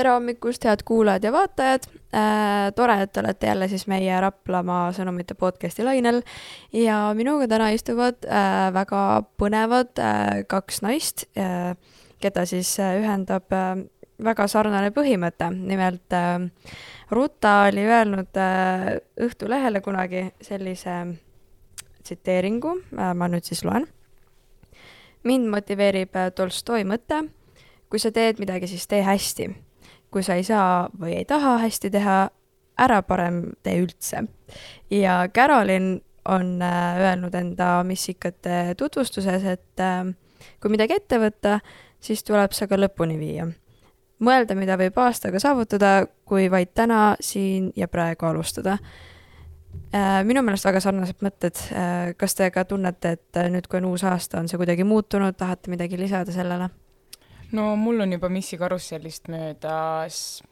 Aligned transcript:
tere 0.00 0.14
hommikust, 0.14 0.64
head 0.64 0.80
kuulajad 0.88 1.24
ja 1.24 1.32
vaatajad 1.32 1.82
äh,. 2.14 2.72
tore, 2.74 3.02
et 3.02 3.16
olete 3.16 3.46
jälle 3.46 3.68
siis 3.68 3.84
meie 3.90 4.20
Raplamaa 4.20 4.94
sõnumite 4.96 5.36
podcasti 5.36 5.84
lainel 5.84 6.22
ja 6.72 7.10
minuga 7.16 7.48
täna 7.50 7.68
istuvad 7.76 8.24
äh, 8.24 8.70
väga 8.72 9.02
põnevad 9.40 10.00
äh, 10.00 10.40
kaks 10.48 10.80
naist 10.86 11.26
äh,, 11.36 11.76
keda 12.20 12.46
siis 12.48 12.72
äh, 12.80 12.96
ühendab 13.02 13.52
äh, 13.52 13.84
väga 14.24 14.48
sarnane 14.48 14.88
põhimõte, 14.96 15.52
nimelt 15.52 16.16
äh, 16.16 16.48
Ruta 17.12 17.54
oli 17.68 17.84
öelnud 17.84 18.40
äh, 18.40 18.90
Õhtulehele 19.20 19.84
kunagi 19.84 20.30
sellise 20.40 21.00
tsiteeringu 22.06 22.78
äh,, 22.96 23.12
ma 23.12 23.28
nüüd 23.28 23.44
siis 23.44 23.66
loen. 23.68 23.84
mind 25.28 25.52
motiveerib 25.52 26.16
äh, 26.16 26.30
Tolstoi 26.32 26.86
mõte, 26.88 27.26
kui 27.92 28.00
sa 28.00 28.08
teed 28.08 28.40
midagi, 28.40 28.70
siis 28.70 28.88
tee 28.88 29.04
hästi 29.04 29.52
kui 30.10 30.22
sa 30.26 30.34
ei 30.38 30.44
saa 30.44 30.88
või 31.00 31.16
ei 31.20 31.24
taha 31.24 31.58
hästi 31.64 31.90
teha, 31.90 32.20
ära 32.80 33.02
parem 33.02 33.42
tee 33.62 33.80
üldse. 33.82 34.24
ja 34.90 35.28
Carolyn 35.34 36.00
on 36.28 36.62
äh, 36.62 37.00
öelnud 37.00 37.34
enda 37.34 37.84
missikate 37.84 38.74
tutvustuses, 38.76 39.44
et 39.44 39.80
äh, 39.80 40.04
kui 40.60 40.72
midagi 40.72 40.96
ette 40.96 41.18
võtta, 41.20 41.60
siis 42.00 42.24
tuleb 42.24 42.52
see 42.56 42.68
ka 42.68 42.78
lõpuni 42.78 43.18
viia. 43.18 43.48
mõelda, 44.20 44.54
mida 44.54 44.76
võib 44.76 44.98
aastaga 45.00 45.40
saavutada, 45.40 46.06
kui 46.28 46.50
vaid 46.52 46.74
täna, 46.74 47.16
siin 47.20 47.70
ja 47.76 47.88
praegu 47.88 48.26
alustada. 48.26 48.76
Äh, 49.94 50.20
minu 50.28 50.42
meelest 50.44 50.64
väga 50.64 50.80
sarnased 50.80 51.24
mõtted. 51.24 51.56
kas 52.16 52.34
te 52.34 52.50
ka 52.50 52.64
tunnete, 52.64 53.16
et 53.16 53.42
nüüd, 53.50 53.66
kui 53.66 53.80
on 53.80 53.90
uus 53.94 54.04
aasta, 54.04 54.38
on 54.38 54.48
see 54.48 54.60
kuidagi 54.60 54.84
muutunud, 54.84 55.36
tahate 55.36 55.70
midagi 55.70 55.98
lisada 55.98 56.32
sellele? 56.32 56.68
No 57.52 57.76
mul 57.76 58.00
on 58.00 58.12
juba 58.12 58.28
Missi 58.28 58.58
karussellist 58.58 59.28
möödas 59.28 60.42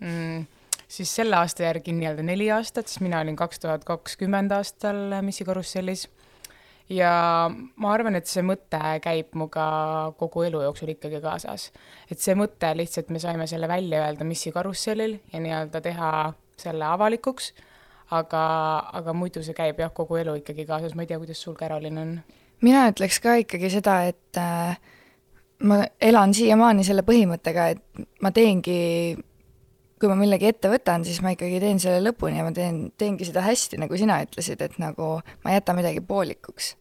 mm, 0.00 0.46
siis 0.88 1.14
selle 1.20 1.36
aasta 1.36 1.66
järgi 1.66 1.92
nii-öelda 1.96 2.24
neli 2.24 2.48
aastat, 2.52 2.88
sest 2.88 3.02
mina 3.04 3.20
olin 3.24 3.36
kaks 3.36 3.60
tuhat 3.64 3.84
kakskümmend 3.88 4.54
aastal 4.56 5.20
Missi 5.24 5.44
karussellis. 5.48 6.08
ja 6.88 7.12
ma 7.76 7.92
arvan, 7.92 8.16
et 8.16 8.26
see 8.26 8.42
mõte 8.42 8.80
käib 9.04 9.34
muga 9.36 9.68
kogu 10.16 10.46
elu 10.48 10.62
jooksul 10.64 10.94
ikkagi 10.94 11.20
kaasas. 11.24 11.70
et 12.10 12.18
see 12.18 12.34
mõte 12.34 12.72
lihtsalt, 12.76 13.10
me 13.10 13.22
saime 13.22 13.46
selle 13.46 13.68
välja 13.68 14.06
öelda 14.06 14.24
Missi 14.24 14.52
karussellil 14.52 15.18
ja 15.32 15.40
nii-öelda 15.40 15.80
teha 15.84 16.12
selle 16.58 16.84
avalikuks, 16.84 17.52
aga, 18.10 18.44
aga 18.92 19.12
muidu 19.12 19.44
see 19.44 19.54
käib 19.54 19.78
jah, 19.78 19.92
kogu 19.94 20.16
elu 20.16 20.40
ikkagi 20.40 20.66
kaasas, 20.66 20.94
ma 20.94 21.04
ei 21.04 21.10
tea, 21.10 21.18
kuidas 21.20 21.42
sul, 21.42 21.54
Carolin, 21.54 21.98
on? 21.98 22.20
mina 22.64 22.88
ütleks 22.90 23.20
ka 23.22 23.36
ikkagi 23.44 23.70
seda, 23.70 24.00
et 24.08 24.40
äh, 24.40 24.78
ma 25.66 25.80
elan 26.00 26.34
siiamaani 26.36 26.84
selle 26.86 27.02
põhimõttega, 27.06 27.68
et 27.74 28.04
ma 28.22 28.30
teengi, 28.34 29.16
kui 29.98 30.10
ma 30.10 30.18
millegi 30.18 30.50
ette 30.52 30.70
võtan, 30.70 31.06
siis 31.06 31.22
ma 31.24 31.32
ikkagi 31.34 31.60
teen 31.62 31.80
selle 31.82 32.02
lõpuni 32.04 32.38
ja 32.38 32.44
ma 32.46 32.52
teen, 32.54 32.88
teengi 32.98 33.26
seda 33.28 33.42
hästi, 33.46 33.80
nagu 33.82 33.98
sina 33.98 34.20
ütlesid, 34.26 34.62
et 34.62 34.78
nagu 34.82 35.16
ma 35.44 35.50
ei 35.50 35.58
jäta 35.58 35.74
midagi 35.78 36.04
poolikuks. 36.04 36.76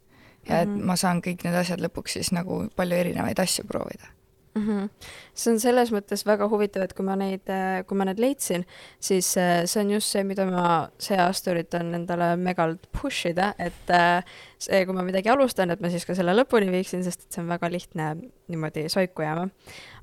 ja 0.47 0.61
et 0.61 0.69
mm 0.69 0.75
-hmm. 0.75 0.85
ma 0.85 0.95
saan 0.95 1.21
kõik 1.21 1.43
need 1.43 1.55
asjad 1.55 1.81
lõpuks 1.81 2.13
siis 2.13 2.31
nagu 2.31 2.67
palju 2.75 2.95
erinevaid 2.95 3.39
asju 3.39 3.65
proovida 3.67 4.16
mm. 4.57 4.67
-hmm. 4.67 4.89
see 5.33 5.53
on 5.53 5.59
selles 5.59 5.91
mõttes 5.93 6.25
väga 6.25 6.47
huvitav, 6.49 6.83
et 6.83 6.93
kui 6.97 7.05
ma 7.05 7.15
neid, 7.15 7.49
kui 7.87 7.97
ma 7.97 8.07
need 8.09 8.19
leidsin, 8.19 8.65
siis 8.99 9.35
äh, 9.37 9.65
see 9.65 9.81
on 9.83 9.91
just 9.91 10.11
see, 10.13 10.23
mida 10.23 10.45
ma 10.49 10.89
see 10.99 11.17
aasta 11.17 11.51
üritan 11.53 11.93
endale 11.95 12.35
megalt 12.37 12.87
push 13.01 13.29
ida, 13.29 13.53
et 13.59 13.93
äh, 13.93 14.23
see, 14.57 14.85
kui 14.85 14.95
ma 14.97 15.05
midagi 15.05 15.29
alustan, 15.29 15.71
et 15.71 15.81
ma 15.81 15.91
siis 15.93 16.05
ka 16.05 16.15
selle 16.17 16.33
lõpuni 16.37 16.71
viiksin, 16.73 17.03
sest 17.05 17.27
et 17.27 17.37
see 17.37 17.43
on 17.43 17.49
väga 17.53 17.69
lihtne 17.71 18.09
niimoodi 18.47 18.87
soiku 18.89 19.21
jääma. 19.21 19.47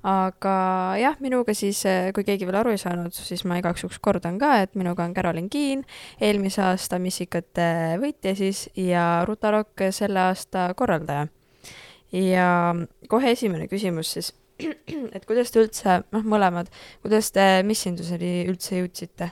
aga 0.04 0.56
jah, 1.00 1.16
minuga 1.20 1.54
siis, 1.54 1.84
äh, 1.86 2.12
kui 2.14 2.24
keegi 2.24 2.46
veel 2.46 2.60
aru 2.62 2.74
ei 2.74 2.78
saanud, 2.80 3.12
siis 3.12 3.44
ma 3.44 3.58
igaks 3.58 3.82
juhuks 3.82 3.98
kordan 3.98 4.38
ka, 4.38 4.58
et 4.62 4.74
minuga 4.74 5.04
on 5.04 5.14
Carolyn 5.14 5.50
Kiin, 5.50 5.84
eelmise 6.20 6.62
aasta 6.62 6.98
missikate 6.98 7.98
võitja 8.02 8.36
siis 8.36 8.68
ja 8.76 9.24
Rutarokk 9.26 9.88
selle 9.90 10.28
aasta 10.28 10.68
korraldaja 10.76 11.26
ja 12.14 12.74
kohe 13.10 13.34
esimene 13.34 13.66
küsimus 13.68 14.14
siis 14.14 14.32
et 15.16 15.24
kuidas 15.26 15.50
te 15.50 15.62
üldse, 15.64 16.02
noh, 16.14 16.26
mõlemad, 16.34 16.70
kuidas 17.02 17.32
te 17.34 17.46
missinduseni 17.66 18.44
üldse 18.50 18.78
jõudsite? 18.80 19.30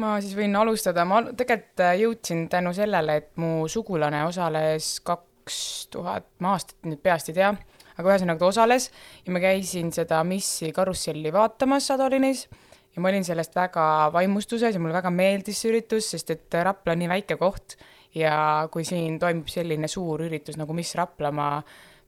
ma 0.00 0.14
siis 0.24 0.32
võin 0.36 0.54
alustada, 0.56 1.04
ma 1.04 1.20
tegelikult 1.36 1.82
äh, 1.84 1.98
jõudsin 2.00 2.46
tänu 2.52 2.72
sellele, 2.76 3.18
et 3.20 3.30
mu 3.40 3.68
sugulane 3.68 4.22
osales 4.24 4.94
kaks 5.04 5.58
tuhat, 5.92 6.30
ma 6.40 6.54
aastat 6.56 6.78
nüüd 6.88 7.02
peast 7.04 7.28
ei 7.28 7.36
tea, 7.36 7.50
aga 7.98 8.12
ühesõnaga 8.14 8.40
ta 8.40 8.48
osales 8.48 8.88
ja 9.26 9.34
ma 9.34 9.42
käisin 9.42 9.92
seda 9.92 10.22
Missi 10.24 10.72
karusselli 10.72 11.32
vaatamas 11.34 11.90
Sadolinis 11.90 12.46
ja 12.94 13.02
ma 13.02 13.12
olin 13.12 13.24
sellest 13.24 13.56
väga 13.56 13.84
vaimustuses 14.14 14.74
ja 14.74 14.80
mulle 14.80 14.96
väga 14.96 15.12
meeldis 15.12 15.60
see 15.60 15.72
üritus, 15.72 16.10
sest 16.12 16.32
et 16.34 16.60
Rapla 16.64 16.96
on 16.96 17.02
nii 17.02 17.12
väike 17.12 17.36
koht 17.40 17.76
ja 18.16 18.68
kui 18.72 18.84
siin 18.88 19.18
toimub 19.20 19.48
selline 19.52 19.88
suur 19.88 20.26
üritus 20.26 20.58
nagu 20.60 20.76
Miss 20.76 20.96
Raplamaa, 20.98 21.62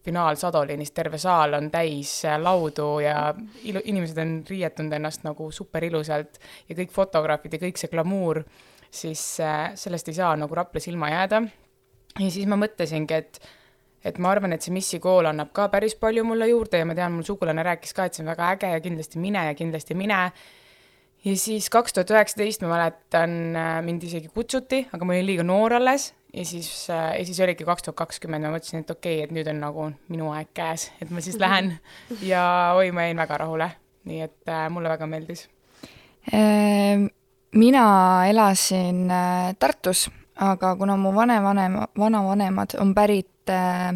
finaal 0.04 0.37
Sadolinis, 0.37 0.92
terve 0.92 1.19
saal 1.20 1.56
on 1.59 1.70
täis 1.72 2.12
äh, 2.28 2.37
laudu 2.41 2.98
ja 3.04 3.32
ilu-, 3.65 3.82
inimesed 3.84 4.20
on 4.20 4.37
riietunud 4.48 4.92
ennast 4.92 5.25
nagu 5.25 5.48
super 5.53 5.84
ilusalt 5.84 6.38
ja 6.69 6.76
kõik 6.76 6.92
fotograafid 6.94 7.56
ja 7.56 7.62
kõik 7.66 7.81
see 7.81 7.92
glamuur, 7.92 8.43
siis 8.94 9.22
äh, 9.44 9.72
sellest 9.78 10.10
ei 10.12 10.19
saa 10.20 10.34
nagu 10.38 10.54
Raplas 10.54 10.88
ilma 10.91 11.10
jääda. 11.12 11.43
ja 12.19 12.31
siis 12.31 12.48
ma 12.50 12.60
mõtlesingi, 12.60 13.20
et 13.20 13.41
et 14.04 14.19
ma 14.20 14.34
arvan, 14.34 14.53
et 14.53 14.60
see 14.60 14.72
Missi 14.75 14.98
kool 15.00 15.25
annab 15.25 15.54
ka 15.56 15.70
päris 15.72 15.94
palju 15.97 16.26
mulle 16.28 16.50
juurde 16.50 16.82
ja 16.82 16.84
ma 16.84 16.93
tean, 16.97 17.14
mul 17.14 17.25
sugulane 17.25 17.64
rääkis 17.64 17.97
ka, 17.97 18.04
et 18.04 18.16
see 18.16 18.25
on 18.25 18.28
väga 18.34 18.50
äge 18.53 18.75
ja 18.75 18.82
kindlasti 18.84 19.22
mine 19.22 19.47
ja 19.47 19.54
kindlasti 19.56 19.97
mine. 19.97 20.19
ja 21.25 21.37
siis 21.41 21.70
kaks 21.72 21.97
tuhat 21.97 22.12
üheksateist 22.12 22.66
ma 22.66 22.75
mäletan, 22.75 23.38
äh, 23.56 23.81
mind 23.87 24.04
isegi 24.04 24.28
kutsuti, 24.28 24.84
aga 24.93 25.04
ma 25.04 25.16
olin 25.16 25.26
liiga 25.32 25.48
noor 25.48 25.81
alles 25.81 26.12
ja 26.34 26.44
siis, 26.44 26.90
äh, 26.90 27.18
ja 27.18 27.24
siis 27.26 27.40
oligi 27.40 27.64
kaks 27.64 27.82
tuhat 27.86 27.96
kakskümmend, 27.96 28.46
ma 28.46 28.54
mõtlesin, 28.54 28.82
et 28.82 28.90
okei 28.90 29.18
okay,, 29.18 29.28
et 29.28 29.34
nüüd 29.34 29.48
on 29.50 29.60
nagu 29.62 29.88
minu 30.12 30.30
aeg 30.34 30.50
käes, 30.56 30.88
et 31.02 31.10
ma 31.14 31.22
siis 31.24 31.38
lähen 31.40 31.76
ja 32.32 32.44
oi, 32.76 32.90
ma 32.94 33.06
jäin 33.06 33.20
väga 33.22 33.38
rahule, 33.44 33.70
nii 34.08 34.22
et 34.26 34.50
äh, 34.50 34.66
mulle 34.72 34.90
väga 34.92 35.08
meeldis. 35.10 35.46
Ehm, 36.32 37.06
mina 37.54 37.86
elasin 38.30 39.04
äh, 39.10 39.52
Tartus, 39.58 40.08
aga 40.40 40.74
kuna 40.80 40.96
mu 40.96 41.14
vanevanema, 41.14 41.88
vanavanemad 41.98 42.78
on 42.80 42.94
pärit 42.94 43.52
äh, 43.52 43.94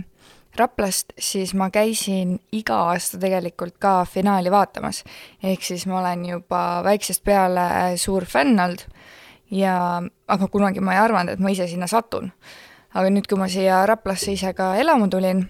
Raplast, 0.59 1.13
siis 1.19 1.53
ma 1.55 1.69
käisin 1.71 2.33
iga 2.53 2.81
aasta 2.91 3.19
tegelikult 3.23 3.77
ka 3.79 4.03
finaali 4.11 4.51
vaatamas. 4.51 5.05
ehk 5.43 5.63
siis 5.63 5.87
ma 5.87 6.01
olen 6.01 6.25
juba 6.27 6.83
väiksest 6.85 7.23
peale 7.25 7.95
suur 7.97 8.27
fänn 8.27 8.59
olnud 8.61 8.83
ja 9.51 10.03
aga 10.29 10.49
kunagi 10.49 10.81
ma 10.85 10.97
ei 10.97 11.03
arvanud, 11.03 11.35
et 11.35 11.43
ma 11.43 11.53
ise 11.53 11.69
sinna 11.69 11.87
satun. 11.87 12.33
aga 12.95 13.11
nüüd, 13.13 13.29
kui 13.29 13.39
ma 13.39 13.49
siia 13.53 13.85
Raplasse 13.87 14.33
ise 14.33 14.55
ka 14.57 14.75
elama 14.81 15.09
tulin, 15.13 15.45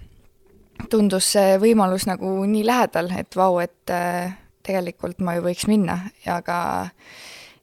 tundus 0.91 1.33
see 1.35 1.57
võimalus 1.63 2.07
nagu 2.07 2.31
nii 2.47 2.65
lähedal, 2.67 3.11
et 3.19 3.37
vau, 3.37 3.59
et 3.63 3.95
äh, 3.95 4.37
tegelikult 4.67 5.23
ma 5.25 5.37
ju 5.39 5.45
võiks 5.47 5.67
minna 5.71 5.99
ja 6.27 6.41
ka 6.47 6.59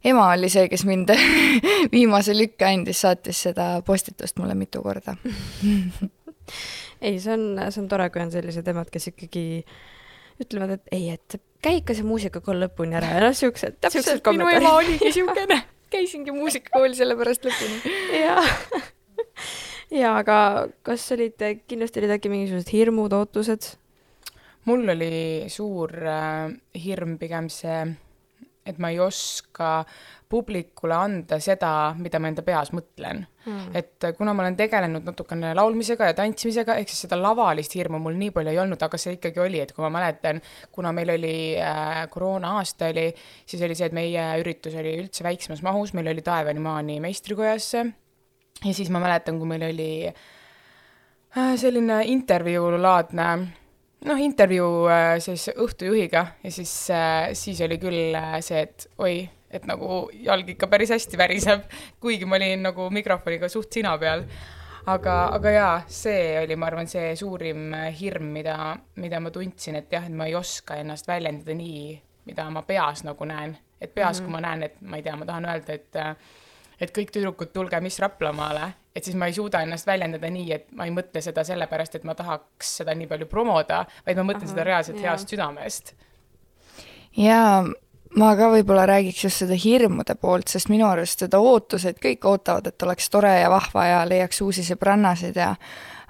ema 0.05 0.29
oli 0.33 0.49
see, 0.51 0.67
kes 0.71 0.85
mind 0.87 1.11
viimase 1.95 2.35
lükke 2.35 2.67
andis, 2.67 3.03
saatis 3.05 3.45
seda 3.47 3.81
postitust 3.85 4.39
mulle 4.41 4.55
mitu 4.57 4.83
korda 4.85 5.15
ei, 7.05 7.19
see 7.19 7.33
on, 7.33 7.45
see 7.69 7.83
on 7.83 7.91
tore, 7.91 8.09
kui 8.13 8.23
on 8.23 8.33
sellised 8.33 8.67
emad, 8.71 8.91
kes 8.93 9.11
ikkagi 9.13 9.45
ütlevad, 10.41 10.75
et 10.77 10.95
ei, 10.95 11.13
et 11.15 11.39
käi 11.63 11.79
ikka 11.81 11.95
see 11.97 12.07
muusikakool 12.07 12.59
lõpuni 12.65 12.97
ära 12.99 13.13
ja 13.15 13.23
noh, 13.27 13.37
siuksed, 13.37 13.79
kommentaarid. 13.79 14.27
minu 14.35 14.51
ema 14.51 14.75
oligi 14.81 15.13
siukene 15.15 15.61
käisingi 15.95 16.35
muusikakooli 16.35 16.97
sellepärast 17.01 17.47
lõpuni. 17.47 17.95
jaa 18.21 18.43
ja 19.93 20.15
aga 20.19 20.37
kas 20.85 21.07
olid, 21.15 21.41
kindlasti 21.69 22.01
olid 22.01 22.15
äkki 22.17 22.31
mingisugused 22.31 22.71
hirmud, 22.73 23.13
ootused? 23.15 23.75
mul 24.65 24.89
oli 24.95 25.45
suur 25.51 25.91
äh, 26.09 26.49
hirm 26.81 27.19
pigem 27.21 27.51
see, 27.53 27.83
et 28.65 28.79
ma 28.81 28.89
ei 28.89 28.99
oska 29.03 29.85
publikule 30.35 30.95
anda 30.97 31.39
seda, 31.41 31.69
mida 31.97 32.19
ma 32.19 32.29
enda 32.31 32.43
peas 32.45 32.73
mõtlen. 32.75 33.23
Mm.. 33.45 33.75
et 33.77 34.05
kuna 34.17 34.33
ma 34.33 34.41
olen 34.41 34.55
tegelenud 34.57 35.05
natukene 35.05 35.51
laulmisega 35.53 36.07
ja 36.09 36.15
tantsimisega, 36.17 36.79
ehk 36.81 36.89
siis 36.89 37.03
seda 37.05 37.19
lavalist 37.19 37.75
hirmu 37.77 37.99
mul 38.01 38.15
nii 38.17 38.31
palju 38.33 38.49
ei 38.49 38.57
olnud, 38.57 38.81
aga 38.81 38.97
see 38.97 39.19
ikkagi 39.19 39.43
oli, 39.43 39.59
et 39.61 39.73
kui 39.75 39.85
ma 39.85 39.91
mäletan, 39.93 40.39
kuna 40.73 40.89
meil 40.97 41.13
oli 41.13 41.35
äh, 41.61 41.99
koroona-aasta 42.09 42.89
oli, 42.89 43.11
siis 43.45 43.61
oli 43.67 43.77
see, 43.77 43.91
et 43.91 43.97
meie 43.97 44.23
üritus 44.41 44.73
oli 44.81 44.95
üldse 45.03 45.27
väiksemas 45.27 45.61
mahus, 45.65 45.93
meil 45.93 46.09
oli 46.09 46.25
Taevani-maani 46.25 46.97
meistrikojasse. 47.05 47.85
Ja 48.65 48.73
siis 48.73 48.89
ma 48.89 49.03
mäletan, 49.03 49.37
kui 49.37 49.51
meil 49.51 49.67
oli 49.67 49.91
äh, 50.09 51.53
selline 51.61 52.01
intervjuulaadne 52.15 53.29
noh, 54.05 54.21
intervjuu 54.21 54.85
äh, 54.91 55.15
siis 55.23 55.47
õhtujuhiga 55.53 56.25
ja 56.43 56.51
siis 56.53 56.73
äh,, 56.93 57.31
siis 57.37 57.61
oli 57.65 57.77
küll 57.81 58.15
äh, 58.17 58.37
see, 58.45 58.65
et 58.67 58.87
oi, 59.01 59.17
et 59.55 59.65
nagu 59.69 60.05
jalg 60.25 60.49
ikka 60.55 60.69
päris 60.71 60.93
hästi 60.95 61.17
väriseb, 61.19 61.65
kuigi 62.01 62.27
ma 62.29 62.39
olin 62.39 62.63
nagu 62.69 62.89
mikrofoniga 62.93 63.49
suht 63.51 63.73
sina 63.73 63.95
peal. 64.01 64.25
aga, 64.85 65.15
aga 65.33 65.51
jaa, 65.51 65.75
see 65.87 66.37
oli, 66.43 66.55
ma 66.55 66.69
arvan, 66.69 66.87
see 66.87 67.15
suurim 67.17 67.73
hirm, 67.99 68.31
mida, 68.35 68.75
mida 69.01 69.19
ma 69.19 69.31
tundsin, 69.33 69.79
et 69.81 69.91
jah, 69.91 70.05
et 70.05 70.13
ma 70.13 70.29
ei 70.29 70.35
oska 70.37 70.77
ennast 70.81 71.07
väljendada 71.07 71.55
nii, 71.57 71.99
mida 72.29 72.49
ma 72.53 72.61
peas 72.67 73.03
nagu 73.07 73.25
näen. 73.25 73.57
et 73.81 73.93
peas 73.93 74.19
mm, 74.19 74.25
-hmm. 74.25 74.25
kui 74.25 74.31
ma 74.31 74.41
näen, 74.41 74.63
et 74.63 74.81
ma 74.81 74.95
ei 74.97 75.03
tea, 75.03 75.15
ma 75.15 75.25
tahan 75.25 75.45
öelda, 75.45 75.73
et 75.73 76.03
et 76.81 76.91
kõik 76.91 77.11
tüdrukud, 77.15 77.51
tulge 77.53 77.79
Miss 77.83 77.99
Raplamaale, 78.03 78.73
et 78.95 79.03
siis 79.03 79.15
ma 79.19 79.29
ei 79.29 79.35
suuda 79.35 79.61
ennast 79.63 79.87
väljendada 79.87 80.29
nii, 80.31 80.51
et 80.55 80.71
ma 80.75 80.87
ei 80.87 80.93
mõtle 80.95 81.21
seda 81.23 81.43
sellepärast, 81.47 81.95
et 81.99 82.07
ma 82.07 82.15
tahaks 82.15 82.77
seda 82.81 82.95
nii 82.97 83.07
palju 83.11 83.29
promoda, 83.31 83.83
vaid 84.05 84.19
ma 84.19 84.27
mõtlen 84.31 84.47
Aha, 84.47 84.53
seda 84.53 84.67
reaalselt 84.67 84.99
yeah. 84.99 85.11
heast 85.11 85.31
südamest. 85.31 85.93
jaa, 87.17 87.63
ma 88.15 88.31
ka 88.37 88.49
võib-olla 88.53 88.85
räägiks 88.89 89.25
just 89.25 89.43
seda 89.43 89.57
hirmude 89.59 90.15
poolt, 90.19 90.47
sest 90.51 90.69
minu 90.71 90.87
arust 90.87 91.25
seda 91.25 91.39
ootused, 91.43 91.99
kõik 92.01 92.25
ootavad, 92.29 92.69
et 92.71 92.87
oleks 92.87 93.09
tore 93.11 93.33
ja 93.41 93.49
vahva 93.51 93.85
ja 93.89 94.01
leiaks 94.07 94.41
uusi 94.45 94.63
sõbrannasid 94.67 95.37
ja 95.39 95.53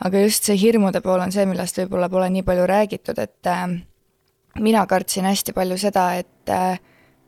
aga 0.05 0.23
just 0.25 0.47
see 0.47 0.57
hirmude 0.59 1.01
pool 1.01 1.23
on 1.23 1.33
see, 1.33 1.45
millest 1.49 1.79
võib-olla 1.81 2.09
pole 2.11 2.29
nii 2.33 2.45
palju 2.45 2.67
räägitud, 2.69 3.19
et 3.21 3.49
äh, 3.49 3.65
mina 4.59 4.85
kartsin 4.87 5.27
hästi 5.29 5.55
palju 5.55 5.77
seda, 5.81 6.09
et 6.21 6.53
äh, 6.53 6.79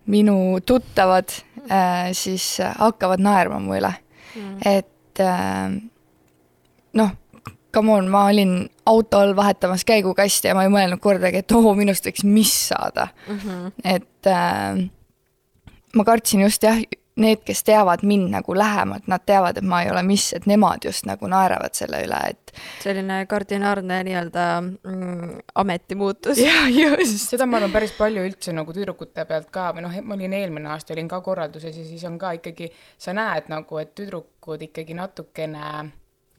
minu 0.07 0.59
tuttavad 0.65 1.31
äh, 1.71 2.11
siis 2.15 2.57
hakkavad 2.61 3.23
naerma 3.23 3.59
mu 3.59 3.75
üle 3.75 3.91
mm.. 4.35 4.59
et 4.65 5.23
äh, 5.23 5.73
noh, 6.97 7.15
come 7.77 7.93
on, 7.93 8.07
ma 8.09 8.25
olin 8.25 8.69
auto 8.89 9.19
all 9.21 9.35
vahetamas 9.35 9.85
käigukasti 9.85 10.49
ja 10.49 10.55
ma 10.57 10.65
ei 10.65 10.73
mõelnud 10.73 11.01
kordagi, 11.03 11.43
et 11.43 11.53
oo, 11.53 11.73
minust 11.77 12.07
võiks 12.09 12.25
miss 12.25 12.69
saada 12.71 13.09
mm. 13.27 13.41
-hmm. 13.43 13.73
et 13.83 14.31
äh, 14.33 14.87
ma 15.93 16.07
kartsin 16.07 16.41
just 16.41 16.63
jah, 16.65 16.79
need, 17.17 17.41
kes 17.45 17.63
teavad 17.67 18.01
mind 18.05 18.31
nagu 18.33 18.55
lähemalt, 18.57 19.07
nad 19.09 19.21
teavad, 19.25 19.57
et 19.57 19.65
ma 19.65 19.81
ei 19.83 19.91
ole 19.91 20.01
miss, 20.05 20.33
et 20.33 20.45
nemad 20.49 20.85
just 20.85 21.05
nagu 21.09 21.29
naeravad 21.29 21.77
selle 21.77 22.01
üle, 22.05 22.19
et 22.29 22.53
selline 22.81 23.19
kardinaalne 23.29 24.01
nii-öelda 24.07 24.47
mm, 24.61 25.37
ametimuutus. 25.61 26.41
jah, 26.41 26.65
just. 26.73 27.29
seda 27.29 27.45
ma 27.45 27.61
arvan 27.61 27.73
päris 27.73 27.93
palju 27.97 28.25
üldse 28.25 28.53
nagu 28.57 28.73
tüdrukute 28.73 29.25
pealt 29.29 29.49
ka 29.53 29.69
või 29.77 29.85
noh, 29.85 30.01
ma 30.01 30.17
olin 30.17 30.33
eelmine 30.33 30.73
aasta 30.73 30.97
olin 30.97 31.09
ka 31.13 31.21
korralduses 31.25 31.77
ja 31.77 31.85
siis 31.85 32.05
on 32.09 32.17
ka 32.21 32.33
ikkagi, 32.41 32.71
sa 32.97 33.13
näed 33.17 33.53
nagu, 33.53 33.81
et 33.81 33.93
tüdrukud 33.97 34.65
ikkagi 34.69 34.97
natukene 34.97 35.91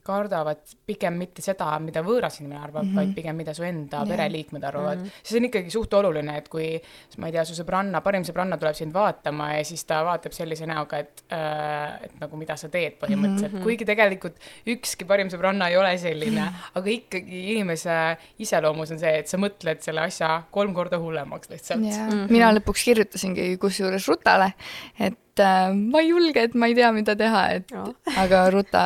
kardavad 0.09 0.75
pigem 0.89 1.19
mitte 1.21 1.43
seda, 1.45 1.69
mida 1.83 2.03
võõras 2.05 2.39
inimene 2.41 2.59
arvab 2.59 2.83
mm, 2.83 2.89
-hmm. 2.89 2.99
vaid 3.01 3.15
pigem, 3.15 3.37
mida 3.39 3.53
su 3.57 3.65
enda 3.67 4.01
yeah. 4.01 4.11
pereliikmed 4.13 4.65
arvavad 4.69 4.97
mm. 4.97 5.05
-hmm. 5.05 5.29
see 5.31 5.39
on 5.39 5.47
ikkagi 5.49 5.73
suht 5.73 5.93
oluline, 5.93 6.37
et 6.41 6.49
kui, 6.49 6.69
ma 7.17 7.29
ei 7.29 7.35
tea, 7.35 7.45
su 7.47 7.57
sõbranna, 7.57 8.01
parim 8.05 8.25
sõbranna 8.27 8.57
tuleb 8.59 8.77
sind 8.77 8.93
vaatama 8.95 9.51
ja 9.55 9.63
siis 9.67 9.85
ta 9.89 10.01
vaatab 10.07 10.35
sellise 10.35 10.67
näoga, 10.69 10.99
et 11.03 11.23
äh,, 11.31 12.09
et 12.09 12.19
nagu 12.21 12.39
mida 12.39 12.57
sa 12.59 12.69
teed 12.69 12.97
põhimõtteliselt 13.01 13.53
mm, 13.53 13.59
-hmm. 13.59 13.63
kuigi 13.63 13.85
tegelikult 13.85 14.39
ükski 14.75 15.07
parim 15.09 15.29
sõbranna 15.31 15.69
ei 15.69 15.77
ole 15.77 15.95
selline, 15.97 16.49
aga 16.73 16.93
ikkagi 16.95 17.43
inimese 17.53 17.95
iseloomus 18.39 18.91
on 18.95 19.01
see, 19.01 19.15
et 19.23 19.31
sa 19.31 19.39
mõtled 19.41 19.83
selle 19.85 20.05
asja 20.05 20.43
kolm 20.51 20.73
korda 20.73 20.99
hullemaks 20.99 21.49
lihtsalt 21.53 21.85
yeah.. 21.85 22.07
Mm 22.09 22.11
-hmm. 22.11 22.31
mina 22.31 22.51
lõpuks 22.57 22.83
kirjutasingi 22.89 23.57
kusjuures 23.61 24.07
Rutale, 24.07 24.53
et 24.99 25.39
äh, 25.39 25.73
ma 25.73 26.01
ei 26.03 26.09
julge, 26.09 26.43
et 26.49 26.55
ma 26.55 26.69
ei 26.69 26.75
tea, 26.75 26.91
mida 26.95 27.15
teha, 27.15 27.47
et 27.59 27.71
ja. 27.71 27.85
aga 28.23 28.49
Ruta 28.53 28.85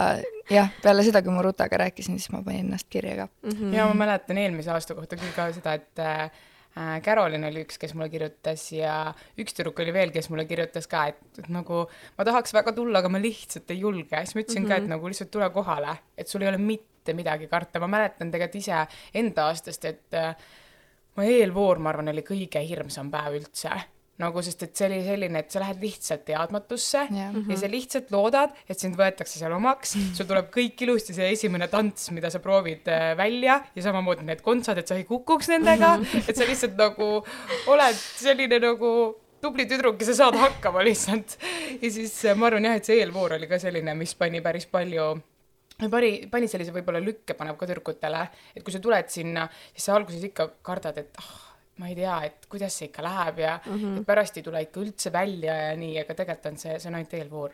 jah, 0.51 0.71
peale 0.83 1.03
seda, 1.05 1.21
kui 1.23 1.33
ma 1.35 1.43
Rutaga 1.45 1.79
rääkisin, 1.85 2.17
siis 2.19 2.31
ma 2.33 2.41
panin 2.43 2.67
ennast 2.67 2.89
kirja 2.89 3.15
ka 3.23 3.27
mm. 3.27 3.51
-hmm. 3.51 3.75
ja 3.77 3.85
ma 3.87 3.93
mäletan 4.05 4.37
eelmise 4.37 4.71
aasta 4.71 4.95
kohta 4.95 5.15
küll 5.19 5.35
ka 5.35 5.51
seda, 5.55 5.73
et 5.73 5.99
äh, 5.99 6.31
Carolin 7.05 7.43
oli 7.45 7.61
üks, 7.67 7.77
kes 7.77 7.93
mulle 7.93 8.09
kirjutas 8.09 8.71
ja 8.73 9.13
üks 9.37 9.53
tüdruk 9.53 9.79
oli 9.79 9.93
veel, 9.93 10.11
kes 10.11 10.29
mulle 10.33 10.45
kirjutas 10.49 10.87
ka, 10.89 11.05
et, 11.11 11.21
et 11.37 11.49
nagu 11.53 11.83
ma 12.17 12.25
tahaks 12.25 12.53
väga 12.53 12.73
tulla, 12.73 12.99
aga 12.99 13.09
ma 13.13 13.21
lihtsalt 13.21 13.71
ei 13.71 13.79
julge. 13.79 14.17
siis 14.25 14.35
ma 14.35 14.41
ütlesin 14.41 14.61
mm 14.61 14.65
-hmm. 14.65 14.69
ka, 14.69 14.75
et 14.75 14.83
mhm. 14.83 14.89
nagu 14.89 15.07
lihtsalt 15.07 15.31
tule 15.31 15.49
kohale, 15.49 15.97
et 16.17 16.27
sul 16.27 16.41
ei 16.41 16.49
ole 16.49 16.57
mitte 16.57 17.13
midagi 17.13 17.47
karta. 17.47 17.79
ma 17.79 17.87
mäletan 17.87 18.31
tegelikult 18.31 18.55
ise 18.55 18.87
enda 19.13 19.47
aastast, 19.47 19.85
et 19.85 20.13
äh, 20.13 20.35
mu 21.15 21.23
eelvoor, 21.23 21.79
ma 21.79 21.89
arvan, 21.89 22.09
oli 22.09 22.21
kõige 22.21 22.67
hirmsam 22.67 23.11
päev 23.11 23.37
üldse 23.41 23.69
nagu, 24.21 24.43
sest 24.45 24.61
et 24.67 24.77
see 24.77 24.87
oli 24.89 24.99
selline, 25.05 25.41
et 25.41 25.53
sa 25.53 25.61
lähed 25.63 25.79
lihtsalt 25.81 26.21
teadmatusse 26.27 26.99
ja, 27.01 27.31
mm 27.31 27.39
-hmm. 27.39 27.51
ja 27.51 27.57
sa 27.57 27.69
lihtsalt 27.71 28.11
loodad, 28.13 28.53
et 28.69 28.79
sind 28.79 28.97
võetakse 28.99 29.39
seal 29.39 29.55
omaks, 29.55 29.95
sul 30.13 30.29
tuleb 30.29 30.51
kõik 30.53 30.85
ilusti 30.85 31.15
see 31.17 31.31
esimene 31.33 31.67
tants, 31.67 32.11
mida 32.11 32.29
sa 32.29 32.39
proovid 32.39 32.87
äh, 32.87 33.17
välja 33.17 33.61
ja 33.75 33.81
samamoodi 33.81 34.25
need 34.27 34.41
kontsad, 34.45 34.77
et 34.77 34.87
sa 34.87 34.95
ei 34.95 35.03
kukuks 35.09 35.49
nendega 35.49 35.97
mm, 35.97 36.03
-hmm. 36.03 36.23
et 36.29 36.37
sa 36.37 36.45
lihtsalt 36.45 36.77
nagu 36.77 37.25
oled 37.67 37.95
selline 37.97 38.59
nagu 38.59 38.93
tubli 39.41 39.65
tüdruk 39.65 39.99
ja 39.99 40.05
sa 40.05 40.15
saad 40.15 40.37
hakkama 40.39 40.83
lihtsalt. 40.83 41.37
ja 41.81 41.91
siis 41.91 42.25
äh, 42.25 42.37
ma 42.37 42.47
arvan 42.47 42.65
jah, 42.65 42.75
et 42.75 42.85
see 42.85 42.99
eelvoor 43.01 43.33
oli 43.33 43.47
ka 43.47 43.59
selline, 43.59 43.95
mis 43.95 44.15
pani 44.15 44.41
päris 44.41 44.65
palju 44.65 45.17
pani, 45.89 46.27
pani 46.31 46.47
sellise 46.47 46.71
võib-olla 46.75 47.01
lükke, 47.01 47.33
paneb 47.33 47.57
ka 47.57 47.65
tüdrukutele, 47.65 48.27
et 48.55 48.63
kui 48.63 48.75
sa 48.75 48.79
tuled 48.79 49.09
sinna, 49.09 49.47
siis 49.73 49.89
sa 49.89 49.97
alguses 49.97 50.23
ikka 50.29 50.47
kardad, 50.61 51.01
et 51.01 51.17
ah 51.17 51.25
oh,, 51.25 51.42
ma 51.81 51.89
ei 51.89 51.95
tea, 51.97 52.19
et 52.27 52.45
kuidas 52.49 52.77
see 52.77 52.89
ikka 52.89 53.03
läheb 53.03 53.39
ja 53.39 53.59
mm 53.65 53.73
-hmm. 53.73 53.99
et 53.99 54.05
pärast 54.05 54.37
ei 54.37 54.43
tule 54.43 54.61
ikka 54.61 54.81
üldse 54.81 55.13
välja 55.13 55.55
ja 55.55 55.75
nii, 55.77 55.99
aga 56.01 56.15
tegelikult 56.15 56.51
on 56.51 56.57
see, 56.57 56.79
see 56.79 56.89
on 56.89 56.95
ainult 56.95 57.13
eelvoor. 57.13 57.51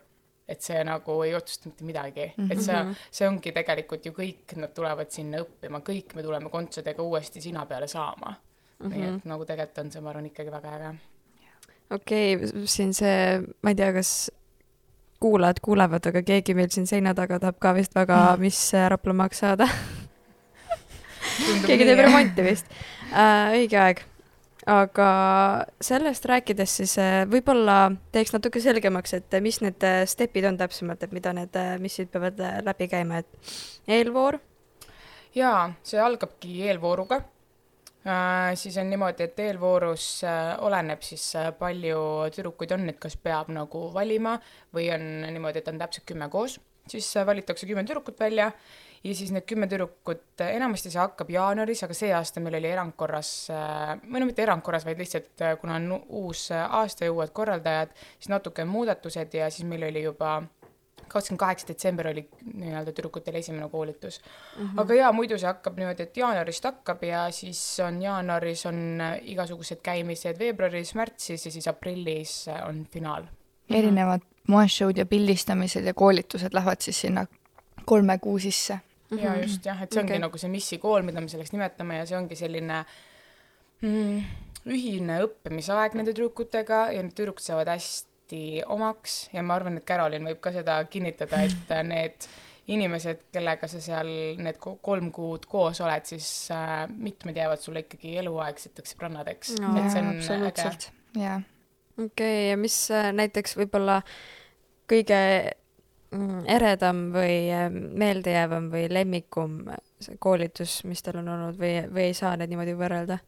et 0.49 0.61
see 0.65 0.83
nagu 0.83 1.21
ei 1.21 1.35
otsusta 1.35 1.69
mitte 1.69 1.83
midagi 1.85 2.23
mm, 2.37 2.45
-hmm. 2.45 2.51
et 2.51 2.61
see, 2.61 2.83
mhm. 2.83 2.93
see 3.11 3.27
ongi 3.27 3.51
tegelikult 3.51 4.05
ju 4.05 4.11
kõik, 4.11 4.55
nad 4.55 4.73
tulevad 4.73 5.11
sinna 5.11 5.37
õppima, 5.43 5.81
kõik 5.89 6.15
me 6.15 6.23
tuleme 6.23 6.49
kontsadega 6.49 7.03
uuesti 7.03 7.41
sina 7.41 7.65
peale 7.65 7.87
saama 7.87 8.33
mm. 8.79 8.87
-hmm. 8.87 8.95
nii 8.95 9.15
et 9.15 9.25
nagu 9.25 9.45
tegelikult 9.45 9.77
on 9.77 9.91
see, 9.91 10.01
ma 10.01 10.09
arvan, 10.09 10.25
ikkagi 10.25 10.51
väga 10.51 10.75
äge. 10.75 10.97
okei 11.91 12.35
okay,, 12.35 12.65
siin 12.65 12.93
see, 12.93 13.41
ma 13.61 13.69
ei 13.69 13.75
tea, 13.75 13.93
kas 13.93 14.31
kuulajad 15.19 15.59
kuulevad, 15.61 16.05
aga 16.05 16.21
keegi 16.23 16.53
meil 16.53 16.69
siin 16.71 16.87
seina 16.87 17.13
taga 17.13 17.39
tahab 17.39 17.59
ka 17.59 17.73
vist 17.75 17.95
väga, 17.95 18.37
mis 18.39 18.71
Raplamaaks 18.89 19.39
saada 19.39 19.67
keegi 21.67 21.89
teeb 21.89 22.05
remonti 22.05 22.45
vist 22.45 22.71
äh,. 23.11 23.57
õige 23.59 23.81
aeg 23.81 24.05
aga 24.69 25.09
sellest 25.81 26.27
rääkides 26.29 26.75
siis 26.81 26.97
äh, 27.01 27.23
võib-olla 27.29 27.89
teeks 28.13 28.35
natuke 28.35 28.61
selgemaks, 28.61 29.15
et 29.17 29.39
mis 29.41 29.61
need 29.63 29.83
äh, 29.87 30.03
stepid 30.09 30.45
on 30.49 30.59
täpsemalt, 30.59 31.03
et 31.03 31.15
mida 31.15 31.33
need 31.33 31.55
äh, 31.57 31.73
missid 31.81 32.11
peavad 32.13 32.39
läbi 32.65 32.89
käima, 32.91 33.23
et 33.23 33.53
eelvoor? 33.99 34.39
jaa, 35.35 35.69
see 35.85 35.99
algabki 36.01 36.63
eelvooruga 36.67 37.21
äh,. 38.05 38.55
siis 38.59 38.77
on 38.77 38.89
niimoodi, 38.89 39.29
et 39.29 39.39
eelvoorus 39.45 40.09
äh, 40.27 40.53
oleneb 40.65 41.05
siis 41.05 41.31
äh, 41.39 41.51
palju 41.57 42.01
tüdrukuid 42.35 42.75
on, 42.75 42.87
et 42.91 42.99
kas 43.01 43.17
peab 43.17 43.51
nagu 43.53 43.87
valima 43.93 44.37
või 44.75 44.89
on 44.93 45.07
niimoodi, 45.29 45.63
et 45.63 45.71
on 45.71 45.81
täpselt 45.81 46.07
kümme 46.09 46.29
koos, 46.29 46.59
siis 46.89 47.09
äh, 47.17 47.25
valitakse 47.25 47.69
kümme 47.69 47.85
tüdrukut 47.87 48.19
välja 48.19 48.51
ja 49.03 49.15
siis 49.15 49.31
need 49.31 49.47
kümme 49.47 49.67
tüdrukut, 49.71 50.43
enamasti 50.43 50.91
see 50.91 51.01
hakkab 51.01 51.31
jaanuaris, 51.33 51.83
aga 51.85 51.95
see 51.97 52.11
aasta 52.15 52.43
meil 52.43 52.59
oli 52.59 52.71
erandkorras, 52.71 53.31
või 54.05 54.21
no 54.21 54.29
mitte 54.29 54.43
erandkorras, 54.43 54.85
vaid 54.87 54.99
lihtsalt 54.99 55.45
kuna 55.61 55.79
on 55.79 55.91
uus 56.21 56.49
aasta 56.51 57.07
ja 57.07 57.13
uued 57.15 57.33
korraldajad, 57.35 57.93
siis 58.17 58.31
natuke 58.33 58.65
muudatused 58.65 59.33
ja 59.39 59.49
siis 59.53 59.67
meil 59.69 59.87
oli 59.89 60.03
juba 60.03 60.39
kakskümmend 61.09 61.39
kaheksa 61.39 61.67
detsember 61.67 62.07
oli 62.07 62.23
nii-öelda 62.53 62.91
tüdrukutel 62.93 63.35
esimene 63.39 63.69
koolitus 63.69 64.19
mm. 64.21 64.65
-hmm. 64.65 64.81
aga 64.81 64.93
jaa, 64.93 65.11
muidu 65.11 65.37
see 65.37 65.47
hakkab 65.47 65.77
niimoodi, 65.77 66.03
et 66.03 66.17
jaanuarist 66.17 66.63
hakkab 66.63 67.03
ja 67.03 67.23
siis 67.31 67.61
on 67.85 68.01
jaanuaris 68.01 68.65
on 68.65 69.01
igasugused 69.21 69.81
käimised 69.83 70.39
veebruaris, 70.39 70.95
märtsis 70.95 71.45
ja 71.45 71.51
siis 71.51 71.67
aprillis 71.67 72.45
on 72.67 72.85
finaal. 72.93 73.23
erinevad 73.69 74.21
moeshow'd 74.47 74.97
ja 74.97 75.05
pildistamised 75.05 75.85
ja 75.85 75.93
koolitused 75.93 76.53
lähevad 76.53 76.81
siis 76.81 77.01
sinna 77.01 77.25
kolme 77.85 78.17
kuu 78.17 78.39
sisse 78.39 78.73
mm. 78.73 78.88
-hmm. 79.09 79.23
ja 79.23 79.37
just 79.41 79.65
jah, 79.65 79.81
et 79.83 79.93
see 79.93 80.01
ongi 80.01 80.13
okay. 80.13 80.25
nagu 80.25 80.37
see 80.37 80.51
missikool, 80.51 81.05
mida 81.05 81.21
me 81.21 81.31
selleks 81.31 81.53
nimetame 81.55 81.97
ja 82.01 82.05
see 82.09 82.17
ongi 82.17 82.35
selline 82.35 82.83
mm, 83.81 84.21
ühine 84.69 85.21
õppimisaeg 85.25 85.97
nende 85.97 86.13
tüdrukutega 86.13 86.89
ja 86.95 87.01
need 87.03 87.15
tüdrukud 87.17 87.43
saavad 87.43 87.71
hästi 87.73 88.43
omaks 88.67 89.29
ja 89.33 89.43
ma 89.43 89.57
arvan, 89.57 89.79
et 89.79 89.87
Carolin 89.87 90.27
võib 90.29 90.41
ka 90.43 90.53
seda 90.55 90.77
kinnitada, 90.91 91.41
et 91.47 91.73
need 91.93 92.29
inimesed, 92.69 93.23
kellega 93.33 93.67
sa 93.69 93.79
seal 93.81 94.09
need 94.37 94.59
kolm 94.61 95.09
kuud 95.13 95.47
koos 95.49 95.79
oled, 95.81 96.05
siis 96.05 96.27
äh, 96.53 96.83
mitmed 96.89 97.37
jäävad 97.39 97.63
sulle 97.63 97.85
ikkagi 97.85 98.17
eluaegseteks 98.21 98.93
sõbrannadeks 98.93 99.55
no,. 99.61 99.73
et 99.79 99.89
see 99.93 100.35
on 100.35 100.45
äge. 100.51 100.91
jah. 101.17 101.41
okei 101.97 102.05
okay,, 102.05 102.43
ja 102.51 102.59
mis 102.61 102.77
äh, 102.93 103.09
näiteks 103.15 103.57
võib-olla 103.57 104.03
kõige 104.89 105.21
eredam 106.49 107.09
või 107.13 107.49
äh, 107.53 107.67
meeldejäävam 107.69 108.69
või 108.73 108.87
lemmikum 108.89 109.59
see 110.01 110.17
koolitus, 110.21 110.79
mis 110.89 111.03
teil 111.05 111.19
on 111.21 111.29
olnud 111.35 111.59
või, 111.59 111.83
või 111.93 112.09
ei 112.09 112.15
saa 112.17 112.35
neid 112.37 112.49
niimoodi 112.49 112.73
võrrelda? 112.77 113.19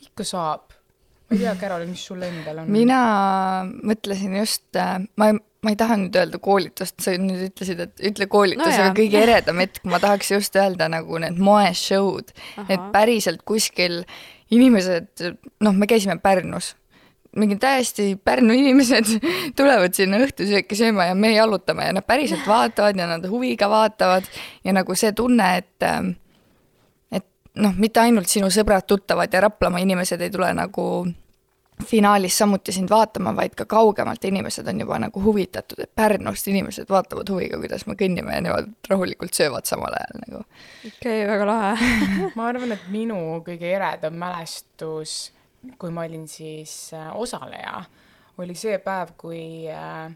ikka 0.00 0.24
saab. 0.24 0.72
ma 1.28 1.36
ei 1.36 1.42
tea, 1.42 1.54
Carolin, 1.60 1.92
mis 1.92 2.06
sul 2.08 2.22
endal 2.24 2.62
on? 2.62 2.72
mina 2.72 3.00
mõtlesin 3.84 4.38
just, 4.40 4.64
äh, 4.72 4.96
ma 5.20 5.28
ei, 5.28 5.36
ma 5.60 5.74
ei 5.74 5.78
taha 5.82 6.00
nüüd 6.00 6.16
öelda 6.16 6.40
koolitust, 6.40 6.96
sa 7.04 7.12
nüüd 7.20 7.50
ütlesid, 7.50 7.84
et 7.84 8.04
ütle 8.08 8.30
koolitus 8.32 8.64
no, 8.64 8.86
aga 8.86 8.96
kõige 8.96 9.20
eredam 9.20 9.60
hetk, 9.60 9.84
ma 9.84 10.00
tahaks 10.00 10.32
just 10.32 10.56
öelda 10.56 10.88
nagu 10.88 11.20
need 11.20 11.36
moeshow'd, 11.36 12.32
et 12.68 12.90
päriselt 12.94 13.44
kuskil 13.44 14.00
inimesed, 14.50 15.28
noh, 15.60 15.76
me 15.76 15.86
käisime 15.90 16.16
Pärnus 16.24 16.72
mingi 17.36 17.56
täiesti 17.56 18.18
Pärnu 18.24 18.54
inimesed 18.54 19.12
tulevad 19.58 19.94
sinna 19.94 20.18
õhtusööki 20.24 20.78
sööma 20.78 21.10
ja 21.10 21.14
me 21.14 21.32
jalutame 21.34 21.86
ja 21.86 21.94
nad 21.94 22.06
päriselt 22.06 22.46
vaatavad 22.46 22.98
ja 22.98 23.06
nad 23.10 23.26
huviga 23.30 23.70
vaatavad 23.70 24.26
ja 24.64 24.74
nagu 24.74 24.94
see 24.98 25.12
tunne, 25.12 25.50
et 25.62 25.86
ähm, 25.86 26.14
et 27.12 27.26
noh, 27.54 27.74
mitte 27.76 28.02
ainult 28.02 28.28
sinu 28.30 28.50
sõbrad-tuttavad 28.50 29.32
ja 29.32 29.46
Raplamaa 29.46 29.82
inimesed 29.84 30.20
ei 30.20 30.30
tule 30.30 30.52
nagu 30.54 30.86
finaalis 31.86 32.38
samuti 32.38 32.72
sind 32.72 32.90
vaatama, 32.90 33.32
vaid 33.36 33.54
ka 33.56 33.64
kaugemalt 33.64 34.24
inimesed 34.24 34.68
on 34.68 34.80
juba 34.80 34.98
nagu 34.98 35.22
huvitatud, 35.22 35.80
et 35.80 35.90
Pärnust 35.94 36.48
inimesed 36.48 36.90
vaatavad 36.90 37.30
huviga, 37.30 37.58
kuidas 37.60 37.86
me 37.86 37.96
kõnnime 37.98 38.34
ja 38.36 38.44
nemad 38.44 38.70
rahulikult 38.88 39.34
söövad 39.34 39.68
samal 39.68 39.94
ajal 39.96 40.22
nagu. 40.26 40.42
okei 40.86 41.22
okay,, 41.22 41.26
väga 41.30 41.46
lahe 41.46 41.90
ma 42.36 42.48
arvan, 42.50 42.74
et 42.76 42.88
minu 42.92 43.20
kõige 43.46 43.70
eredam 43.70 44.18
mälestus, 44.20 45.30
kui 45.78 45.92
ma 45.92 46.06
olin 46.08 46.26
siis 46.28 46.92
äh, 46.96 47.10
osaleja, 47.16 47.82
oli 48.40 48.56
see 48.56 48.78
päev, 48.82 49.14
kui 49.20 49.42
äh, 49.68 50.08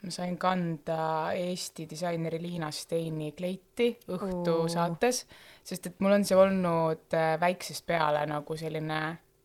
ma 0.00 0.12
sain 0.14 0.36
kanda 0.40 1.30
Eesti 1.36 1.86
disaineri 1.90 2.40
Liina 2.42 2.70
Steini 2.74 3.32
kleiti 3.36 3.92
õhtusaates, 4.08 5.24
sest 5.64 5.90
et 5.90 5.98
mul 6.00 6.16
on 6.18 6.26
see 6.26 6.38
olnud 6.38 7.16
äh, 7.16 7.34
väiksest 7.40 7.86
peale 7.86 8.24
nagu 8.30 8.56
selline 8.58 9.00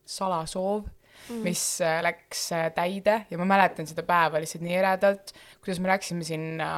salasoov 0.05 0.85
mm. 0.85 1.41
mis 1.43 1.63
äh, 1.83 1.99
läks 2.05 2.51
äh, 2.55 2.69
täide 2.75 3.25
ja 3.29 3.39
ma 3.41 3.47
mäletan 3.49 3.87
seda 3.89 4.05
päeva 4.07 4.41
lihtsalt 4.41 4.63
nii 4.65 4.77
eredalt, 4.79 5.35
kuidas 5.63 5.81
me 5.83 5.91
läksime 5.91 6.27
sinna 6.27 6.77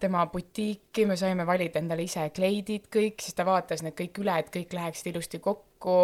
tema 0.00 0.26
butiiki, 0.28 1.06
me 1.08 1.16
saime 1.16 1.46
valida 1.48 1.80
endale 1.80 2.04
ise 2.04 2.28
kleidid 2.36 2.90
kõik, 2.92 3.22
siis 3.24 3.36
ta 3.36 3.46
vaatas 3.48 3.82
need 3.84 3.96
kõik 3.96 4.20
üle, 4.20 4.34
et 4.38 4.50
kõik 4.52 4.74
läheksid 4.76 5.08
ilusti 5.12 5.40
kokku, 5.40 5.96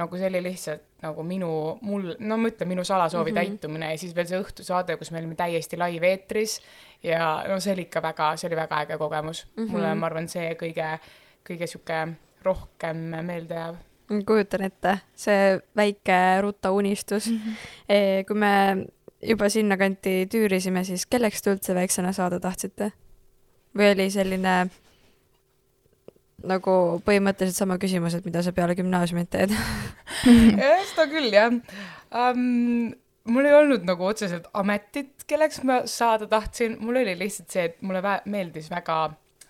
nagu 0.00 0.20
see 0.20 0.30
oli 0.30 0.40
lihtsalt 0.46 0.86
nagu 1.04 1.24
minu, 1.26 1.50
mul, 1.84 2.14
no 2.24 2.38
ma 2.40 2.48
ütlen, 2.48 2.70
minu 2.70 2.84
salasoovi 2.84 3.32
mm 3.32 3.36
-hmm. 3.36 3.58
täitumine 3.60 3.90
ja 3.92 3.98
siis 3.98 4.14
veel 4.16 4.26
see 4.30 4.40
õhtusaade, 4.40 4.96
kus 4.96 5.10
me 5.10 5.20
olime 5.20 5.34
täiesti 5.34 5.78
live-eetris 5.78 6.60
ja 7.02 7.44
no 7.48 7.60
see 7.60 7.72
oli 7.72 7.84
ikka 7.88 8.02
väga, 8.02 8.36
see 8.36 8.48
oli 8.48 8.56
väga 8.56 8.80
äge 8.80 8.98
kogemus 8.98 9.46
mm. 9.46 9.64
-hmm. 9.64 9.70
mulle, 9.70 9.94
ma 9.94 10.06
arvan, 10.06 10.28
see 10.28 10.54
kõige, 10.54 10.98
kõige 11.50 11.66
sihuke 11.66 12.06
rohkem 12.42 12.96
meelde 13.20 13.54
jääv 13.54 13.76
kujutan 14.26 14.62
ette, 14.62 14.98
see 15.16 15.60
väike 15.76 16.40
ruta 16.40 16.70
unistus 16.70 17.30
mm. 17.30 17.38
-hmm. 17.38 18.24
kui 18.26 18.36
me 18.36 18.86
juba 19.22 19.48
sinnakanti 19.48 20.28
tüürisime, 20.34 20.84
siis 20.84 21.06
kelleks 21.06 21.42
te 21.42 21.52
üldse 21.52 21.74
väiksena 21.74 22.12
saada 22.12 22.40
tahtsite? 22.40 22.92
Või 23.76 23.90
oli 23.92 24.08
selline 24.12 24.54
nagu 26.44 26.74
põhimõtteliselt 27.06 27.62
sama 27.62 27.78
küsimus, 27.80 28.16
et 28.18 28.26
mida 28.28 28.42
sa 28.44 28.52
peale 28.56 28.76
gümnaasiumit 28.78 29.30
teed? 29.32 29.54
Jah, 30.60 30.84
seda 30.90 31.08
küll 31.10 31.32
jah. 31.32 31.54
Um,. 32.14 32.92
mul 33.24 33.48
ei 33.48 33.54
olnud 33.56 33.86
nagu 33.88 34.04
otseselt 34.04 34.50
ametit, 34.52 35.24
kelleks 35.26 35.62
ma 35.64 35.80
saada 35.88 36.28
tahtsin, 36.28 36.76
mul 36.84 37.00
oli 37.00 37.16
lihtsalt 37.16 37.54
see, 37.54 37.70
et 37.70 37.78
mulle 37.80 38.02
vä 38.04 38.18
meeldis 38.28 38.68
väga 38.70 38.98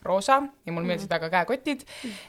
roosa 0.05 0.39
ja 0.67 0.73
mulle 0.73 0.87
meeldisid 0.87 1.11
väga 1.11 1.31
käekotid. 1.33 1.83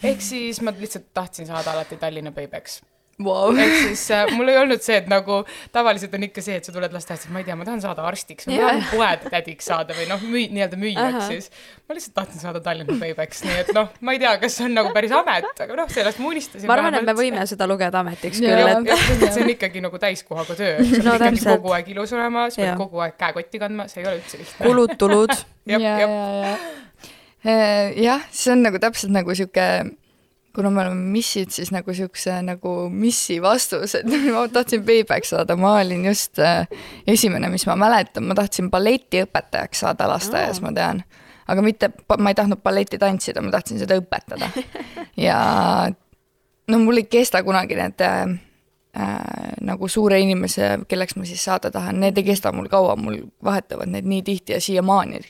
ehk 0.03 0.25
siis 0.25 0.61
ma 0.65 0.73
lihtsalt 0.73 1.11
tahtsin 1.13 1.47
saada 1.47 1.75
alati 1.75 2.01
Tallinna 2.01 2.33
Baby'ks 2.33 2.81
wow.. 3.23 3.55
ehk 3.55 3.75
siis 3.81 4.03
äh, 4.15 4.25
mul 4.35 4.49
ei 4.51 4.57
olnud 4.59 4.83
see, 4.83 4.97
et 5.01 5.07
nagu 5.11 5.41
tavaliselt 5.75 6.13
on 6.17 6.25
ikka 6.27 6.43
see, 6.45 6.57
et 6.59 6.67
sa 6.67 6.73
tuled 6.75 6.95
lasteaiast, 6.95 7.29
ma 7.33 7.41
ei 7.41 7.47
tea, 7.47 7.57
ma 7.59 7.67
tahan 7.67 7.83
saada 7.83 8.05
arstiks 8.09 8.49
või 8.49 8.59
ma 8.59 8.69
tahan 8.71 8.85
poetädiks 8.91 9.69
saada 9.71 9.97
või 9.97 10.07
noh, 10.11 10.21
müü-, 10.25 10.49
nii-öelda 10.55 10.79
müüjaks 10.81 11.29
siis. 11.31 11.49
ma 11.87 11.97
lihtsalt 11.97 12.15
tahtsin 12.19 12.43
saada 12.43 12.61
Tallinna 12.65 12.97
Baby'ks, 13.01 13.43
nii 13.47 13.57
et 13.63 13.73
noh, 13.77 13.91
ma 14.05 14.15
ei 14.15 14.21
tea, 14.23 14.35
kas 14.43 14.59
see 14.59 14.69
on 14.69 14.77
nagu 14.79 14.93
päris 14.95 15.15
amet, 15.15 15.51
aga 15.67 15.79
noh, 15.81 15.91
sellest 15.95 16.21
ma 16.23 16.31
unistasin. 16.31 16.69
ma 16.69 16.77
arvan, 16.77 16.99
et 17.01 17.09
me 17.09 17.17
võime 17.17 17.47
seda 17.49 17.69
lugeda 17.71 18.03
ametiks 18.03 18.41
küll, 18.43 18.71
et. 18.71 18.91
jah, 18.91 19.05
see 19.25 19.43
on 19.45 19.53
ikkagi 19.55 19.83
nagu 19.85 20.01
täiskohaga 20.01 20.57
töö, 20.59 20.79
sa 20.81 20.95
pead 20.95 21.11
no, 21.11 21.19
ikkagi 21.19 21.45
kogu 21.49 21.75
aeg 21.77 21.93
ilus 21.95 22.15
olema, 22.17 22.49
sa 22.53 22.63
pead 22.63 22.81
kogu 22.83 23.05
aeg 23.05 23.19
käekotti 23.21 23.61
kandma, 23.61 23.89
see 23.91 24.03
ei 24.03 24.09
ole 24.09 24.19
üldse 24.21 24.41
lihtne. 24.41 24.65
kulud-tulud. 24.65 25.37
ja, 25.71 25.79
ja, 25.79 25.99
ja 26.01 26.57
Äh, 27.45 27.93
jah, 28.01 28.23
see 28.33 28.55
on 28.55 28.63
nagu 28.65 28.79
täpselt 28.81 29.13
nagu 29.13 29.33
sihuke, 29.37 29.65
kuna 30.55 30.69
me 30.71 30.81
oleme 30.81 31.11
missid, 31.11 31.51
siis 31.51 31.71
nagu 31.75 31.93
siukse 31.93 32.37
nagu 32.45 32.75
missi 32.89 33.37
vastus, 33.43 33.97
et 33.99 34.07
ma 34.35 34.45
tahtsin 34.51 34.85
payback 34.87 35.27
saada, 35.27 35.57
ma 35.59 35.75
olin 35.81 36.07
just 36.07 36.39
äh, 36.39 36.67
esimene, 37.07 37.49
mis 37.51 37.67
ma 37.67 37.75
mäletan, 37.79 38.27
ma 38.29 38.37
tahtsin 38.37 38.71
balletiõpetajaks 38.73 39.85
saada 39.85 40.09
lasteaias 40.11 40.61
oh., 40.61 40.67
ma 40.67 40.73
tean. 40.75 41.03
aga 41.47 41.61
mitte, 41.61 41.91
ma 42.17 42.31
ei 42.31 42.39
tahtnud 42.39 42.63
balletti 42.63 42.97
tantsida, 43.01 43.43
ma 43.45 43.53
tahtsin 43.53 43.81
seda 43.83 43.99
õpetada. 43.99 44.49
ja 45.27 45.37
no 46.71 46.81
mul 46.81 47.03
ei 47.03 47.09
kesta 47.11 47.43
kunagi 47.45 47.77
need 47.77 48.01
äh, 48.01 48.21
äh, 48.97 49.55
nagu 49.61 49.89
suure 49.91 50.19
inimese, 50.23 50.77
kelleks 50.87 51.19
ma 51.19 51.27
siis 51.27 51.43
saada 51.45 51.71
tahan, 51.71 51.99
need 52.01 52.17
ei 52.17 52.31
kesta 52.31 52.55
mul 52.55 52.71
kaua, 52.71 52.95
mul 52.95 53.25
vahetavad 53.43 53.91
need 53.91 54.07
nii 54.09 54.23
tihti 54.25 54.55
ja 54.55 54.61
siiamaani 54.63 55.21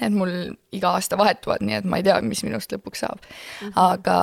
Need 0.00 0.16
mul 0.16 0.34
iga 0.76 0.94
aasta 0.96 1.18
vahetuvad, 1.18 1.64
nii 1.66 1.80
et 1.80 1.88
ma 1.88 2.00
ei 2.00 2.06
tea, 2.06 2.18
mis 2.24 2.42
minust 2.46 2.72
lõpuks 2.72 3.04
saab 3.04 3.20
mm. 3.20 3.68
-hmm. 3.68 3.72
aga 3.86 4.18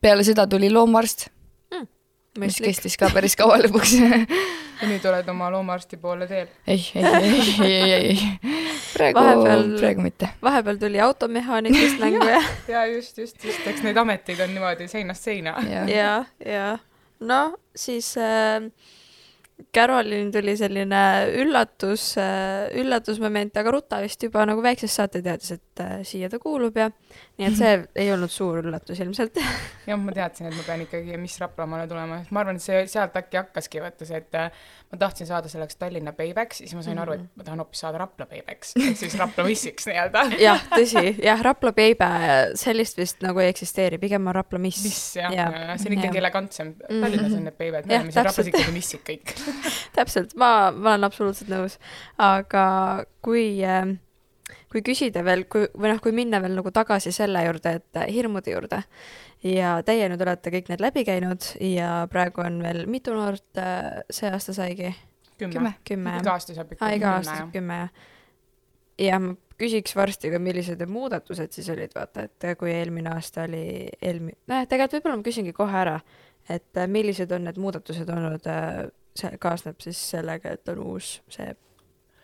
peale 0.00 0.24
seda 0.26 0.46
tuli 0.50 0.70
loomaarst 0.72 1.28
mm,, 1.72 1.86
mis 2.42 2.60
kestis 2.62 2.98
ka 3.00 3.10
päris 3.14 3.36
kaua 3.36 3.58
lõpuks 3.64 3.96
ja 4.80 4.88
nüüd 4.90 5.04
oled 5.08 5.28
oma 5.30 5.50
loomaarsti 5.54 5.96
poole 6.02 6.26
teel? 6.30 6.48
ei, 6.66 6.82
ei, 6.94 7.04
ei, 7.04 7.72
ei, 7.72 7.92
ei, 7.92 8.08
ei. 8.08 8.18
praegu, 8.94 9.20
praegu 9.78 10.04
mitte. 10.04 10.28
vahepeal 10.42 10.80
tuli 10.80 11.00
automehaanik 11.00 11.76
vist 11.78 12.00
mängu 12.04 12.26
ja 12.28 12.42
ja 12.68 12.86
just, 12.86 13.18
just, 13.18 13.44
just, 13.44 13.66
eks 13.66 13.84
neid 13.86 13.96
ameteid 13.96 14.40
on 14.44 14.54
niimoodi 14.54 14.88
seinast 14.88 15.30
seina. 15.30 15.56
ja, 15.68 15.86
ja, 15.88 16.24
ja 16.46 16.66
no 17.20 17.56
siis 17.76 18.14
äh, 18.18 18.70
Carolin 19.74 20.32
tuli 20.34 20.56
selline 20.58 21.00
üllatus, 21.38 22.14
üllatusmoment, 22.80 23.54
aga 23.58 23.74
Ruta 23.74 24.00
vist 24.02 24.22
juba 24.26 24.42
nagu 24.50 24.62
väiksest 24.64 24.98
saati 24.98 25.22
teadis, 25.22 25.54
et 25.54 25.82
äh, 25.82 26.00
siia 26.06 26.30
ta 26.30 26.40
kuulub 26.42 26.78
ja 26.78 26.88
nii 27.34 27.48
et 27.48 27.56
see 27.58 27.70
ei 28.04 28.10
olnud 28.14 28.30
suur 28.30 28.60
üllatus 28.60 29.00
ilmselt. 29.02 29.40
jah, 29.88 29.98
ma 29.98 30.12
teadsin, 30.14 30.46
et 30.46 30.54
ma 30.54 30.62
pean 30.66 30.84
ikkagi 30.84 31.16
Miss 31.18 31.40
Raplamaale 31.42 31.88
tulema, 31.90 32.20
sest 32.22 32.34
ma 32.34 32.44
arvan, 32.44 32.60
et 32.60 32.64
see 32.64 32.84
sealt 32.90 33.16
äkki 33.18 33.40
hakkaski 33.40 33.82
vaata 33.82 34.06
see, 34.06 34.20
et 34.22 34.38
äh, 34.38 34.60
ma 34.92 35.00
tahtsin 35.00 35.26
saada 35.26 35.50
selleks 35.50 35.80
Tallinna 35.80 36.14
Baybacks, 36.14 36.60
siis 36.62 36.76
ma 36.78 36.84
sain 36.86 37.00
aru, 37.02 37.16
et 37.16 37.24
mhm. 37.24 37.32
ma 37.34 37.48
tahan 37.48 37.64
hoopis 37.64 37.82
saada 37.82 37.98
Rapla 38.04 38.28
Baybacks 38.30 38.76
ehk 38.78 39.00
siis 39.00 39.16
Rapla 39.18 39.46
Missiks 39.48 39.88
nii-öelda. 39.90 40.24
jah, 40.46 40.62
tõsi, 40.76 41.02
jah, 41.24 41.42
Rapla 41.48 41.74
Baby, 41.74 42.12
sellist 42.60 43.02
vist 43.02 43.26
nagu 43.26 43.42
ei 43.42 43.50
eksisteeri, 43.50 43.98
pigem 44.02 44.30
on 44.30 44.38
Rapla 44.38 44.62
Miss. 44.62 44.86
Miss 44.86 45.18
jah 45.18 45.34
ja. 45.34 45.48
ja., 45.50 45.78
see 45.80 45.90
on 45.90 45.98
ikkagi 45.98 46.22
elegantsem, 46.22 46.74
Tallinnas 46.86 47.34
on 47.34 47.48
need 47.48 47.58
Baby'd, 47.58 47.90
me 47.90 47.98
oleme 47.98 48.14
siin 48.14 48.30
Raplas 48.30 48.52
ikkagi 48.52 48.78
Missid 48.78 49.02
kõik 49.10 49.34
täpselt, 49.98 50.38
ma, 50.38 50.70
ma 50.70 50.94
olen 50.94 51.10
absoluutselt 51.10 51.50
nõus. 51.50 51.80
aga 52.22 52.64
kui, 53.24 53.48
ähm, 53.66 53.98
kui 54.74 54.82
küsida 54.82 55.22
veel, 55.22 55.44
kui, 55.50 55.68
või 55.78 55.92
noh, 55.92 56.00
kui 56.02 56.14
minna 56.14 56.40
veel 56.42 56.56
nagu 56.58 56.72
tagasi 56.74 57.12
selle 57.14 57.44
juurde, 57.46 57.76
et 57.78 58.00
äh, 58.00 58.08
hirmude 58.10 58.50
juurde 58.50 58.80
ja 59.46 59.76
teie 59.86 60.08
nüüd 60.10 60.22
olete 60.24 60.50
kõik 60.50 60.70
need 60.72 60.82
läbi 60.82 61.04
käinud 61.06 61.46
ja 61.62 62.08
praegu 62.10 62.42
on 62.42 62.58
veel 62.64 62.82
mitu 62.90 63.14
noort 63.14 63.60
äh, 63.60 64.02
see 64.10 64.32
aasta 64.32 64.56
saigi? 64.56 64.90
kümme. 65.38 65.76
kümme, 65.86 66.18
iga 66.22 66.34
aasta 66.34 66.56
saab 66.56 66.74
ikka 66.74 66.82
kümme. 66.82 66.98
iga 66.98 67.14
aasta 67.20 67.38
saab 67.38 67.54
kümme, 67.54 67.78
jah. 67.84 68.10
ja 69.06 69.22
ma 69.22 69.34
küsiks 69.60 69.94
varsti 69.94 70.32
ka, 70.34 70.42
millised 70.42 70.82
need 70.82 70.90
muudatused 70.90 71.54
siis 71.54 71.70
olid, 71.70 71.94
vaata, 71.94 72.26
et 72.26 72.48
kui 72.58 72.72
eelmine 72.74 73.12
aasta 73.14 73.46
oli 73.46 73.86
eelmi-, 74.02 74.34
noh, 74.50 74.66
tegelikult 74.66 74.98
võib-olla 74.98 75.20
ma 75.20 75.28
küsingi 75.28 75.54
kohe 75.54 75.80
ära, 75.84 76.00
et 76.50 76.82
äh, 76.82 76.90
millised 76.90 77.30
on 77.34 77.46
need 77.46 77.62
muudatused 77.62 78.10
olnud 78.10 78.50
see 79.14 79.36
kaasneb 79.38 79.78
siis 79.82 80.00
sellega, 80.16 80.56
et 80.56 80.74
on 80.74 80.82
uus 80.82 81.20
see 81.30 81.46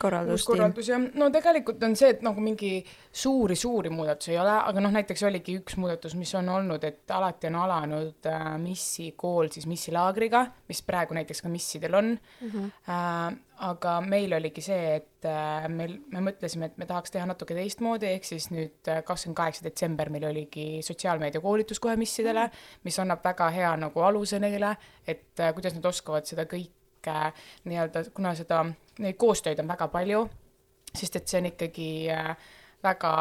korraldus. 0.00 0.40
uus 0.40 0.46
korraldus 0.48 0.88
jah, 0.90 1.02
no 1.20 1.30
tegelikult 1.34 1.82
on 1.86 1.96
see, 1.98 2.12
et 2.14 2.24
nagu 2.26 2.42
mingi 2.44 2.72
suuri-suuri 3.22 3.92
muudatusi 3.94 4.34
ei 4.34 4.40
ole, 4.42 4.56
aga 4.70 4.84
noh, 4.84 4.94
näiteks 4.94 5.26
oligi 5.28 5.58
üks 5.60 5.76
muudatus, 5.80 6.16
mis 6.18 6.32
on 6.38 6.48
olnud, 6.56 6.84
et 6.88 7.14
alati 7.16 7.50
on 7.50 7.60
alanud 7.64 8.30
äh, 8.30 8.48
missi 8.62 9.12
kool 9.20 9.52
siis 9.52 9.68
missilaagriga, 9.70 10.46
mis 10.70 10.82
praegu 10.86 11.16
näiteks 11.18 11.44
ka 11.44 11.52
missidel 11.52 12.00
on 12.00 12.16
mm. 12.16 12.50
-hmm. 12.50 12.74
Äh, 12.90 13.38
aga 13.60 13.96
meil 14.04 14.32
oligi 14.36 14.62
see, 14.64 14.96
et 14.96 15.28
äh, 15.28 15.66
meil, 15.72 15.98
me 16.12 16.22
mõtlesime, 16.24 16.70
et 16.70 16.78
me 16.80 16.88
tahaks 16.88 17.12
teha 17.12 17.26
natuke 17.28 17.56
teistmoodi, 17.56 18.08
ehk 18.14 18.28
siis 18.28 18.48
nüüd 18.54 18.88
äh, 18.88 19.02
kakskümmend 19.06 19.36
kaheksa 19.36 19.66
detsember 19.66 20.10
meil 20.12 20.24
oligi 20.30 20.66
sotsiaalmeedia 20.86 21.42
koolitus 21.44 21.80
kohe 21.82 21.96
missidele, 22.00 22.48
mis 22.84 22.98
annab 23.02 23.24
väga 23.24 23.50
hea 23.54 23.72
nagu 23.80 24.04
aluse 24.06 24.40
neile, 24.42 24.76
et 25.06 25.40
äh, 25.40 25.52
kuidas 25.56 25.76
nad 25.76 25.90
oskavad 25.92 26.28
seda 26.30 26.48
kõike 26.48 26.79
nii-öelda, 27.08 28.04
kuna 28.14 28.34
seda, 28.36 28.64
neid 29.00 29.16
koostöid 29.20 29.60
on 29.62 29.68
väga 29.70 29.88
palju, 29.88 30.24
sest 30.94 31.16
et 31.16 31.28
see 31.30 31.40
on 31.40 31.48
ikkagi 31.52 31.90
äh, 32.12 32.34
väga 32.84 33.12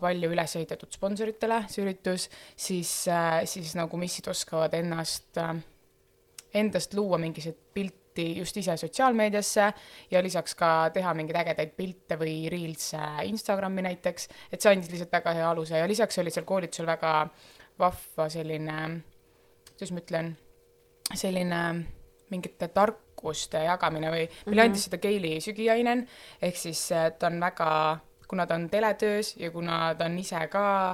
palju 0.00 0.30
üles 0.32 0.56
ehitatud 0.58 0.92
sponsoritele, 0.92 1.62
see 1.72 1.84
üritus, 1.84 2.28
siis 2.56 2.92
äh,, 3.08 3.42
siis 3.48 3.74
nagu 3.78 3.98
missid 4.00 4.28
oskavad 4.32 4.74
ennast 4.76 5.40
äh,, 5.40 5.56
endast 6.56 6.94
luua 6.96 7.18
mingisuguseid 7.20 7.72
pilti 7.74 8.26
just 8.38 8.56
ise 8.56 8.76
sotsiaalmeediasse 8.80 9.66
ja 10.10 10.22
lisaks 10.24 10.54
ka 10.56 10.70
teha 10.92 11.12
mingeid 11.16 11.40
ägedaid 11.42 11.74
pilte 11.76 12.16
või 12.20 12.46
reels'e 12.52 13.02
Instagrami 13.28 13.84
näiteks, 13.88 14.28
et 14.52 14.60
see 14.60 14.72
andis 14.72 14.92
lihtsalt 14.92 15.12
väga 15.18 15.36
hea 15.36 15.50
aluse 15.50 15.80
ja 15.80 15.88
lisaks 15.88 16.20
oli 16.22 16.32
seal 16.32 16.48
koolitusel 16.48 16.88
väga 16.88 17.12
vahva 17.80 18.28
selline, 18.32 18.78
kuidas 19.74 19.92
ma 19.92 20.04
ütlen, 20.04 20.30
selline 21.12 21.60
mingite 22.32 22.70
tark-, 22.72 23.05
tüdrukuste 23.16 23.64
jagamine 23.64 24.10
või 24.10 24.28
meile 24.46 24.62
Mhm. 24.62 24.70
andis 24.70 24.84
seda 24.84 24.98
Keili 24.98 25.40
Sügiainen, 25.40 26.06
ehk 26.42 26.56
siis 26.56 26.92
äh, 26.92 27.12
ta 27.18 27.26
on 27.26 27.40
väga, 27.40 27.98
kuna 28.28 28.46
ta 28.46 28.54
on 28.54 28.68
teletöös 28.68 29.36
ja 29.36 29.50
kuna 29.50 29.94
ta 29.94 30.04
on 30.04 30.18
ise 30.18 30.48
ka 30.48 30.90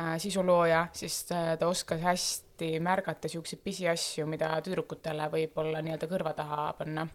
äh, 0.00 0.18
sisulooja, 0.18 0.88
siis 0.92 1.30
äh, 1.32 1.58
ta 1.58 1.66
oskas 1.68 2.00
hästi 2.00 2.80
märgata 2.80 3.26
niisuguseid 3.28 3.60
pisiasju, 3.64 4.26
mida 4.26 4.60
tüdrukutele 4.62 5.28
võib-olla 5.30 5.82
nii-öelda 5.82 6.06
kõrva 6.06 6.34
taha 6.34 6.72
panna. 6.78 7.06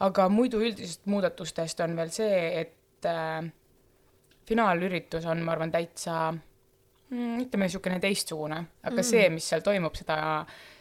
aga 0.00 0.28
muidu 0.28 0.60
üldisest 0.60 1.06
muudatustest 1.06 1.80
on 1.80 1.96
veel 1.96 2.10
see, 2.10 2.60
et 2.60 3.04
äh, 3.06 3.50
finaalüritus 4.46 5.26
on, 5.26 5.42
ma 5.42 5.52
arvan, 5.52 5.70
täitsa 5.72 6.34
mm, 7.10 7.44
ütleme, 7.44 7.68
niisugune 7.68 8.00
teistsugune, 8.02 8.60
aga 8.82 8.96
mm. 8.96 9.06
see, 9.06 9.28
mis 9.34 9.48
seal 9.52 9.64
toimub, 9.66 9.96
seda, 9.98 10.18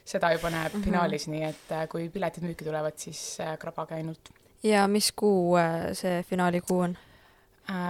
seda 0.08 0.32
juba 0.36 0.52
näeb 0.54 0.74
mm 0.74 0.80
-hmm. 0.80 0.86
finaalis, 0.86 1.28
nii 1.28 1.44
et 1.50 1.76
äh, 1.76 1.86
kui 1.90 2.10
piletid 2.10 2.46
müüki 2.46 2.68
tulevad, 2.68 2.98
siis 2.98 3.40
äh, 3.42 3.58
krabage 3.58 3.96
ainult. 3.96 4.34
ja 4.64 4.88
mis 4.88 5.12
kuu 5.12 5.58
äh, 5.58 5.92
see 5.94 6.24
finaalikuu 6.24 6.80
on? 6.80 6.98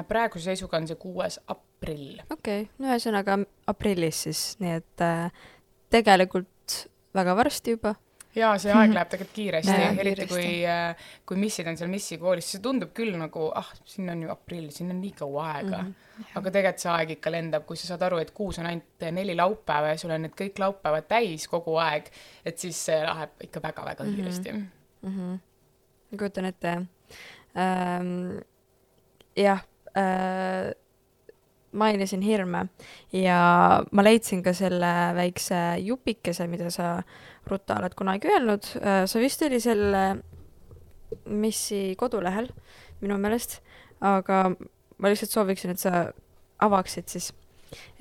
Praeguse 0.07 0.43
seisuga 0.43 0.77
on 0.77 0.87
see 0.87 0.95
kuues 0.95 1.39
aprill. 1.47 2.19
okei 2.29 2.61
okay., 2.61 2.67
no 2.79 2.87
ühesõnaga 2.87 3.39
aprillis 3.67 4.23
siis, 4.23 4.41
nii 4.59 4.73
et 4.81 5.03
tegelikult 5.89 6.89
väga 7.15 7.35
varsti 7.35 7.71
juba. 7.77 7.95
Jaa, 8.35 8.51
see 8.61 8.73
aeg 8.73 8.93
läheb 8.97 9.11
tegelikult 9.11 9.35
kiiresti 9.35 9.75
eriti 9.75 10.27
kiiresti. 10.27 10.27
kui, 10.33 10.97
kui 11.29 11.39
missid 11.41 11.69
on 11.69 11.77
seal 11.79 11.91
missi 11.91 12.17
koolis, 12.21 12.49
see 12.53 12.63
tundub 12.63 12.91
küll 12.97 13.15
nagu 13.19 13.49
ah, 13.57 13.71
siin 13.89 14.09
on 14.13 14.25
ju 14.25 14.31
aprill, 14.33 14.69
siin 14.73 14.91
on 14.93 14.99
nii 15.01 15.13
kaua 15.17 15.45
aega 15.53 15.81
mm. 15.81 15.93
-hmm. 15.93 16.33
aga 16.41 16.53
tegelikult 16.57 16.83
see 16.85 16.91
aeg 16.95 17.15
ikka 17.17 17.33
lendab, 17.33 17.65
kui 17.69 17.79
sa 17.79 17.91
saad 17.91 18.05
aru, 18.09 18.21
et 18.23 18.33
kuus 18.35 18.59
on 18.61 18.69
ainult 18.69 19.07
neli 19.19 19.35
laupäeva 19.37 19.93
ja 19.93 20.01
sul 20.01 20.13
on 20.15 20.27
need 20.27 20.35
kõik 20.41 20.61
laupäevad 20.61 21.07
täis 21.09 21.47
kogu 21.47 21.77
aeg, 21.81 22.11
et 22.45 22.57
siis 22.57 22.85
see 22.89 22.99
läheb 23.05 23.47
ikka 23.49 23.63
väga-väga 23.63 24.05
kiiresti 24.11 24.51
mm. 24.51 24.67
-hmm. 25.01 25.09
mm. 25.09 25.17
-hmm. 25.17 25.39
ma 26.11 26.17
kujutan 26.17 26.45
ette 26.45 26.77
ähm,. 27.57 28.39
jah 29.35 29.65
äh,, 29.97 30.75
mainisin 31.71 32.21
hirme 32.21 32.65
ja 33.13 33.39
ma 33.91 34.03
leidsin 34.03 34.43
ka 34.43 34.53
selle 34.53 34.93
väikse 35.15 35.55
jupikese, 35.77 36.47
mida 36.47 36.69
sa, 36.73 37.01
Ruta, 37.49 37.79
oled 37.81 37.95
kunagi 37.97 38.29
öelnud. 38.31 38.67
sa 39.09 39.19
vist 39.21 39.41
oli 39.47 39.59
selle 39.63 40.03
Missi 41.25 41.95
kodulehel 41.97 42.49
minu 43.01 43.17
meelest, 43.21 43.59
aga 44.05 44.49
ma 44.99 45.11
lihtsalt 45.11 45.33
sooviksin, 45.33 45.73
et 45.73 45.81
sa 45.81 46.09
avaksid 46.65 47.11
siis. 47.11 47.31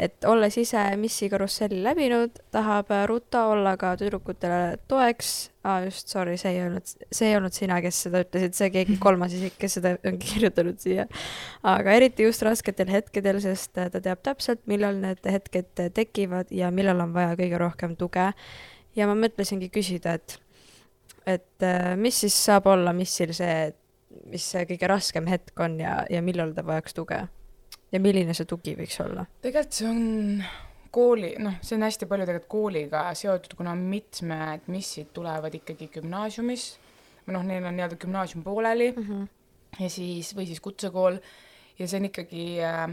et 0.00 0.24
olles 0.24 0.54
ise 0.56 0.80
Missi 0.96 1.28
karusselli 1.28 1.82
läbinud, 1.84 2.38
tahab 2.54 2.88
Ruta 3.06 3.42
olla 3.52 3.74
ka 3.76 3.90
tüdrukutele 4.00 4.78
toeks 4.88 5.50
ah,. 5.62 5.82
just, 5.84 6.08
sorry, 6.08 6.38
see 6.40 6.54
ei 6.54 6.62
olnud, 6.64 6.88
see 7.12 7.28
ei 7.28 7.36
olnud 7.36 7.52
sina, 7.52 7.76
kes 7.84 7.98
seda 8.06 8.22
ütlesid, 8.24 8.56
see 8.56 8.70
keegi 8.72 8.96
kolmas 9.04 9.36
isik, 9.36 9.58
kes 9.60 9.76
seda 9.78 9.92
ongi 10.08 10.32
kirjutanud 10.32 10.80
siia. 10.80 11.04
aga 11.74 11.98
eriti 12.00 12.24
just 12.24 12.44
rasketel 12.48 12.88
hetkedel, 12.92 13.42
sest 13.44 13.76
ta 13.76 14.00
teab 14.00 14.24
täpselt, 14.24 14.64
millal 14.72 14.96
need 15.04 15.28
hetked 15.36 15.84
tekivad 16.00 16.48
ja 16.54 16.72
millal 16.72 17.04
on 17.04 17.12
vaja 17.16 17.36
kõige 17.36 17.60
rohkem 17.60 17.96
tuge. 18.00 18.32
Ja 18.96 19.08
ma 19.08 19.16
mõtlesingi 19.18 19.70
küsida, 19.72 20.14
et, 20.18 20.38
et 21.26 21.66
äh, 21.66 21.94
mis 21.96 22.20
siis 22.24 22.36
saab 22.48 22.70
olla 22.70 22.94
missil 22.96 23.34
see, 23.36 23.72
mis 24.32 24.46
see 24.54 24.64
kõige 24.68 24.88
raskem 24.90 25.28
hetk 25.30 25.60
on 25.64 25.78
ja, 25.80 26.00
ja 26.10 26.22
millal 26.24 26.54
ta 26.56 26.66
vajaks 26.66 26.96
tuge? 26.96 27.26
ja 27.92 28.00
milline 28.04 28.34
see 28.36 28.48
tugi 28.48 28.74
võiks 28.76 28.98
olla? 29.04 29.24
tegelikult 29.44 29.78
see 29.80 29.88
on 29.88 30.02
kooli, 30.92 31.34
noh, 31.42 31.56
see 31.62 31.76
on 31.76 31.84
hästi 31.84 32.08
palju 32.08 32.26
tegelikult 32.28 32.52
kooliga 32.52 33.06
seotud, 33.16 33.54
kuna 33.56 33.74
mitmed 33.78 34.68
missid 34.72 35.12
tulevad 35.16 35.54
ikkagi 35.56 35.90
gümnaasiumis 35.98 36.68
noh, 37.32 37.44
neil 37.44 37.66
on 37.66 37.76
nii-öelda 37.76 37.98
gümnaasium 38.00 38.44
pooleli 38.44 38.92
mm. 38.92 39.04
-hmm. 39.04 39.28
ja 39.84 39.90
siis, 39.90 40.36
või 40.36 40.46
siis 40.46 40.60
kutsekool 40.60 41.18
ja 41.78 41.88
see 41.88 42.00
on 42.00 42.08
ikkagi 42.08 42.46
äh, 42.64 42.88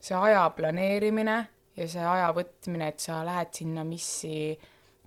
see 0.00 0.16
aja 0.16 0.50
planeerimine 0.56 1.38
ja 1.76 1.88
see 1.88 2.04
aja 2.04 2.30
võtmine, 2.36 2.88
et 2.88 3.00
sa 3.00 3.24
lähed 3.26 3.54
sinna 3.54 3.84
missi 3.84 4.58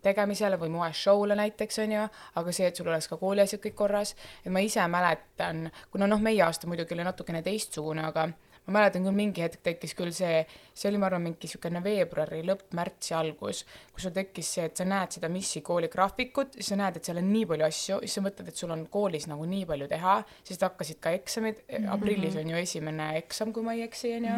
tegemisele 0.04 0.60
või 0.62 0.72
moeshow'le 0.74 1.38
näiteks, 1.40 1.80
on 1.84 1.98
ju, 1.98 2.08
aga 2.40 2.56
see, 2.56 2.70
et 2.70 2.80
sul 2.80 2.90
oleks 2.92 3.10
ka 3.12 3.18
kooliasjad 3.22 3.62
kõik 3.64 3.78
korras, 3.80 4.16
et 4.44 4.52
ma 4.52 4.64
ise 4.64 4.86
mäletan, 4.92 5.70
kuna 5.92 6.10
noh, 6.10 6.22
meie 6.24 6.44
aasta 6.46 6.70
muidugi 6.70 6.98
oli 6.98 7.08
natukene 7.08 7.44
teistsugune, 7.46 8.06
aga 8.10 8.30
ma 8.68 8.78
mäletan 8.78 9.04
küll, 9.04 9.16
mingi 9.16 9.44
hetk 9.44 9.60
tekkis 9.66 9.94
küll 9.98 10.14
see, 10.16 10.44
see 10.72 10.88
oli, 10.90 11.00
ma 11.02 11.10
arvan, 11.10 11.24
mingi 11.26 11.44
niisugune 11.44 11.82
veebruari 11.84 12.40
lõpp, 12.48 12.70
märtsi 12.78 13.16
algus, 13.18 13.64
kus 13.92 14.06
sul 14.08 14.14
tekkis 14.16 14.52
see, 14.56 14.68
et 14.70 14.80
sa 14.80 14.86
näed 14.88 15.18
seda 15.18 15.30
missi 15.32 15.62
kooli 15.66 15.90
graafikut, 15.92 16.56
siis 16.56 16.72
sa 16.72 16.78
näed, 16.80 17.00
et 17.00 17.10
seal 17.10 17.20
on 17.20 17.28
nii 17.34 17.48
palju 17.50 17.68
asju, 17.68 17.98
siis 18.06 18.16
sa 18.18 18.24
mõtled, 18.24 18.52
et 18.52 18.60
sul 18.60 18.72
on 18.76 18.86
koolis 18.94 19.28
nagu 19.32 19.48
nii 19.50 19.66
palju 19.70 19.90
teha, 19.92 20.16
sest 20.48 20.64
hakkasid 20.64 21.02
ka 21.04 21.12
eksamid 21.18 21.60
mm, 21.60 21.76
-hmm. 21.76 21.90
aprillis 21.98 22.38
on 22.40 22.54
ju 22.54 22.62
esimene 22.62 23.10
eksam, 23.20 23.52
kui 23.56 23.66
ma 23.66 23.76
ei 23.76 23.84
eksi, 23.88 24.14
on 24.20 24.30
ju, 24.30 24.38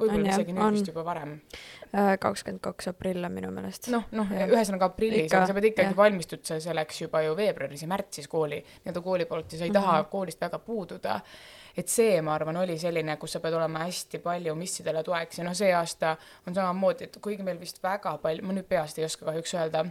võib-olla 0.00 0.34
isegi 0.34 0.56
nüüd 0.56 0.78
vist 0.78 0.90
juba 0.90 1.04
varem. 1.06 1.38
kakskümmend 2.20 2.60
kaks 2.60 2.90
aprill 2.90 3.24
on 3.24 3.32
minu 3.32 3.50
meelest. 3.54 3.88
noh, 3.94 4.08
noh, 4.10 4.32
ühesõnaga 4.32 4.90
aprillis, 4.90 5.30
aga 5.32 5.46
sa 5.46 5.54
pead 5.54 5.70
ikkagi 5.70 5.96
valmistud 5.96 6.42
selleks 6.42 7.00
juba 7.06 7.22
ju 7.22 7.36
veebruaris 7.38 7.86
ja 7.86 7.88
märtsis 7.88 8.26
kooli, 8.28 8.58
nii-öelda 8.58 9.02
kooli 9.04 9.24
poolt 9.30 9.52
ja 9.52 9.58
sa 9.58 9.64
ei 9.64 9.70
mm 9.70 9.76
-hmm. 9.76 9.86
taha 9.86 10.10
koolist 10.10 10.40
väga 10.40 10.58
puududa 10.58 11.20
et 11.76 11.92
see, 11.92 12.16
ma 12.24 12.34
arvan, 12.34 12.56
oli 12.62 12.78
selline, 12.80 13.18
kus 13.20 13.36
sa 13.36 13.42
pead 13.44 13.54
olema 13.58 13.84
hästi 13.84 14.22
palju 14.24 14.54
missidele 14.56 15.02
toeks 15.04 15.40
ja 15.40 15.44
noh, 15.44 15.56
see 15.56 15.72
aasta 15.76 16.16
on 16.48 16.56
samamoodi, 16.56 17.10
et 17.10 17.20
kuigi 17.22 17.44
meil 17.46 17.60
vist 17.60 17.82
väga 17.84 18.16
palju, 18.22 18.46
ma 18.46 18.56
nüüd 18.56 18.68
peast 18.70 19.00
ei 19.00 19.06
oska 19.06 19.28
kahjuks 19.28 19.54
öelda, 19.58 19.84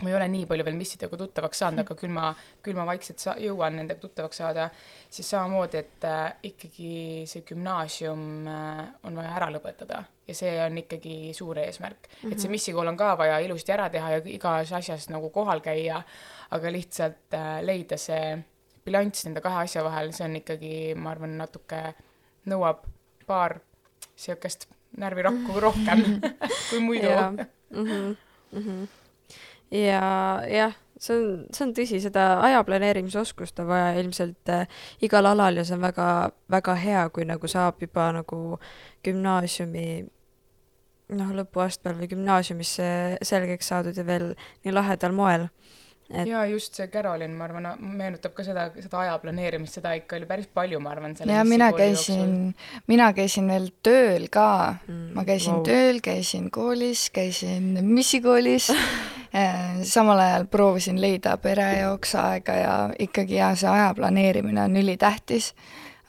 ma 0.00 0.08
ei 0.08 0.16
ole 0.16 0.26
nii 0.32 0.46
palju 0.50 0.64
veel 0.66 0.78
missidega 0.78 1.18
tuttavaks 1.20 1.62
saanud, 1.62 1.84
aga 1.84 1.96
küll 1.98 2.12
ma, 2.14 2.32
küll 2.64 2.78
ma 2.78 2.86
vaikselt 2.88 3.22
sa-, 3.22 3.36
jõuan 3.40 3.76
nendega 3.78 4.00
tuttavaks 4.02 4.42
saada, 4.42 4.68
siis 5.12 5.28
samamoodi, 5.30 5.84
et 5.84 6.06
äh, 6.08 6.24
ikkagi 6.50 6.92
see 7.30 7.44
gümnaasium 7.46 8.24
äh, 8.50 8.84
on 9.06 9.20
vaja 9.20 9.34
ära 9.38 9.50
lõpetada 9.54 10.02
ja 10.26 10.36
see 10.36 10.54
on 10.64 10.78
ikkagi 10.82 11.34
suur 11.36 11.58
eesmärk 11.62 12.06
mm. 12.06 12.14
-hmm. 12.22 12.32
et 12.32 12.42
see 12.42 12.52
missikool 12.52 12.90
on 12.90 12.98
ka 12.98 13.14
vaja 13.18 13.38
ilusti 13.44 13.74
ära 13.74 13.90
teha 13.90 14.16
ja 14.16 14.22
igas 14.24 14.72
asjas 14.72 15.08
nagu 15.10 15.30
kohal 15.30 15.60
käia, 15.62 16.02
aga 16.50 16.72
lihtsalt 16.72 17.38
äh, 17.38 17.60
leida 17.62 17.98
see 17.98 18.38
bilanss 18.90 19.24
nende 19.26 19.42
kahe 19.44 19.64
asja 19.64 19.84
vahel, 19.86 20.12
see 20.16 20.26
on 20.26 20.36
ikkagi, 20.42 20.74
ma 20.98 21.14
arvan, 21.14 21.38
natuke 21.40 21.80
nõuab 22.50 22.84
paar 23.30 23.60
niisugust 24.20 24.68
närvirakku 25.00 25.60
rohkem 25.66 26.04
kui 26.68 26.80
muidu. 26.82 27.06
ja 27.06 27.30
mm 27.30 27.86
-hmm. 27.86 28.16
mm 28.52 28.62
-hmm. 28.62 28.88
ja 29.70 30.02
jah, 30.48 30.74
see 30.98 31.16
on, 31.16 31.46
see 31.52 31.66
on 31.66 31.74
tõsi, 31.74 32.00
seda 32.00 32.40
aja 32.40 32.64
planeerimise 32.64 33.20
oskust 33.20 33.58
on 33.58 33.66
vaja 33.66 33.92
ilmselt 34.00 34.48
äh, 34.48 34.66
igal 35.02 35.26
alal 35.26 35.56
ja 35.56 35.64
see 35.64 35.74
on 35.74 35.82
väga, 35.82 36.30
väga 36.50 36.74
hea, 36.74 37.08
kui 37.08 37.24
nagu 37.24 37.48
saab 37.48 37.82
juba 37.82 38.12
nagu 38.12 38.58
gümnaasiumi 39.04 40.06
noh, 41.08 41.30
lõpuastmel 41.34 41.96
või 41.98 42.08
gümnaasiumisse 42.08 43.18
selgeks 43.22 43.68
saadud 43.68 43.96
ja 43.96 44.06
veel 44.06 44.34
nii 44.64 44.72
lahedal 44.72 45.12
moel 45.12 45.48
et.... 46.10 46.26
ja 46.28 46.44
just 46.50 46.74
see 46.74 46.88
Carolin, 46.92 47.34
ma 47.38 47.46
arvan, 47.46 47.68
meenutab 47.98 48.34
ka 48.36 48.44
seda, 48.46 48.66
seda 48.82 49.00
aja 49.04 49.18
planeerimist, 49.22 49.78
seda 49.78 49.92
ikka 49.98 50.18
oli 50.18 50.28
päris 50.30 50.48
palju, 50.54 50.80
ma 50.82 50.94
arvan. 50.94 51.14
ja 51.26 51.44
mina 51.48 51.70
käisin, 51.76 52.34
mina 52.90 53.10
käisin 53.16 53.50
veel 53.50 53.70
tööl 53.82 54.26
ka 54.32 54.48
mm,. 54.86 55.12
ma 55.16 55.24
käisin 55.28 55.58
wow. 55.58 55.64
tööl, 55.66 56.00
käisin 56.04 56.50
koolis, 56.54 57.08
käisin 57.14 57.78
missikoolis 57.86 58.70
samal 59.94 60.18
ajal 60.24 60.48
proovisin 60.50 61.00
leida 61.00 61.36
pere 61.42 61.68
jaoks 61.78 62.16
aega 62.18 62.58
ja 62.58 62.74
ikkagi 62.98 63.38
ja 63.38 63.52
see 63.58 63.70
aja 63.70 63.92
planeerimine 63.94 64.64
on 64.66 64.76
ülitähtis. 64.76 65.54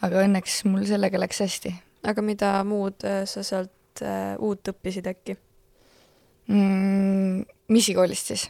aga 0.02 0.24
õnneks 0.26 0.64
mul 0.66 0.88
sellega 0.90 1.20
läks 1.22 1.44
hästi. 1.46 1.76
aga 2.08 2.26
mida 2.26 2.56
muud 2.66 3.06
sa 3.26 3.44
sealt 3.46 4.02
äh, 4.02 4.34
uut 4.40 4.68
õppisid 4.74 5.08
äkki 5.14 5.38
mm,? 6.48 7.46
missikoolist 7.72 8.34
siis? 8.34 8.50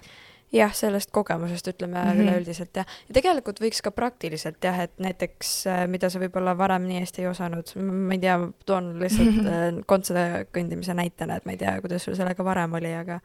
Jah, 0.51 0.73
sellest 0.75 1.11
kogemusest 1.11 1.67
ütleme 1.67 1.97
mm 1.97 2.09
-hmm. 2.09 2.21
üleüldiselt 2.23 2.75
jah. 2.75 2.85
ja 3.07 3.13
tegelikult 3.13 3.61
võiks 3.61 3.81
ka 3.81 3.91
praktiliselt 3.91 4.63
jah, 4.63 4.79
et 4.79 4.91
näiteks 4.99 5.63
mida 5.87 6.09
sa 6.09 6.19
võib-olla 6.19 6.57
varem 6.57 6.87
nii 6.87 6.99
hästi 6.99 7.21
ei 7.21 7.27
osanud, 7.27 7.71
ma 7.75 8.13
ei 8.13 8.19
tea, 8.19 8.39
toon 8.65 8.99
lihtsalt 8.99 9.35
mm 9.41 9.47
-hmm. 9.47 9.83
kontsade 9.85 10.47
kõndimise 10.57 10.93
näitena, 10.93 11.35
et 11.35 11.45
ma 11.45 11.51
ei 11.51 11.57
tea, 11.57 11.81
kuidas 11.81 12.03
sul 12.03 12.15
sellega 12.15 12.43
varem 12.43 12.73
oli, 12.73 12.93
aga. 12.93 13.19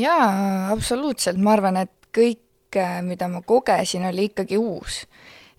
jaa, 0.00 0.70
absoluutselt, 0.70 1.38
ma 1.38 1.52
arvan, 1.52 1.76
et 1.76 1.92
kõik, 2.18 2.78
mida 3.02 3.28
ma 3.28 3.42
kogesin, 3.42 4.06
oli 4.06 4.24
ikkagi 4.24 4.58
uus 4.58 5.06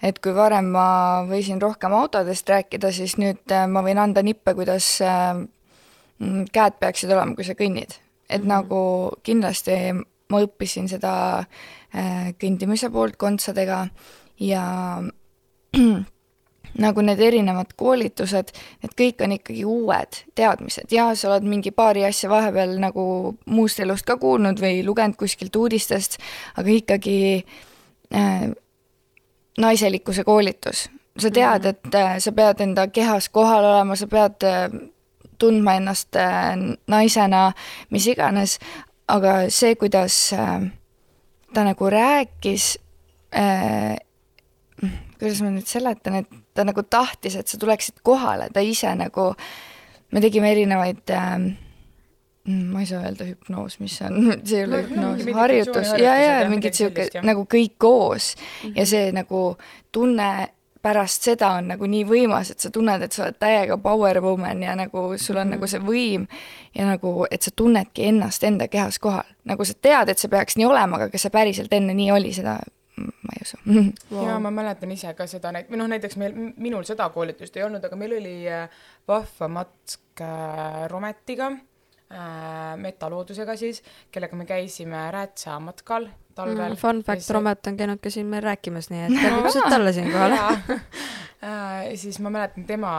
et 0.04 0.20
kui 0.20 0.36
varem 0.36 0.66
ma 0.66 1.24
võisin 1.30 1.62
rohkem 1.62 1.94
autodest 1.94 2.50
rääkida, 2.50 2.92
siis 2.92 3.18
nüüd 3.18 3.54
ma 3.68 3.84
võin 3.86 3.98
anda 3.98 4.24
nippe, 4.24 4.54
kuidas 4.54 5.00
käed 6.54 6.74
peaksid 6.80 7.12
olema, 7.12 7.36
kui 7.36 7.44
sa 7.44 7.54
kõnnid. 7.54 8.00
et 8.30 8.42
mm 8.42 8.46
-hmm. 8.46 8.48
nagu 8.48 9.12
kindlasti 9.24 9.72
ma 10.34 10.42
õppisin 10.46 10.90
seda 10.90 11.14
kõndimise 12.42 12.90
poolt 12.90 13.20
kontsadega 13.22 13.84
ja 14.42 14.64
nagu 16.86 17.04
need 17.06 17.22
erinevad 17.22 17.76
koolitused, 17.78 18.50
need 18.82 18.96
kõik 18.98 19.22
on 19.26 19.36
ikkagi 19.36 19.66
uued 19.70 20.20
teadmised 20.38 20.94
ja 20.94 21.12
sa 21.18 21.30
oled 21.30 21.46
mingi 21.46 21.74
paari 21.76 22.06
asja 22.08 22.32
vahepeal 22.32 22.76
nagu 22.82 23.06
muust 23.46 23.82
elust 23.84 24.08
ka 24.10 24.18
kuulnud 24.22 24.62
või 24.62 24.82
lugenud 24.86 25.18
kuskilt 25.20 25.56
uudistest, 25.60 26.18
aga 26.58 26.74
ikkagi 26.74 27.20
äh, 28.16 28.50
naiselikkuse 29.58 30.24
koolitus. 30.24 30.90
sa 31.20 31.30
tead, 31.30 31.66
et 31.66 31.96
äh, 31.96 32.18
sa 32.18 32.32
pead 32.32 32.62
enda 32.66 32.88
kehas 32.88 33.30
kohal 33.30 33.66
olema, 33.66 33.96
sa 33.96 34.08
pead 34.10 34.42
äh, 34.50 34.72
tundma 35.38 35.76
ennast 35.78 36.16
äh, 36.16 36.56
naisena, 36.88 37.52
mis 37.90 38.08
iganes, 38.08 38.58
aga 39.14 39.34
see, 39.54 39.76
kuidas 39.80 40.16
äh, 40.34 40.64
ta 41.54 41.64
nagu 41.68 41.90
rääkis 41.94 42.72
äh,, 43.36 43.98
kuidas 45.20 45.42
ma 45.46 45.52
nüüd 45.54 45.70
seletan, 45.70 46.22
et 46.24 46.32
ta 46.54 46.66
nagu 46.68 46.84
tahtis, 46.84 47.36
et 47.40 47.48
sa 47.48 47.58
tuleksid 47.62 48.02
kohale, 48.06 48.50
ta 48.54 48.62
ise 48.66 48.92
nagu, 49.00 49.32
me 50.14 50.22
tegime 50.22 50.52
erinevaid 50.54 51.14
äh, 51.14 51.38
ma 52.44 52.82
ei 52.84 52.90
saa 52.90 53.06
öelda 53.08 53.28
hüpnoos, 53.30 53.78
mis 53.80 53.96
see 54.00 54.10
on, 54.10 54.34
see 54.50 54.60
ei 54.64 54.66
ole 54.68 54.82
No, 54.90 55.14
hüpnoos 55.14 55.38
harjutus 55.38 55.94
ja, 56.02 56.18
ja 56.20 56.50
mingid 56.52 56.76
sihuke 56.76 57.08
nagu 57.24 57.46
kõik 57.50 57.78
koos 57.80 58.34
mm 58.36 58.42
Mhm. 58.44 58.68
-hmm. 58.74 58.80
ja 58.80 58.86
see 58.86 59.12
nagu 59.16 59.44
tunne 59.92 60.30
pärast 60.84 61.24
seda 61.24 61.54
on 61.58 61.72
nagu 61.72 61.88
nii 61.88 62.04
võimas, 62.08 62.52
et 62.52 62.60
sa 62.60 62.70
tunned, 62.74 63.02
et 63.06 63.16
sa 63.16 63.24
oled 63.26 63.40
täiega 63.40 63.78
power 63.82 64.20
woman 64.24 64.64
ja 64.66 64.76
nagu 64.76 65.06
sul 65.18 65.38
on 65.38 65.48
mm 65.48 65.54
-hmm. 65.54 65.56
nagu 65.56 65.68
see 65.68 65.80
võim 65.80 66.28
ja 66.76 66.86
nagu, 66.86 67.26
et 67.32 67.42
sa 67.42 67.52
tunnedki 67.56 68.08
ennast 68.12 68.44
enda 68.44 68.68
kehas 68.68 69.00
kohal. 69.00 69.28
nagu 69.44 69.66
sa 69.66 69.74
tead, 69.82 70.10
et 70.10 70.20
see 70.20 70.30
peaks 70.30 70.58
nii 70.58 70.66
olema, 70.66 70.96
aga 70.96 71.10
kas 71.10 71.22
see 71.22 71.30
päriselt 71.32 71.74
enne 71.74 71.94
nii 71.94 72.12
oli, 72.12 72.34
seda 72.34 72.60
ma 72.96 73.34
ei 73.34 73.42
usu 73.42 73.58
Wow. 74.12 74.28
ja 74.28 74.40
ma 74.40 74.52
mäletan 74.52 74.92
ise 74.92 75.14
ka 75.14 75.28
seda, 75.28 75.52
või 75.70 75.78
noh, 75.78 75.88
näiteks 75.88 76.18
meil, 76.18 76.34
minul 76.58 76.84
seda 76.84 77.10
koolitust 77.10 77.58
ei 77.58 77.64
olnud, 77.64 77.84
aga 77.84 77.96
meil 77.96 78.18
oli 78.20 78.50
äh, 78.50 78.70
vahva 79.08 79.48
matk 79.48 80.22
äh, 80.22 80.88
Rometiga 80.92 81.48
äh,, 81.52 82.78
metaloodusega 82.78 83.56
siis, 83.56 83.82
kellega 84.12 84.36
me 84.36 84.46
käisime 84.46 85.12
Räätsa 85.12 85.60
matkal 85.60 86.10
talvel 86.36 86.74
Mm, 86.74 86.80
fun 86.80 87.04
fact, 87.04 87.30
Romet 87.30 87.68
on 87.68 87.78
käinud 87.78 88.02
ka 88.04 88.12
siin 88.14 88.30
meil 88.32 88.44
rääkimas, 88.44 88.90
nii 88.94 89.06
et 89.08 89.18
tervitused 89.24 89.70
talle 89.70 89.94
siinkohal. 89.94 90.38
Äh, 91.44 91.90
siis 92.00 92.20
ma 92.24 92.30
mäletan 92.32 92.66
tema, 92.66 92.94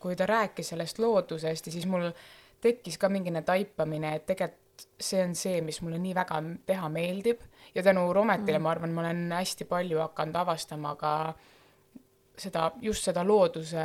kui 0.00 0.16
ta 0.16 0.26
rääkis 0.26 0.72
sellest 0.72 0.98
loodusest 0.98 1.66
ja 1.66 1.72
siis 1.72 1.86
mul 1.86 2.10
tekkis 2.60 2.96
ka 2.98 3.08
mingine 3.12 3.42
taipamine, 3.42 4.14
et 4.16 4.26
tegelikult 4.26 4.86
see 5.00 5.20
on 5.20 5.34
see, 5.36 5.60
mis 5.60 5.82
mulle 5.84 5.98
nii 6.00 6.14
väga 6.16 6.38
teha 6.66 6.88
meeldib 6.88 7.42
ja 7.74 7.82
tänu 7.84 8.06
Rometile 8.16 8.58
mm. 8.58 8.64
ma 8.64 8.70
arvan, 8.70 8.94
ma 8.96 9.02
olen 9.04 9.26
hästi 9.36 9.66
palju 9.68 10.00
hakanud 10.00 10.38
avastama 10.40 10.94
ka 10.96 11.12
seda, 12.38 12.70
just 12.80 13.04
seda 13.04 13.24
looduse 13.26 13.84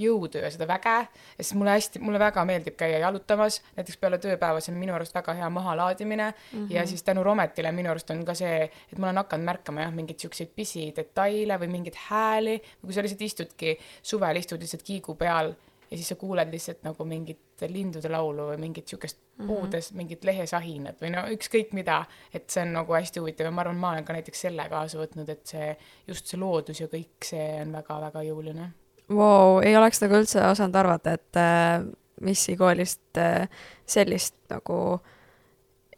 jõudu 0.00 0.42
ja 0.42 0.50
seda 0.52 0.68
väge, 0.68 0.96
sest 1.38 1.54
mulle 1.58 1.76
hästi, 1.76 2.02
mulle 2.04 2.20
väga 2.22 2.44
meeldib 2.48 2.76
käia 2.78 2.98
jalutamas, 3.02 3.60
näiteks 3.76 4.00
peale 4.00 4.18
tööpäeva, 4.22 4.60
see 4.60 4.74
on 4.74 4.80
minu 4.80 4.94
arust 4.96 5.14
väga 5.16 5.34
hea 5.38 5.50
mahalaadimine. 5.50 6.30
Mm 6.30 6.58
-hmm. 6.58 6.74
ja 6.74 6.86
siis 6.86 7.02
tänu 7.02 7.24
Rometile 7.24 7.72
minu 7.72 7.90
arust 7.90 8.10
on 8.10 8.24
ka 8.24 8.34
see, 8.34 8.70
et 8.92 8.98
ma 8.98 9.06
olen 9.06 9.22
hakanud 9.24 9.44
märkama 9.44 9.80
jah, 9.80 9.92
mingeid 9.92 10.18
siukseid 10.18 10.52
pisidetaile 10.56 11.58
või 11.58 11.68
mingeid 11.68 11.96
hääli, 12.08 12.62
kui 12.80 12.92
sa 12.92 13.02
lihtsalt 13.02 13.22
istudki, 13.22 13.78
suvel 14.02 14.36
istud 14.36 14.60
lihtsalt 14.60 14.82
kiigu 14.82 15.14
peal 15.14 15.54
ja 15.90 15.96
siis 15.96 16.08
sa 16.08 16.14
kuuled 16.14 16.50
lihtsalt 16.52 16.82
nagu 16.82 17.04
mingit 17.04 17.38
lindude 17.68 18.08
laulu 18.08 18.50
või 18.50 18.58
mingit 18.58 18.88
siukest 18.88 19.18
Mhm. 19.36 19.46
puudes 19.46 19.92
mingit 19.92 20.24
lehesahinat 20.24 21.02
või 21.02 21.10
no 21.12 21.26
ükskõik 21.34 21.74
mida, 21.76 22.04
et 22.34 22.48
see 22.50 22.62
on 22.64 22.72
nagu 22.78 22.96
hästi 22.96 23.20
huvitav 23.20 23.50
ja 23.50 23.52
ma 23.52 23.60
arvan, 23.66 23.76
ma 23.76 23.90
olen 23.92 24.04
ka 24.04 24.16
näiteks 24.16 24.46
selle 24.46 24.64
kaasa 24.72 24.98
võtnud, 24.98 25.28
et 25.28 25.44
see, 25.46 25.76
just 26.08 26.26
see 26.26 26.40
loodus 26.40 26.80
ja 26.80 26.88
kõik 26.88 27.28
see 27.28 27.48
on 27.60 27.76
väga-väga 27.76 28.24
jõuline 28.30 28.70
Vau, 29.12 29.60
ei 29.62 29.76
oleks 29.76 30.00
nagu 30.02 30.18
üldse 30.18 30.42
osanud 30.48 30.74
arvata, 30.76 31.12
et 31.14 31.38
äh, 31.38 31.84
Missi 32.20 32.56
koolist 32.56 33.18
äh, 33.20 33.48
sellist 33.86 34.38
nagu 34.50 34.98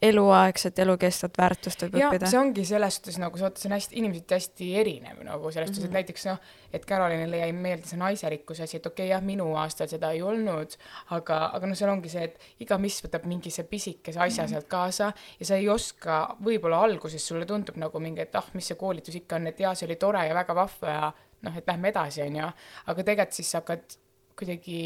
eluaegset, 0.01 0.79
elukestvat 0.79 1.37
väärtust 1.37 1.81
võib 1.83 1.97
ja 1.99 2.07
õppida 2.07 2.29
see. 2.31 2.39
ongi 2.39 2.63
selles 2.67 2.95
suhtes 2.99 3.17
nagu 3.19 3.39
sa 3.39 3.47
vaata, 3.47 3.59
see 3.59 3.67
on 3.67 3.75
hästi, 3.75 3.97
inimesed 3.99 4.31
hästi 4.31 4.67
erinev 4.79 5.19
nagu 5.27 5.51
selles 5.51 5.67
suhtes 5.67 5.83
mm 5.83 5.87
-hmm. 5.87 5.89
Mhm. 5.89 5.95
et 5.95 6.07
näiteks 6.07 6.25
noh, 6.29 6.39
et 6.73 6.85
Carolinile 6.85 7.37
jäi 7.37 7.51
meelde 7.53 7.87
see 7.87 7.99
naiselikkuse 7.99 8.63
asi, 8.63 8.77
et 8.77 8.85
okei 8.85 9.05
okay, 9.05 9.11
jah, 9.11 9.23
minu 9.23 9.55
aastal 9.55 9.87
seda 9.87 10.11
ei 10.11 10.21
olnud, 10.21 10.77
aga, 11.09 11.39
aga 11.53 11.67
noh, 11.67 11.75
seal 11.75 11.91
ongi 11.91 12.09
see, 12.09 12.23
et 12.23 12.39
iga 12.59 12.77
miss 12.77 13.03
võtab 13.03 13.25
mingi 13.25 13.51
see 13.51 13.63
pisikese 13.63 14.19
asja 14.19 14.43
mm 14.43 14.47
-hmm. 14.47 14.51
sealt 14.51 14.67
kaasa 14.67 15.11
ja 15.39 15.45
sa 15.45 15.55
ei 15.55 15.69
oska, 15.69 16.35
võib-olla 16.43 16.79
alguses 16.79 17.27
sulle 17.27 17.45
tundub 17.45 17.75
nagu 17.75 17.99
mingi, 17.99 18.21
et 18.21 18.35
ah, 18.35 18.45
mis 18.53 18.67
see 18.67 18.77
koolitus 18.77 19.15
ikka 19.15 19.35
on, 19.35 19.47
et 19.47 19.59
jaa, 19.59 19.75
see 19.75 19.87
oli 19.87 19.95
tore 19.95 20.27
ja 20.27 20.35
väga 20.35 20.55
vahva 20.55 20.89
ja 20.89 21.13
noh, 21.41 21.57
et 21.57 21.67
lähme 21.67 21.91
edasi, 21.93 22.21
onju, 22.25 22.49
aga 22.91 23.03
tegelikult 23.03 23.37
siis 23.37 23.51
sa 23.51 23.61
hakkad 23.61 23.97
kuidagi 24.39 24.81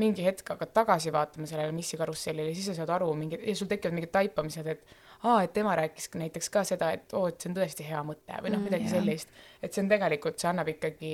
mingi 0.00 0.24
hetk 0.26 0.48
hakkad 0.54 0.72
tagasi 0.74 1.12
vaatama 1.14 1.46
sellele 1.46 1.72
missi 1.72 1.96
karussellile 1.96 2.54
siis 2.54 2.66
sa 2.70 2.74
saad 2.80 2.90
aru 2.96 3.12
mingi 3.14 3.38
ja 3.38 3.54
sul 3.56 3.70
tekivad 3.70 3.94
mingid 3.94 4.12
taipamised, 4.14 4.66
et 4.66 4.86
aa, 5.22 5.42
et 5.44 5.52
tema 5.54 5.76
rääkis 5.78 6.10
näiteks 6.18 6.50
ka 6.52 6.64
seda, 6.66 6.90
et 6.96 7.14
oo, 7.14 7.28
et 7.30 7.40
see 7.40 7.50
on 7.50 7.56
tõesti 7.58 7.86
hea 7.86 8.02
mõte 8.06 8.40
või 8.42 8.52
noh, 8.54 8.58
Mm, 8.60 8.68
midagi 8.68 8.88
jah. 8.88 8.96
sellist. 8.96 9.28
et 9.62 9.72
see 9.72 9.84
on 9.84 9.90
tegelikult, 9.92 10.38
see 10.38 10.48
annab 10.50 10.70
ikkagi 10.74 11.12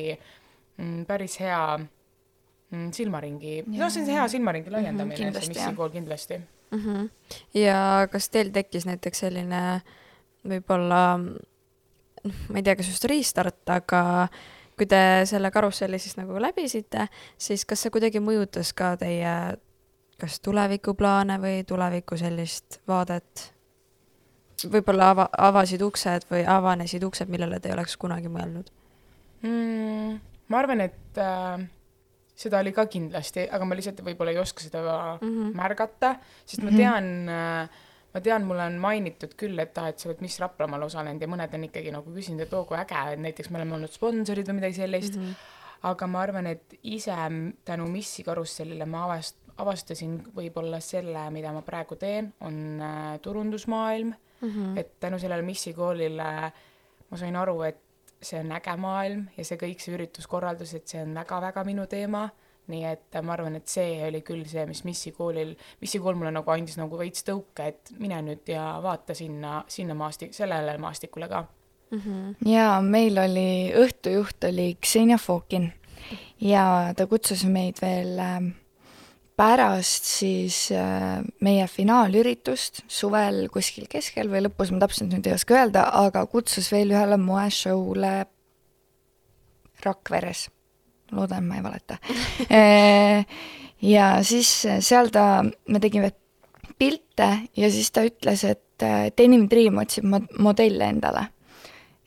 mm, 0.78 1.04
päris 1.10 1.36
hea 1.42 1.60
mm, 1.78 2.88
silmaringi, 2.96 3.54
noh, 3.66 3.90
see 3.90 4.02
on 4.02 4.08
see 4.08 4.16
hea 4.16 4.28
silmaringi 4.32 4.72
laiendamine 4.72 5.28
mm, 5.28 5.36
-hmm, 5.36 5.48
missi 5.54 5.76
kool 5.76 5.92
kindlasti. 5.94 6.40
mm. 6.70 6.78
-hmm. 6.84 7.10
ja 7.54 8.08
kas 8.12 8.30
teil 8.30 8.50
tekkis 8.50 8.86
näiteks 8.88 9.26
selline 9.26 9.82
võib-olla, 10.48 11.02
noh, 11.18 12.40
ma 12.48 12.56
ei 12.56 12.62
tea, 12.64 12.76
kas 12.76 12.88
just 12.88 13.04
restart, 13.04 13.60
aga 13.68 14.28
kui 14.80 14.88
te 14.88 15.00
selle 15.28 15.50
karusselli 15.52 15.98
siis 16.00 16.16
nagu 16.16 16.38
läbisite, 16.40 17.08
siis 17.36 17.66
kas 17.68 17.82
see 17.84 17.92
kuidagi 17.92 18.22
mõjutas 18.24 18.72
ka 18.76 18.94
teie 19.00 19.32
kas 20.20 20.38
tulevikuplaane 20.44 21.36
või 21.40 21.64
tuleviku 21.68 22.16
sellist 22.20 22.80
vaadet? 22.88 23.50
võib-olla 24.60 25.10
ava-, 25.14 25.28
avasid 25.40 25.80
uksed 25.80 26.26
või 26.28 26.42
avanesid 26.44 27.04
uksed, 27.06 27.30
millele 27.32 27.60
te 27.60 27.70
ei 27.70 27.74
oleks 27.76 27.96
kunagi 27.96 28.28
mõelnud? 28.28 28.66
mm, 29.42 30.18
ma 30.52 30.58
arvan, 30.58 30.82
et 30.84 31.20
äh, 31.20 31.62
seda 32.36 32.60
oli 32.60 32.72
ka 32.76 32.84
kindlasti, 32.92 33.46
aga 33.48 33.64
ma 33.64 33.76
lihtsalt 33.78 34.02
võib-olla 34.04 34.34
ei 34.34 34.40
oska 34.42 34.64
seda 34.64 34.82
Mm 35.20 35.28
-hmm. 35.28 35.54
märgata, 35.56 36.16
sest 36.44 36.62
ma 36.62 36.70
Mhm. 36.70 36.76
tean 36.76 37.28
äh, 37.28 37.68
ma 38.14 38.20
tean, 38.24 38.46
mulle 38.48 38.66
on 38.70 38.78
mainitud 38.82 39.34
küll, 39.38 39.58
et 39.62 39.78
aa, 39.78 39.92
et 39.92 39.98
sa 40.02 40.08
oled 40.10 40.22
Miss 40.24 40.40
Raplamaal 40.42 40.86
osalenud 40.88 41.22
ja 41.22 41.28
mõned 41.30 41.54
on 41.54 41.66
ikkagi 41.68 41.92
nagu 41.94 42.14
küsinud, 42.14 42.44
et 42.46 42.54
oo 42.54 42.64
kui 42.68 42.78
äge, 42.78 43.02
et 43.14 43.22
näiteks 43.22 43.50
me 43.50 43.60
oleme 43.60 43.78
olnud 43.78 43.92
sponsorid 43.92 44.48
või 44.50 44.60
midagi 44.60 44.80
sellist 44.80 45.16
mm. 45.16 45.28
-hmm. 45.28 45.52
aga 45.92 46.06
ma 46.06 46.24
arvan, 46.24 46.46
et 46.46 46.78
ise 46.82 47.14
tänu 47.64 47.86
Missi 47.90 48.24
karussellile 48.26 48.86
ma 48.86 49.04
avast-, 49.06 49.38
avastasin 49.56 50.18
võib-olla 50.34 50.80
selle, 50.80 51.30
mida 51.30 51.52
ma 51.52 51.62
praegu 51.62 51.96
teen, 51.96 52.32
on 52.40 52.80
äh, 52.80 53.20
turundusmaailm 53.22 54.14
Mm 54.40 54.50
-hmm. 54.50 54.78
et 54.78 55.00
tänu 55.00 55.18
sellele 55.18 55.42
Missi 55.42 55.72
koolile 55.72 56.52
ma 57.10 57.16
sain 57.16 57.36
aru, 57.36 57.62
et 57.62 57.76
see 58.22 58.40
on 58.40 58.52
äge 58.52 58.76
maailm 58.76 59.26
ja 59.36 59.44
see 59.44 59.58
kõik, 59.58 59.80
see 59.82 59.94
ürituskorraldus, 59.96 60.74
et 60.74 60.88
see 60.88 61.02
on 61.02 61.14
väga-väga 61.14 61.64
minu 61.64 61.86
teema. 61.86 62.28
Nii 62.70 62.84
et 62.88 63.20
ma 63.22 63.34
arvan, 63.36 63.58
et 63.58 63.68
see 63.68 63.98
oli 64.06 64.22
küll 64.26 64.44
see, 64.48 64.64
mis 64.70 64.84
Missi 64.86 65.12
koolil, 65.16 65.54
Missi 65.82 66.00
kool 66.02 66.18
mulle 66.18 66.32
nagu 66.34 66.54
andis 66.54 66.78
nagu 66.80 66.98
veits 67.00 67.26
tõuke, 67.26 67.66
et 67.72 67.92
mine 67.98 68.20
nüüd 68.26 68.48
ja 68.54 68.72
vaata 68.82 69.16
sinna, 69.18 69.64
sinna 69.68 69.96
maasti-, 69.98 70.32
sellele 70.36 70.78
maastikule 70.78 71.28
ka. 71.28 71.44
Mm 71.90 72.00
-hmm. 72.00 72.34
ja 72.46 72.80
meil 72.80 73.18
oli, 73.18 73.72
õhtujuht 73.74 74.46
oli 74.46 74.76
Ksenia 74.80 75.18
Fokin 75.18 75.72
ja 76.40 76.94
ta 76.96 77.06
kutsus 77.06 77.44
meid 77.44 77.80
veel 77.82 78.18
ähm, 78.18 78.50
pärast 79.40 80.04
siis 80.04 80.68
äh, 80.72 81.20
meie 81.40 81.66
finaalüritust 81.68 82.82
suvel 82.88 83.46
kuskil 83.52 83.88
keskel 83.88 84.28
või 84.32 84.44
lõpus, 84.44 84.72
ma 84.72 84.82
täpselt 84.82 85.12
nüüd 85.14 85.26
ei 85.26 85.36
oska 85.36 85.56
öelda, 85.56 85.86
aga 86.02 86.26
kutsus 86.28 86.70
veel 86.72 86.92
ühele 86.92 87.16
moeshow'le 87.20 88.14
Rakveres. 89.80 90.50
Loodan, 91.12 91.46
ma 91.48 91.60
ei 91.60 91.64
valeta 91.64 91.98
Äh, 92.60 93.26
ja 93.82 94.12
siis 94.26 94.48
seal 94.84 95.10
ta, 95.14 95.42
me 95.44 95.80
tegime 95.80 96.12
pilte 96.80 97.28
ja 97.56 97.70
siis 97.72 97.90
ta 97.92 98.04
ütles, 98.06 98.44
et 98.48 98.84
äh, 98.84 99.10
Denim 99.16 99.46
Dream 99.50 99.80
otsib 99.82 100.06
mod-, 100.08 100.30
modelle 100.40 100.88
endale. 100.88 101.26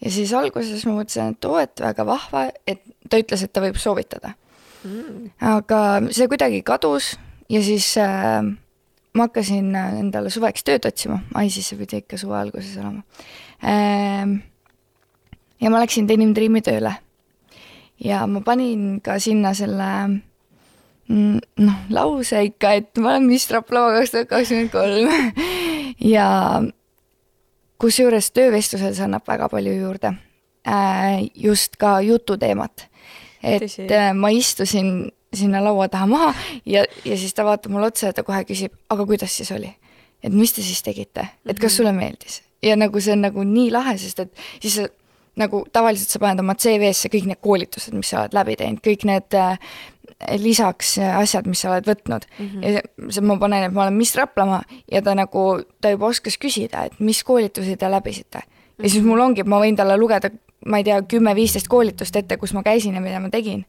ja 0.01 0.11
siis 0.11 0.33
alguses 0.35 0.85
ma 0.87 0.97
mõtlesin, 0.97 1.35
et 1.35 1.45
oo, 1.47 1.59
et 1.61 1.83
väga 1.83 2.05
vahva, 2.07 2.47
et 2.67 2.81
ta 3.09 3.19
ütles, 3.21 3.43
et 3.45 3.53
ta 3.53 3.63
võib 3.63 3.77
soovitada. 3.79 4.35
Mm. 4.83 5.29
aga 5.39 5.77
see 6.11 6.27
kuidagi 6.27 6.57
kadus 6.67 7.13
ja 7.47 7.61
siis 7.63 7.93
äh, 8.03 8.41
ma 9.15 9.27
hakkasin 9.29 9.69
äh, 9.79 9.93
endale 10.01 10.33
suveks 10.33 10.65
tööd 10.67 10.83
otsima, 10.89 11.21
ai 11.39 11.47
siis 11.53 11.69
see 11.71 11.79
pidi 11.79 12.01
ikka 12.01 12.19
suve 12.19 12.35
alguses 12.35 12.75
olema 12.81 12.99
ähm, 13.63 14.41
ja 15.63 15.71
ma 15.71 15.79
läksin 15.79 16.09
Denim 16.09 16.33
Dreami 16.35 16.59
tööle. 16.65 16.97
Ja 17.99 18.25
ma 18.27 18.41
panin 18.41 19.01
ka 19.01 19.19
sinna 19.19 19.53
selle 19.53 19.89
mm, 21.09 21.39
noh, 21.57 21.79
lause 21.89 22.43
ikka, 22.49 22.71
et 22.79 22.97
ma 22.97 23.13
olen 23.15 23.27
Miss 23.29 23.51
Raplamaa 23.51 23.99
kaks 23.99 24.11
tuhat 24.11 24.29
kakskümmend 24.31 24.71
kolm 24.71 25.09
ja 26.15 26.27
kusjuures 27.81 28.31
töövestlusel 28.31 28.93
see 28.95 29.05
annab 29.07 29.25
väga 29.27 29.49
palju 29.51 29.73
juurde 29.75 30.13
äh,. 30.67 31.27
just 31.35 31.75
ka 31.77 31.99
jututeemat. 32.01 32.87
et 33.43 33.63
Tõsi. 33.65 33.87
äh, 33.91 34.13
ma 34.15 34.29
istusin 34.31 35.11
sinna 35.33 35.59
laua 35.63 35.87
taha 35.89 36.05
maha 36.07 36.33
ja, 36.65 36.85
ja 37.05 37.17
siis 37.17 37.33
ta 37.33 37.43
vaatab 37.45 37.71
mulle 37.73 37.89
otsa 37.91 38.11
ja 38.11 38.13
ta 38.13 38.23
kohe 38.23 38.43
küsib, 38.47 38.71
aga 38.89 39.05
kuidas 39.05 39.33
siis 39.37 39.51
oli? 39.51 39.71
et 40.23 40.31
mis 40.31 40.53
te 40.55 40.61
siis 40.63 40.79
tegite, 40.83 41.25
et 41.45 41.57
kas 41.59 41.71
Mhm. 41.73 41.77
sulle 41.77 41.91
meeldis? 41.93 42.41
ja 42.63 42.75
nagu 42.79 42.99
see 43.01 43.11
on 43.13 43.21
nagu 43.25 43.43
nii 43.43 43.71
lahe, 43.71 43.97
sest 43.97 44.19
et 44.23 44.31
siis 44.61 44.77
nagu 45.39 45.63
tavaliselt 45.73 46.13
sa 46.13 46.21
paned 46.21 46.43
oma 46.43 46.55
CV-sse 46.59 47.09
kõik 47.13 47.25
need 47.29 47.41
koolitused, 47.41 47.95
mis 47.97 48.11
sa 48.13 48.23
oled 48.23 48.35
läbi 48.37 48.55
teinud, 48.59 48.81
kõik 48.85 49.05
need 49.09 49.37
äh, 49.37 49.57
lisaks 50.37 50.97
äh, 51.01 51.15
asjad, 51.17 51.47
mis 51.49 51.63
sa 51.63 51.71
oled 51.71 51.87
võtnud 51.89 52.27
mm. 52.27 52.47
-hmm. 52.47 52.63
ja 52.63 53.11
see, 53.11 53.25
ma 53.25 53.37
panen, 53.41 53.67
et 53.67 53.73
ma 53.73 53.85
olen 53.85 53.97
Miss 53.97 54.15
Raplamaa 54.15 54.61
ja 54.91 55.01
ta 55.01 55.15
nagu, 55.17 55.63
ta 55.81 55.93
juba 55.93 56.11
oskas 56.11 56.37
küsida, 56.37 56.85
et 56.85 56.99
mis 56.99 57.23
koolitusi 57.23 57.77
te 57.77 57.91
läbisite 57.91 58.39
mm. 58.39 58.49
-hmm. 58.49 58.83
ja 58.83 58.89
siis 58.89 59.03
mul 59.03 59.19
ongi, 59.19 59.43
ma 59.43 59.59
võin 59.59 59.75
talle 59.75 59.97
lugeda, 59.97 60.29
ma 60.65 60.77
ei 60.77 60.83
tea, 60.83 61.01
kümme-viisteist 61.01 61.67
koolitust 61.67 62.15
ette, 62.15 62.37
kus 62.37 62.53
ma 62.53 62.63
käisin 62.63 62.95
ja 62.95 63.01
mida 63.01 63.19
ma 63.19 63.29
tegin. 63.29 63.65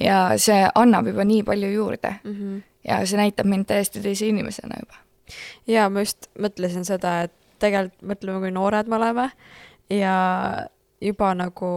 ja 0.00 0.32
see 0.36 0.68
annab 0.74 1.06
juba 1.06 1.24
nii 1.24 1.42
palju 1.42 1.70
juurde 1.70 2.14
mm. 2.24 2.32
-hmm. 2.32 2.62
ja 2.88 3.06
see 3.06 3.16
näitab 3.16 3.46
mind 3.46 3.66
täiesti 3.66 4.00
teise 4.00 4.26
inimesena 4.26 4.76
juba. 4.80 4.94
ja 5.66 5.90
ma 5.90 6.00
just 6.00 6.30
mõtlesin 6.38 6.84
seda, 6.84 7.22
et 7.22 7.32
tegelikult 7.58 8.02
mõtleme, 8.02 8.40
kui 8.40 8.50
noored 8.50 8.86
me 8.86 8.96
oleme 8.96 9.30
ja 9.90 10.14
juba 11.04 11.34
nagu 11.36 11.70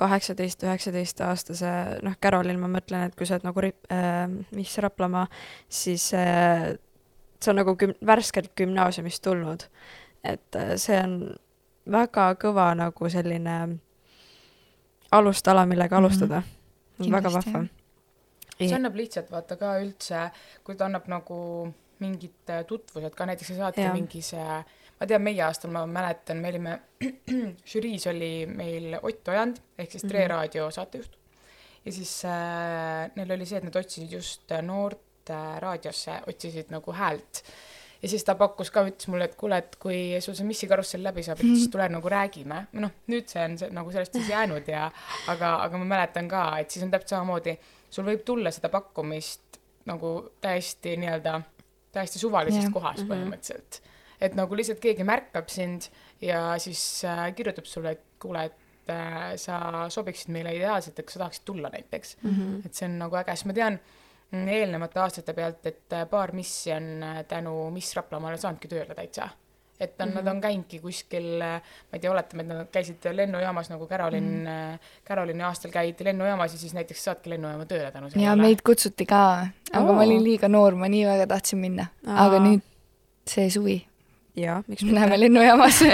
kaheksateist, 0.00 0.62
üheksateist 0.64 1.20
aastase, 1.26 1.70
noh, 2.04 2.14
Carolil 2.22 2.58
ma 2.60 2.70
mõtlen, 2.72 3.08
et 3.08 3.16
kui 3.18 3.28
sa 3.28 3.36
oled 3.36 3.48
nagu 3.48 3.64
rip- 3.64 3.90
äh,, 3.92 4.22
mis 4.56 4.76
Raplamaa, 4.80 5.26
siis 5.68 6.06
äh, 6.16 6.70
see 7.40 7.52
on 7.52 7.60
nagu 7.60 7.76
küm-, 7.80 7.96
värskelt 8.06 8.54
gümnaasiumist 8.56 9.22
tulnud. 9.24 9.66
et 10.24 10.56
äh, 10.56 10.74
see 10.76 10.96
on 11.00 11.34
väga 11.90 12.30
kõva 12.40 12.70
nagu 12.76 13.08
selline 13.12 13.58
alustala, 15.12 15.66
millega 15.66 16.00
mm 16.00 16.04
-hmm. 16.04 16.08
alustada. 16.08 16.42
väga 17.10 17.32
vahva. 17.32 17.64
see 18.58 18.74
annab 18.74 18.94
lihtsalt 18.94 19.30
vaata 19.30 19.56
ka 19.56 19.78
üldse, 19.80 20.30
kui 20.64 20.76
ta 20.76 20.84
annab 20.84 21.08
nagu 21.08 21.72
mingid 21.98 22.52
tutvused 22.66 23.14
ka, 23.14 23.26
näiteks 23.26 23.48
sa 23.48 23.54
saadki 23.54 23.88
mingi 23.92 24.22
see 24.22 24.64
ma 25.00 25.08
tean, 25.08 25.24
meie 25.24 25.40
aastal 25.46 25.72
ma 25.72 25.86
mäletan, 25.88 26.42
me 26.42 26.52
olime, 26.52 26.76
žüriis 27.72 28.04
oli 28.10 28.44
meil 28.50 28.98
Ott 29.00 29.32
Ojand 29.32 29.60
ehk 29.78 29.96
siis 29.96 30.04
Tre 30.04 30.18
mm 30.18 30.24
-hmm. 30.24 30.30
raadio 30.34 30.70
saatejuht. 30.70 31.16
ja 31.84 31.92
siis 31.92 32.24
äh, 32.24 33.10
neil 33.16 33.32
oli 33.32 33.46
see, 33.46 33.58
et 33.58 33.64
nad 33.64 33.76
otsisid 33.76 34.12
just 34.12 34.52
noort 34.62 35.30
äh, 35.30 35.58
raadiosse, 35.60 36.20
otsisid 36.26 36.70
nagu 36.70 36.92
häält. 36.92 37.42
ja 38.02 38.08
siis 38.08 38.24
ta 38.24 38.34
pakkus 38.34 38.70
ka, 38.70 38.84
ütles 38.84 39.08
mulle, 39.08 39.24
et 39.24 39.34
kuule, 39.34 39.56
et 39.56 39.76
kui 39.76 40.20
sul 40.20 40.34
see 40.34 40.46
Missi 40.46 40.68
karussell 40.68 41.04
läbi 41.04 41.22
saab, 41.22 41.38
et 41.38 41.46
siis 41.46 41.64
mhm. 41.64 41.70
tule 41.70 41.88
nagu 41.88 42.08
räägime. 42.08 42.66
noh, 42.72 42.90
nüüd 43.08 43.28
see 43.28 43.44
on 43.44 43.58
see, 43.58 43.70
nagu 43.70 43.92
sellest 43.92 44.12
siis 44.12 44.28
jäänud 44.28 44.68
ja 44.68 44.90
aga, 45.26 45.54
aga 45.64 45.78
ma 45.78 45.84
mäletan 45.84 46.28
ka, 46.28 46.58
et 46.58 46.70
siis 46.70 46.84
on 46.84 46.90
täpselt 46.90 47.16
samamoodi, 47.16 47.56
sul 47.90 48.04
võib 48.04 48.24
tulla 48.24 48.50
seda 48.50 48.68
pakkumist 48.68 49.60
nagu 49.88 50.30
täiesti 50.40 50.96
nii-öelda, 50.96 51.40
täiesti 51.92 52.18
suvalisest 52.18 52.62
yeah. 52.62 52.72
kohast 52.72 53.08
mm 53.08 53.10
-hmm. 53.10 53.89
Et 54.20 54.36
nagu 54.38 54.56
lihtsalt 54.56 54.80
keegi 54.82 55.06
märkab 55.06 55.48
sind 55.52 55.88
ja 56.20 56.42
siis 56.60 57.04
äh, 57.08 57.28
kirjutab 57.36 57.68
sulle, 57.68 57.96
et 57.96 58.04
kuule, 58.22 58.44
et 58.50 58.92
äh, 58.92 59.34
sa 59.40 59.88
sobiksid 59.92 60.32
meile 60.34 60.54
ideaalselt, 60.56 60.98
et 60.98 61.08
kas 61.08 61.16
sa 61.16 61.24
tahaksid 61.24 61.46
tulla 61.48 61.72
näiteks 61.72 62.16
mm. 62.22 62.30
-hmm. 62.30 62.66
et 62.66 62.74
see 62.74 62.88
on 62.88 62.98
nagu 63.04 63.16
äge, 63.16 63.36
sest 63.36 63.50
ma 63.50 63.56
tean 63.56 63.78
mm, 64.30 64.48
eelnevate 64.48 65.00
aastate 65.00 65.34
pealt, 65.34 65.66
et 65.66 65.92
äh, 65.92 66.08
paar 66.08 66.32
missi 66.32 66.72
on 66.72 67.04
tänu 67.28 67.70
Miss 67.70 67.96
Raplamaale 67.96 68.36
saanudki 68.36 68.68
tööle 68.68 68.94
täitsa 68.94 69.28
et 69.80 70.00
on 70.00 70.08
mm, 70.08 70.12
-hmm. 70.12 70.24
nad 70.24 70.34
on 70.34 70.40
käinudki 70.40 70.78
kuskil, 70.78 71.38
ma 71.40 71.92
ei 71.92 72.00
tea, 72.00 72.10
oletame, 72.12 72.42
et 72.42 72.48
nad 72.48 72.66
käisid 72.72 73.06
lennujaamas 73.12 73.70
nagu 73.70 73.86
Carolin 73.86 74.24
mm, 74.24 74.46
-hmm. 74.46 74.78
Carolini 75.08 75.42
aastal 75.42 75.70
käidi 75.70 76.04
lennujaamas 76.04 76.52
ja 76.52 76.58
siis 76.58 76.74
näiteks 76.74 77.04
saadki 77.04 77.30
lennujaama 77.30 77.64
tööle 77.64 77.90
tänu 77.90 78.10
sellele. 78.10 78.30
ja 78.30 78.36
meid 78.36 78.58
kutsuti 78.64 79.06
ka, 79.06 79.46
aga 79.72 79.90
oh. 79.90 79.94
ma 79.96 80.02
olin 80.02 80.24
liiga 80.24 80.48
noor, 80.48 80.74
ma 80.74 80.88
nii 80.88 81.06
väga 81.06 81.26
tahtsin 81.26 81.58
minna. 81.58 81.86
aga 82.06 82.38
nüüd 82.38 82.60
see 83.26 83.50
suvi 83.50 83.89
jaa, 84.36 84.62
miks 84.66 84.82
mitte. 84.82 84.94
Läheme 84.94 85.20
lennujaamas 85.20 85.82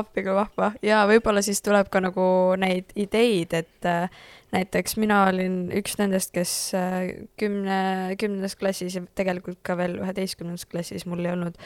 appi 0.00 0.22
kui 0.22 0.34
vahva 0.34 0.70
ja 0.86 1.02
võib-olla 1.10 1.42
siis 1.42 1.62
tuleb 1.66 1.88
ka 1.90 2.02
nagu 2.02 2.24
neid 2.60 2.92
ideid, 2.98 3.54
et 3.58 3.88
äh, 3.88 4.10
näiteks 4.54 4.96
mina 5.02 5.24
olin 5.30 5.64
üks 5.76 5.96
nendest, 5.98 6.32
kes 6.34 6.52
äh, 6.78 6.98
kümne, 7.40 7.80
kümnendas 8.20 8.56
klassis 8.58 8.96
ja 8.96 9.02
tegelikult 9.18 9.60
ka 9.66 9.76
veel 9.80 9.98
üheteistkümnendas 10.02 10.66
klassis 10.70 11.06
mul 11.10 11.24
ei 11.24 11.34
olnud 11.34 11.58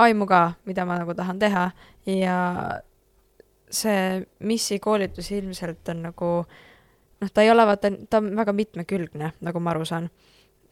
aimu 0.00 0.28
ka, 0.28 0.54
mida 0.68 0.86
ma 0.88 0.96
nagu 1.02 1.14
tahan 1.16 1.40
teha 1.40 1.68
ja 2.08 2.36
see 3.70 4.22
missi 4.40 4.80
koolitus 4.82 5.30
ilmselt 5.36 5.88
on 5.92 6.04
nagu 6.08 6.30
noh, 7.20 7.30
ta 7.32 7.44
ei 7.44 7.50
ole 7.52 7.66
vaata, 7.68 7.92
ta 8.10 8.22
on 8.22 8.32
väga 8.36 8.54
mitmekülgne, 8.56 9.34
nagu 9.40 9.60
ma 9.60 9.74
aru 9.74 9.84
saan. 9.84 10.08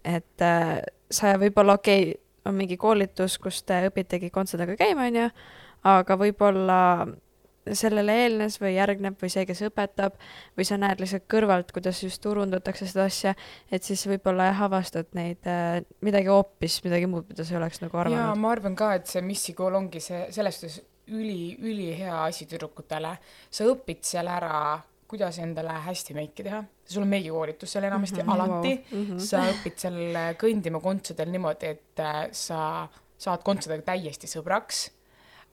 et 0.05 0.42
äh, 0.42 0.81
sa 1.11 1.35
võib-olla 1.40 1.77
okei 1.77 2.11
okay,, 2.11 2.28
on 2.49 2.59
mingi 2.59 2.77
koolitus, 2.81 3.39
kus 3.43 3.63
te 3.69 3.85
õpitegi 3.89 4.33
kontserdega 4.35 4.77
käima, 4.81 5.09
on 5.09 5.23
ju, 5.23 5.31
aga 5.89 6.19
võib-olla 6.21 6.79
sellele 7.77 8.15
eelnes 8.23 8.59
või 8.63 8.75
järgneb 8.77 9.19
või 9.21 9.31
see, 9.33 9.45
kes 9.49 9.61
õpetab, 9.69 10.17
või 10.57 10.67
sa 10.69 10.79
näed 10.81 11.03
lihtsalt 11.03 11.27
kõrvalt, 11.31 11.73
kuidas 11.75 12.01
just 12.03 12.23
turundatakse 12.25 12.89
seda 12.89 13.07
asja, 13.09 13.35
et 13.73 13.85
siis 13.85 14.05
võib-olla 14.09 14.51
jah, 14.51 14.63
avastad 14.69 15.11
neid 15.19 15.49
äh, 15.49 15.81
midagi 16.05 16.31
hoopis, 16.33 16.81
midagi 16.87 17.09
muud, 17.11 17.29
mida 17.31 17.45
sa 17.45 17.55
ei 17.55 17.61
oleks 17.61 17.83
nagu 17.85 18.01
arvanud. 18.01 18.21
jaa, 18.21 18.37
ma 18.41 18.53
arvan 18.55 18.77
ka, 18.79 18.95
et 18.99 19.11
see 19.11 19.25
missikool 19.25 19.79
ongi 19.79 20.03
see, 20.05 20.27
selles 20.35 20.61
suhtes 20.61 20.81
üli, 21.09 21.57
ülihea 21.65 22.25
asi 22.27 22.47
tüdrukutele. 22.49 23.17
sa 23.51 23.69
õpid 23.69 24.05
seal 24.05 24.29
ära 24.29 24.79
kuidas 25.09 25.38
endale 25.40 25.73
hästi 25.87 26.14
meiki 26.16 26.44
teha, 26.44 26.61
sul 26.85 27.05
on 27.05 27.11
meigikoolitus 27.12 27.73
seal 27.73 27.87
enamasti 27.88 28.23
mm 28.23 28.29
-hmm. 28.29 28.35
alati 28.35 28.73
mm, 28.90 29.05
-hmm. 29.05 29.18
sa 29.18 29.42
õpid 29.53 29.77
seal 29.81 30.18
kõndima 30.42 30.81
kontserdil 30.85 31.31
niimoodi, 31.33 31.66
et 31.66 32.01
äh, 32.01 32.29
sa 32.33 32.88
saad 33.18 33.42
kontserdega 33.42 33.83
täiesti 33.83 34.27
sõbraks 34.27 34.90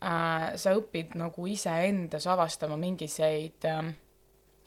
äh,. 0.03 0.55
sa 0.55 0.75
õpid 0.75 1.15
nagu 1.15 1.47
iseendas 1.47 2.27
avastama 2.27 2.77
mingisuguseid 2.77 3.65
äh, 3.65 3.93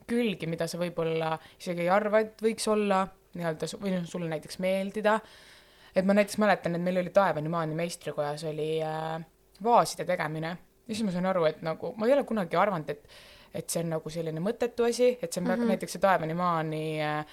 külgi, 0.09 0.46
mida 0.46 0.66
sa 0.66 0.79
võib-olla 0.79 1.38
isegi 1.61 1.85
ei 1.85 1.92
arva, 1.92 2.20
et 2.24 2.42
võiks 2.42 2.68
olla 2.68 3.07
nii-öelda 3.35 3.68
või 3.81 3.92
noh, 3.92 4.05
sulle 4.09 4.29
näiteks 4.29 4.59
meeldida. 4.59 5.20
et 5.94 6.05
ma 6.05 6.14
näiteks 6.14 6.38
mäletan, 6.38 6.74
et 6.74 6.83
meil 6.83 6.96
oli 6.96 7.11
Taevani 7.11 7.48
maani 7.48 7.74
meistrikojas 7.74 8.44
oli 8.44 8.83
äh, 8.83 9.20
vaaside 9.62 10.05
tegemine 10.05 10.48
ja 10.88 10.94
siis 10.94 11.05
ma 11.05 11.12
sain 11.12 11.27
aru, 11.27 11.44
et 11.44 11.62
nagu 11.62 11.92
ma 11.96 12.07
ei 12.07 12.12
ole 12.12 12.24
kunagi 12.24 12.57
arvanud, 12.57 12.88
et 12.88 13.05
et 13.55 13.71
see 13.71 13.83
on 13.83 13.91
nagu 13.97 14.11
selline 14.11 14.41
mõttetu 14.41 14.89
asi, 14.89 15.17
et 15.23 15.33
see 15.33 15.43
on 15.43 15.49
mm 15.49 15.55
-hmm. 15.55 15.75
näiteks 15.75 15.93
see 15.93 16.01
Taevani 16.01 16.35
maani 16.35 17.03
äh, 17.03 17.27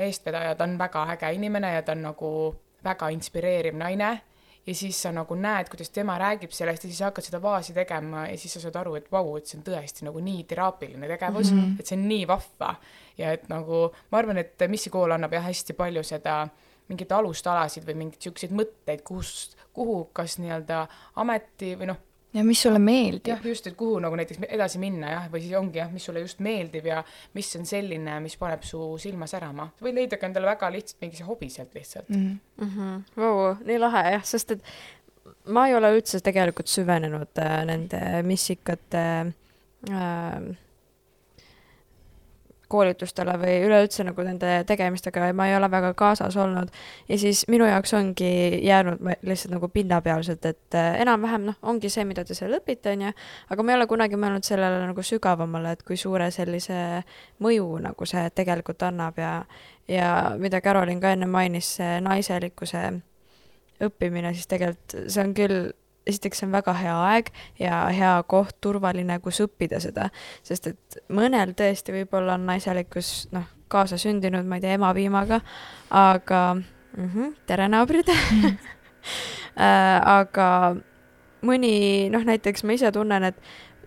eestvedaja, 0.00 0.54
ta 0.54 0.64
on 0.64 0.78
väga 0.78 1.06
äge 1.12 1.32
inimene 1.32 1.74
ja 1.74 1.82
ta 1.82 1.92
on 1.92 2.02
nagu 2.02 2.56
väga 2.84 3.08
inspireeriv 3.08 3.74
naine 3.74 4.20
ja 4.66 4.74
siis 4.74 5.02
sa 5.02 5.12
nagu 5.12 5.34
näed, 5.34 5.68
kuidas 5.68 5.90
tema 5.90 6.18
räägib 6.18 6.50
sellest 6.50 6.84
ja 6.84 6.90
siis 6.90 7.00
hakkad 7.00 7.24
seda 7.24 7.42
vaasi 7.42 7.74
tegema 7.74 8.26
ja 8.28 8.38
siis 8.38 8.52
sa 8.54 8.60
saad 8.60 8.76
aru, 8.78 8.94
et 8.94 9.08
vau, 9.12 9.36
et 9.36 9.46
see 9.46 9.58
on 9.58 9.64
tõesti 9.66 10.06
nagu 10.06 10.20
nii 10.22 10.44
teraapiline 10.44 11.08
tegevus 11.08 11.50
mm, 11.52 11.62
-hmm. 11.62 11.80
et 11.80 11.86
see 11.86 11.98
on 11.98 12.08
nii 12.08 12.28
vahva. 12.28 12.74
ja 13.18 13.32
et 13.32 13.48
nagu 13.48 13.88
ma 14.10 14.18
arvan, 14.18 14.38
et 14.38 14.68
Missi 14.68 14.90
kool 14.90 15.10
annab 15.10 15.32
jah 15.32 15.44
hästi 15.44 15.72
palju 15.72 16.02
seda 16.02 16.48
mingeid 16.88 17.12
alustalasid 17.12 17.84
või 17.86 17.94
mingeid 17.94 18.22
siukseid 18.22 18.52
mõtteid, 18.52 19.02
kus, 19.02 19.56
kuhu 19.72 20.10
kas 20.12 20.38
nii-öelda 20.38 20.86
ameti 21.16 21.74
või 21.78 21.90
noh, 21.92 21.98
ja 22.32 22.44
mis 22.44 22.62
sulle 22.62 22.80
meeldib. 22.82 23.28
jah, 23.28 23.44
just, 23.46 23.66
et 23.68 23.76
kuhu 23.76 23.98
nagu 24.02 24.16
näiteks 24.16 24.46
edasi 24.48 24.80
minna 24.82 25.10
jah, 25.12 25.28
või 25.32 25.44
siis 25.44 25.56
ongi 25.58 25.80
jah, 25.82 25.90
mis 25.92 26.06
sulle 26.08 26.22
just 26.24 26.40
meeldib 26.44 26.88
ja 26.88 27.02
mis 27.36 27.50
on 27.58 27.68
selline, 27.68 28.18
mis 28.24 28.38
paneb 28.40 28.64
su 28.66 28.80
silma 29.02 29.28
särama. 29.30 29.68
võid 29.82 30.00
leida 30.00 30.18
ka 30.20 30.30
endale 30.30 30.50
väga 30.52 30.72
lihtsalt 30.72 31.04
mingi 31.04 31.20
see 31.20 31.28
hobi 31.28 31.50
sealt 31.52 31.76
lihtsalt 31.76 32.08
mm. 32.08 32.40
-hmm. 32.62 32.98
Vau, 33.16 33.54
nii 33.68 33.78
lahe 33.78 34.04
jah, 34.16 34.24
sest 34.24 34.56
et 34.56 34.66
ma 35.52 35.66
ei 35.68 35.76
ole 35.76 35.92
üldse 35.96 36.20
tegelikult 36.24 36.70
süvenenud 36.70 37.42
äh, 37.42 37.56
nende 37.68 38.02
missikate 38.26 39.04
äh, 39.90 40.36
koolitustele 42.72 43.34
või 43.40 43.58
üleüldse 43.66 44.06
nagu 44.08 44.24
nende 44.26 44.62
tegemistega 44.68 45.28
ja 45.30 45.36
ma 45.36 45.48
ei 45.50 45.56
ole 45.56 45.68
väga 45.70 45.92
kaasas 45.98 46.36
olnud. 46.40 46.72
ja 47.08 47.18
siis 47.18 47.44
minu 47.52 47.68
jaoks 47.68 47.94
ongi 47.98 48.32
jäänud 48.66 49.02
lihtsalt 49.22 49.54
nagu 49.56 49.68
pinnapealselt, 49.68 50.46
et 50.46 50.78
äh, 50.78 51.00
enam-vähem 51.04 51.46
noh, 51.50 51.58
ongi 51.62 51.90
see, 51.92 52.06
mida 52.08 52.24
te 52.24 52.36
seal 52.38 52.56
õpite, 52.58 52.96
on 52.96 53.06
ju, 53.08 53.12
aga 53.50 53.62
ma 53.62 53.74
ei 53.74 53.80
ole 53.80 53.88
kunagi 53.90 54.20
mõelnud 54.20 54.46
sellele 54.46 54.80
nagu 54.86 55.04
sügavamale, 55.06 55.76
et 55.76 55.84
kui 55.86 56.00
suure 56.00 56.30
sellise 56.34 57.02
mõju 57.44 57.68
nagu 57.84 58.08
see 58.08 58.24
tegelikult 58.34 58.82
annab 58.88 59.20
ja, 59.20 59.32
ja 59.90 60.08
mida 60.38 60.60
Carolin 60.64 61.00
ka 61.02 61.14
enne 61.16 61.28
mainis, 61.30 61.76
see 61.78 62.00
naiselikkuse 62.04 62.86
õppimine, 63.82 64.34
siis 64.34 64.48
tegelikult 64.50 64.96
see 65.10 65.22
on 65.24 65.32
küll 65.36 65.70
esiteks 66.06 66.42
see 66.42 66.48
on 66.48 66.54
väga 66.56 66.74
hea 66.76 66.94
aeg 67.06 67.32
ja 67.60 67.80
hea 67.94 68.12
koht, 68.28 68.56
turvaline, 68.60 69.18
kus 69.24 69.40
õppida 69.44 69.80
seda, 69.82 70.08
sest 70.46 70.70
et 70.72 71.00
mõnel 71.14 71.54
tõesti 71.58 71.94
võib-olla 71.94 72.36
on 72.38 72.46
naiselikkus 72.50 73.28
noh, 73.34 73.48
kaasasündinud, 73.72 74.46
ma 74.46 74.58
ei 74.58 74.64
tea, 74.64 74.76
emapiimaga, 74.78 75.40
aga 75.90 76.42
mm 76.54 77.08
-hmm, 77.08 77.34
tere, 77.46 77.68
naabrid 77.68 78.08
mm. 78.12 78.56
aga 80.18 80.48
mõni, 81.42 81.74
noh 82.12 82.24
näiteks 82.24 82.64
ma 82.64 82.76
ise 82.78 82.92
tunnen, 82.92 83.30
et 83.30 83.38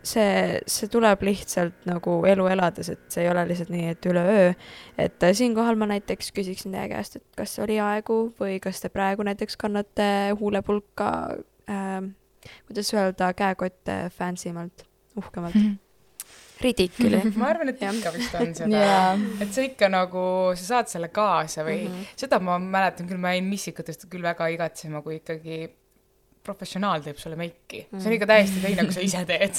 see, 0.06 0.60
see 0.70 0.90
tuleb 0.92 1.24
lihtsalt 1.26 1.88
nagu 1.90 2.20
elu 2.30 2.48
elades, 2.54 2.90
et 2.94 3.04
see 3.12 3.26
ei 3.26 3.32
ole 3.32 3.46
lihtsalt 3.50 3.72
nii, 3.74 3.88
et 3.96 4.06
üleöö. 4.06 4.54
et 4.98 5.24
äh, 5.24 5.34
siinkohal 5.34 5.76
ma 5.76 5.90
näiteks 5.90 6.32
küsiksin 6.36 6.76
teie 6.76 6.90
käest, 6.90 7.16
et 7.16 7.26
kas 7.38 7.58
oli 7.60 7.80
aegu 7.80 8.20
või 8.40 8.60
kas 8.64 8.82
te 8.82 8.90
praegu 8.94 9.26
näiteks 9.26 9.58
kannate 9.58 10.08
huulepulka 10.40 11.10
äh, 11.70 12.04
kuidas 12.68 12.94
öelda, 12.94 13.34
käekotte 13.34 14.10
fancy 14.18 14.54
malt? 14.54 14.86
uhkemalt 15.16 15.56
mm. 15.56 15.62
-hmm. 15.62 15.78
Ridiculi 16.62 17.22
ma 17.40 17.48
arvan, 17.52 17.70
et 17.70 17.82
ikka 17.84 18.12
vist 18.16 18.36
on 18.40 18.54
seda 18.56 18.84
Jaa. 18.84 19.16
et 19.44 19.54
sa 19.54 19.64
ikka 19.66 19.90
nagu, 19.92 20.26
sa 20.56 20.68
saad 20.70 20.92
selle 20.92 21.10
kaasa 21.16 21.64
või 21.68 21.82
mm 21.84 21.94
-hmm. 21.94 22.14
seda 22.24 22.40
ma 22.40 22.60
mäletan 22.60 23.08
küll, 23.10 23.20
ma 23.20 23.34
jäin 23.36 23.50
missikatest 23.50 24.08
küll 24.12 24.24
väga 24.24 24.48
igatsema, 24.48 25.02
kui 25.02 25.20
ikkagi 25.22 25.70
professionaal 26.44 27.02
teeb 27.02 27.18
sulle 27.18 27.36
meiki 27.36 27.82
mm. 27.82 27.98
-hmm. 27.98 28.02
see 28.02 28.10
on 28.10 28.18
ikka 28.18 28.26
täiesti 28.34 28.62
teine, 28.62 28.84
kui 28.84 28.94
sa 28.94 29.02
ise 29.02 29.26
teed 29.26 29.56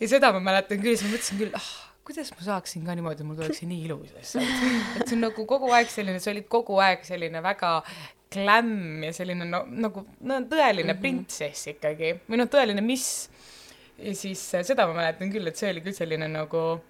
ja 0.00 0.08
seda 0.08 0.32
ma 0.32 0.40
mäletan 0.50 0.82
küll, 0.82 0.96
siis 0.96 1.08
ma 1.08 1.16
mõtlesin 1.16 1.42
küll, 1.42 1.54
ah, 1.54 1.70
kuidas 2.04 2.30
ma 2.36 2.46
saaksin 2.46 2.84
ka 2.84 2.94
niimoodi, 2.94 3.26
mul 3.26 3.38
tuleks 3.38 3.62
see 3.62 3.68
nii 3.70 3.84
ilus 3.88 4.14
lihtsalt. 4.14 4.46
et 5.00 5.08
see 5.08 5.16
on 5.16 5.26
nagu 5.28 5.46
kogu 5.46 5.70
aeg 5.76 5.90
selline, 5.90 6.20
sa 6.22 6.30
olid 6.30 6.48
kogu 6.48 6.78
aeg 6.78 7.04
selline 7.06 7.42
väga 7.42 7.82
glam 8.30 9.02
ja 9.04 9.12
selline 9.14 9.46
no 9.48 9.64
nagu 9.66 10.04
no 10.20 10.38
tõeline 10.46 10.92
mm 10.92 10.96
-hmm. 10.96 11.00
printsess 11.02 11.72
ikkagi 11.74 12.12
või 12.28 12.38
noh, 12.38 12.50
tõeline 12.50 12.84
miss. 12.84 13.28
ja 13.98 14.14
siis 14.14 14.42
äh, 14.54 14.64
seda 14.64 14.86
ma 14.86 14.94
mäletan 14.94 15.32
küll, 15.32 15.46
et 15.46 15.56
see 15.56 15.70
oli 15.70 15.82
küll 15.84 15.96
selline 15.96 16.28
nagu 16.28 16.80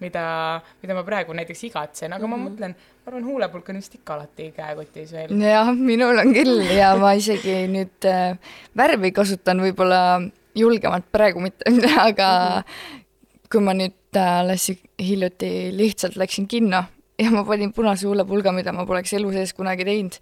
mida, 0.00 0.60
mida 0.82 0.94
ma 0.94 1.02
praegu 1.06 1.34
näiteks 1.36 1.64
igatsen, 1.70 2.12
aga 2.12 2.26
mm 2.26 2.32
-hmm. 2.32 2.38
ma 2.38 2.48
mõtlen, 2.50 2.74
ma 2.74 3.10
arvan, 3.10 3.24
huulepulk 3.24 3.68
on 3.68 3.76
vist 3.76 3.94
ikka 3.94 4.14
alati 4.14 4.52
käekotis 4.56 5.12
veel. 5.12 5.36
jah, 5.40 5.74
minul 5.74 6.18
on 6.18 6.32
küll 6.34 6.64
ja 6.78 6.94
ma 6.96 7.12
isegi 7.12 7.66
nüüd 7.68 8.08
äh, 8.08 8.38
värvi 8.76 9.12
kasutan 9.12 9.60
võib-olla 9.60 10.30
julgemalt 10.54 11.10
praegu 11.12 11.40
mitte, 11.40 11.64
aga 12.08 12.28
mm 12.30 12.62
-hmm. 12.62 13.04
kui 13.50 13.60
ma 13.60 13.74
nüüd 13.74 14.16
äh, 14.16 14.38
alles 14.40 14.72
hiljuti 14.98 15.70
lihtsalt 15.76 16.16
läksin 16.16 16.48
kinno 16.48 16.84
ja 17.18 17.30
ma 17.30 17.44
panin 17.44 17.72
punase 17.72 18.06
huulepulga, 18.06 18.52
mida 18.52 18.72
ma 18.72 18.86
poleks 18.86 19.12
elu 19.12 19.32
sees 19.32 19.54
kunagi 19.54 19.84
teinud, 19.84 20.18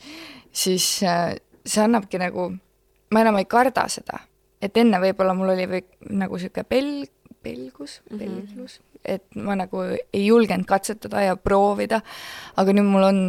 siis 0.53 0.87
äh, 1.03 1.35
see 1.67 1.83
annabki 1.83 2.21
nagu, 2.21 2.51
ma 3.11 3.25
enam 3.25 3.41
ei 3.41 3.49
karda 3.51 3.87
seda, 3.93 4.21
et 4.63 4.77
enne 4.77 5.01
võib-olla 5.03 5.35
mul 5.37 5.55
oli 5.55 5.67
või 5.71 5.83
nagu 6.23 6.39
sihuke 6.39 6.65
pel-, 6.69 7.09
pelgus 7.43 8.01
mm, 8.01 8.19
-hmm. 8.19 8.23
pelglus, 8.23 8.81
et 9.05 9.25
ma 9.35 9.57
nagu 9.59 9.83
ei 9.89 10.27
julgenud 10.27 10.67
katsetada 10.69 11.25
ja 11.27 11.37
proovida, 11.37 12.01
aga 12.57 12.73
nüüd 12.73 12.91
mul 12.91 13.09
on 13.09 13.21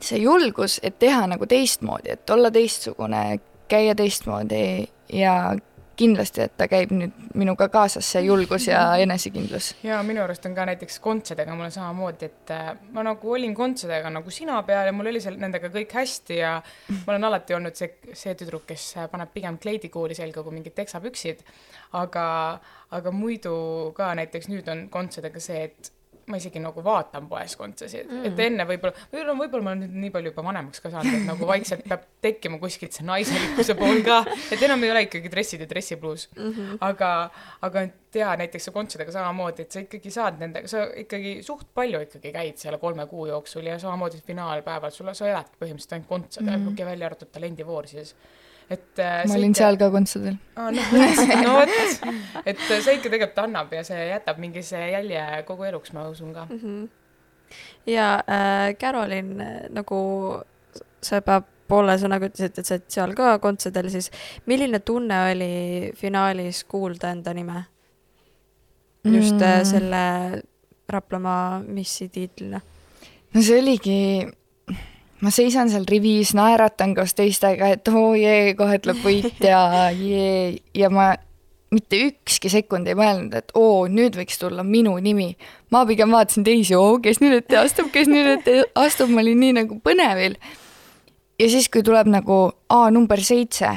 see 0.00 0.20
julgus, 0.22 0.78
et 0.82 0.98
teha 0.98 1.26
nagu 1.28 1.46
teistmoodi, 1.46 2.16
et 2.16 2.30
olla 2.30 2.50
teistsugune, 2.50 3.40
käia 3.68 3.94
teistmoodi 3.94 4.88
ja 5.12 5.34
kindlasti, 6.00 6.46
et 6.46 6.56
ta 6.58 6.66
käib 6.70 6.92
nüüd 6.96 7.16
minuga 7.38 7.68
kaasas, 7.72 8.08
see 8.14 8.24
julgus 8.26 8.68
ja 8.70 8.82
enesekindlus. 9.04 9.74
ja 9.86 10.00
minu 10.06 10.24
arust 10.24 10.46
on 10.48 10.56
ka 10.56 10.66
näiteks 10.70 10.98
kontsadega 11.04 11.54
mul 11.54 11.68
on 11.68 11.74
samamoodi, 11.74 12.30
et 12.30 12.54
äh, 12.56 12.72
ma 12.96 13.04
nagu 13.06 13.34
olin 13.36 13.54
kontsadega 13.56 14.12
nagu 14.12 14.34
sina 14.34 14.60
peal 14.68 14.90
ja 14.90 14.96
mul 14.96 15.12
oli 15.12 15.22
seal 15.22 15.38
nendega 15.40 15.72
kõik 15.72 15.94
hästi 16.00 16.40
ja 16.40 16.56
ma 17.04 17.14
olen 17.14 17.28
alati 17.30 17.56
olnud 17.58 17.78
see, 17.78 17.92
see 18.12 18.34
tüdruk, 18.38 18.66
kes 18.70 18.90
paneb 19.12 19.32
pigem 19.34 19.60
kleidikooli 19.62 20.16
selga 20.18 20.44
kui 20.46 20.56
mingid 20.56 20.76
teksapüksid. 20.78 21.44
aga, 22.00 22.26
aga 22.96 23.14
muidu 23.14 23.54
ka 23.96 24.14
näiteks 24.18 24.50
nüüd 24.50 24.68
on 24.70 24.86
kontsadega 24.92 25.40
see, 25.42 25.64
et 25.70 25.92
ma 26.30 26.40
isegi 26.40 26.62
nagu 26.62 26.84
vaatan 26.84 27.28
poes 27.30 27.56
kontsasid 27.58 28.08
mm., 28.08 28.28
et 28.30 28.42
enne 28.46 28.66
võib-olla, 28.68 29.06
võib-olla, 29.12 29.36
võib-olla 29.42 29.66
ma 29.66 29.74
olen 29.74 29.84
nüüd 29.86 30.04
nii 30.04 30.12
palju 30.14 30.32
juba 30.32 30.44
vanemaks 30.46 30.84
ka 30.84 30.92
saanud, 30.94 31.18
et 31.20 31.26
nagu 31.28 31.48
vaikselt 31.48 31.86
peab 31.90 32.06
tekkima 32.24 32.60
kuskilt 32.62 32.96
see 32.96 33.06
naiselikkuse 33.08 33.76
pool 33.78 34.02
ka, 34.06 34.20
et 34.54 34.62
enam 34.66 34.84
ei 34.86 34.94
ole 34.94 35.04
ikkagi 35.06 35.32
dressid 35.32 35.64
ja 35.64 35.70
dressipluus 35.70 36.28
mm. 36.36 36.50
-hmm. 36.50 36.82
aga, 36.90 37.12
aga 37.66 37.86
tea 38.10 38.30
näiteks 38.40 38.68
su 38.68 38.74
kontsadega 38.74 39.12
samamoodi, 39.14 39.66
et 39.66 39.72
sa 39.74 39.82
ikkagi 39.84 40.10
saad 40.14 40.40
nendega, 40.42 40.68
sa 40.70 40.84
ikkagi 41.02 41.38
suht 41.46 41.68
palju 41.74 42.02
ikkagi 42.06 42.32
käid 42.34 42.58
selle 42.62 42.78
kolme 42.82 43.06
kuu 43.10 43.26
jooksul 43.30 43.66
ja 43.70 43.78
samamoodi 43.78 44.22
finaalpäeval 44.26 44.94
sul, 44.94 45.12
sa 45.14 45.28
eladki 45.30 45.60
põhimõtteliselt 45.60 45.98
ainult 45.98 46.08
kontsadel 46.08 46.56
mm, 46.56 46.68
-hmm. 46.68 46.86
välja 46.92 47.10
arvatud 47.10 47.30
talendivoor 47.32 47.86
siis 47.90 48.14
et 48.70 49.02
äh, 49.02 49.24
ma 49.26 49.34
olin 49.34 49.50
ikka... 49.50 49.60
seal 49.62 49.78
ka 49.80 49.90
kontserdil 49.90 50.36
ah,. 50.56 50.70
no 51.44 51.56
vot, 51.58 51.72
et 52.46 52.60
see 52.68 52.96
ikka 52.96 53.08
tegelikult 53.08 53.42
annab 53.44 53.72
ja 53.74 53.84
see 53.86 54.08
jätab 54.12 54.38
mingi 54.42 54.62
see 54.66 54.90
jälje 54.92 55.24
kogu 55.48 55.66
eluks, 55.70 55.94
ma 55.96 56.06
usun 56.10 56.34
ka 56.36 56.46
mm. 56.48 56.60
-hmm. 56.60 56.84
ja 57.90 58.12
äh, 58.26 58.76
Carolin, 58.78 59.34
nagu 59.74 60.00
sa 61.02 61.18
juba 61.18 61.42
poole 61.70 61.94
sõnaga 61.98 62.30
ütlesid, 62.30 62.58
et 62.58 62.66
sa 62.66 62.76
oled 62.76 62.88
seal 62.94 63.14
ka 63.18 63.34
kontserdil, 63.42 63.90
siis 63.90 64.10
milline 64.50 64.80
tunne 64.86 65.20
oli 65.30 65.52
finaalis 65.98 66.64
kuulda 66.64 67.12
enda 67.14 67.34
nime? 67.34 67.64
just 69.04 69.34
mm. 69.34 69.42
äh, 69.42 69.62
selle 69.64 70.42
Raplamaa 70.90 71.60
missi 71.62 72.08
tiitlina. 72.08 72.60
no 73.34 73.42
see 73.42 73.58
oligi 73.62 73.96
ma 75.20 75.32
seisan 75.34 75.70
seal 75.70 75.84
rivis, 75.88 76.32
naeratan 76.36 76.94
koos 76.96 77.14
teistega, 77.16 77.74
et 77.74 77.88
oo 77.92 78.14
jee, 78.18 78.54
kohe 78.58 78.78
tuleb 78.82 79.02
võit 79.04 79.42
ja 79.44 79.90
jee, 79.92 80.60
ja 80.76 80.90
ma 80.92 81.12
mitte 81.70 82.00
ükski 82.08 82.50
sekund 82.50 82.88
ei 82.90 82.96
mõelnud, 82.98 83.34
et 83.36 83.52
oo, 83.58 83.84
nüüd 83.90 84.16
võiks 84.18 84.40
tulla 84.40 84.64
minu 84.66 84.96
nimi. 84.98 85.36
ma 85.70 85.84
pigem 85.86 86.10
vaatasin 86.10 86.46
teisi, 86.46 86.74
oo, 86.74 86.98
kes 87.02 87.20
nüüd 87.22 87.36
ette 87.42 87.60
astub, 87.60 87.92
kes 87.92 88.08
nüüd 88.10 88.32
ette 88.38 88.64
astub, 88.74 89.12
ma 89.12 89.22
olin 89.22 89.38
nii 89.40 89.52
nagu 89.60 89.78
põnevil. 89.84 90.34
ja 91.38 91.48
siis, 91.48 91.68
kui 91.68 91.84
tuleb 91.86 92.10
nagu 92.10 92.50
A 92.68 92.90
number 92.90 93.20
seitse, 93.20 93.70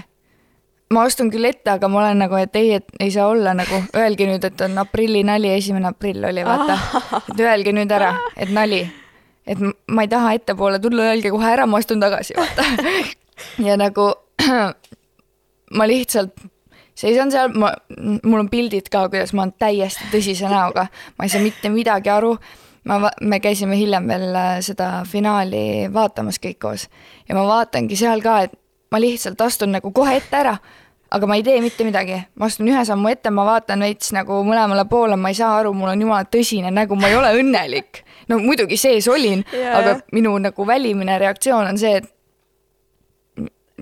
ma 0.93 1.05
astun 1.05 1.29
küll 1.33 1.45
ette, 1.45 1.69
aga 1.75 1.87
ma 1.87 2.01
olen 2.01 2.25
nagu, 2.25 2.39
et 2.39 2.55
ei, 2.55 2.73
et 2.79 2.97
ei 2.99 3.11
saa 3.11 3.27
olla 3.27 3.53
nagu, 3.57 3.83
öelge 3.97 4.29
nüüd, 4.29 4.43
et 4.45 4.65
on 4.65 4.77
aprillinali, 4.77 5.53
esimene 5.53 5.91
aprill 5.91 6.25
oli, 6.31 6.45
vaata. 6.45 6.79
et 7.27 7.39
öelge 7.39 7.75
nüüd 7.75 7.93
ära, 7.93 8.15
et 8.37 8.49
nali 8.53 8.85
et 9.47 9.59
ma 9.87 10.05
ei 10.05 10.11
taha 10.11 10.33
ettepoole 10.37 10.79
tulla, 10.79 11.09
öelge 11.11 11.31
kohe 11.33 11.51
ära, 11.51 11.67
ma 11.67 11.81
astun 11.81 12.03
tagasi, 12.03 12.35
vaata. 12.37 12.65
ja 13.67 13.77
nagu 13.79 14.09
ma 15.77 15.87
lihtsalt 15.89 16.45
seisan 16.95 17.31
seal, 17.33 17.53
ma, 17.57 17.71
mul 18.23 18.43
on 18.43 18.49
pildid 18.51 18.89
ka, 18.93 19.07
kuidas 19.09 19.33
ma 19.33 19.45
olen 19.45 19.55
täiesti 19.59 20.09
tõsise 20.13 20.49
näoga, 20.51 20.87
ma 21.17 21.25
ei 21.25 21.33
saa 21.33 21.43
mitte 21.43 21.71
midagi 21.73 22.11
aru. 22.13 22.35
ma, 22.89 22.99
me 23.21 23.39
käisime 23.39 23.77
hiljem 23.79 24.07
veel 24.07 24.35
äh, 24.35 24.57
seda 24.61 25.03
finaali 25.07 25.87
vaatamas 25.93 26.39
kõik 26.43 26.59
koos 26.59 26.89
ja 27.29 27.35
ma 27.35 27.45
vaatangi 27.47 27.95
seal 27.95 28.21
ka, 28.21 28.41
et 28.43 28.57
ma 28.91 28.99
lihtsalt 28.99 29.41
astun 29.41 29.71
nagu 29.71 29.91
kohe 29.91 30.17
ette 30.19 30.37
ära 30.37 30.57
aga 31.13 31.29
ma 31.29 31.37
ei 31.37 31.43
tee 31.45 31.59
mitte 31.61 31.85
midagi, 31.85 32.17
ma 32.39 32.49
astun 32.49 32.71
ühe 32.71 32.81
sammu 32.87 33.11
ette, 33.11 33.31
ma 33.33 33.45
vaatan 33.47 33.85
veits 33.85 34.13
nagu 34.15 34.39
mõlemale 34.47 34.85
poole, 34.89 35.17
ma 35.19 35.29
ei 35.33 35.37
saa 35.37 35.51
aru, 35.59 35.73
mul 35.77 35.93
on 35.93 36.01
jumala 36.05 36.25
tõsine 36.25 36.73
nägu, 36.73 36.97
ma 36.99 37.11
ei 37.11 37.17
ole 37.19 37.33
õnnelik. 37.39 38.03
no 38.29 38.39
muidugi 38.39 38.77
sees 38.79 39.07
olin 39.11 39.43
aga 39.75 39.99
minu 40.15 40.33
nagu 40.39 40.67
välimine 40.67 41.17
reaktsioon 41.19 41.69
on 41.73 41.77
see, 41.77 41.99
et 42.01 42.09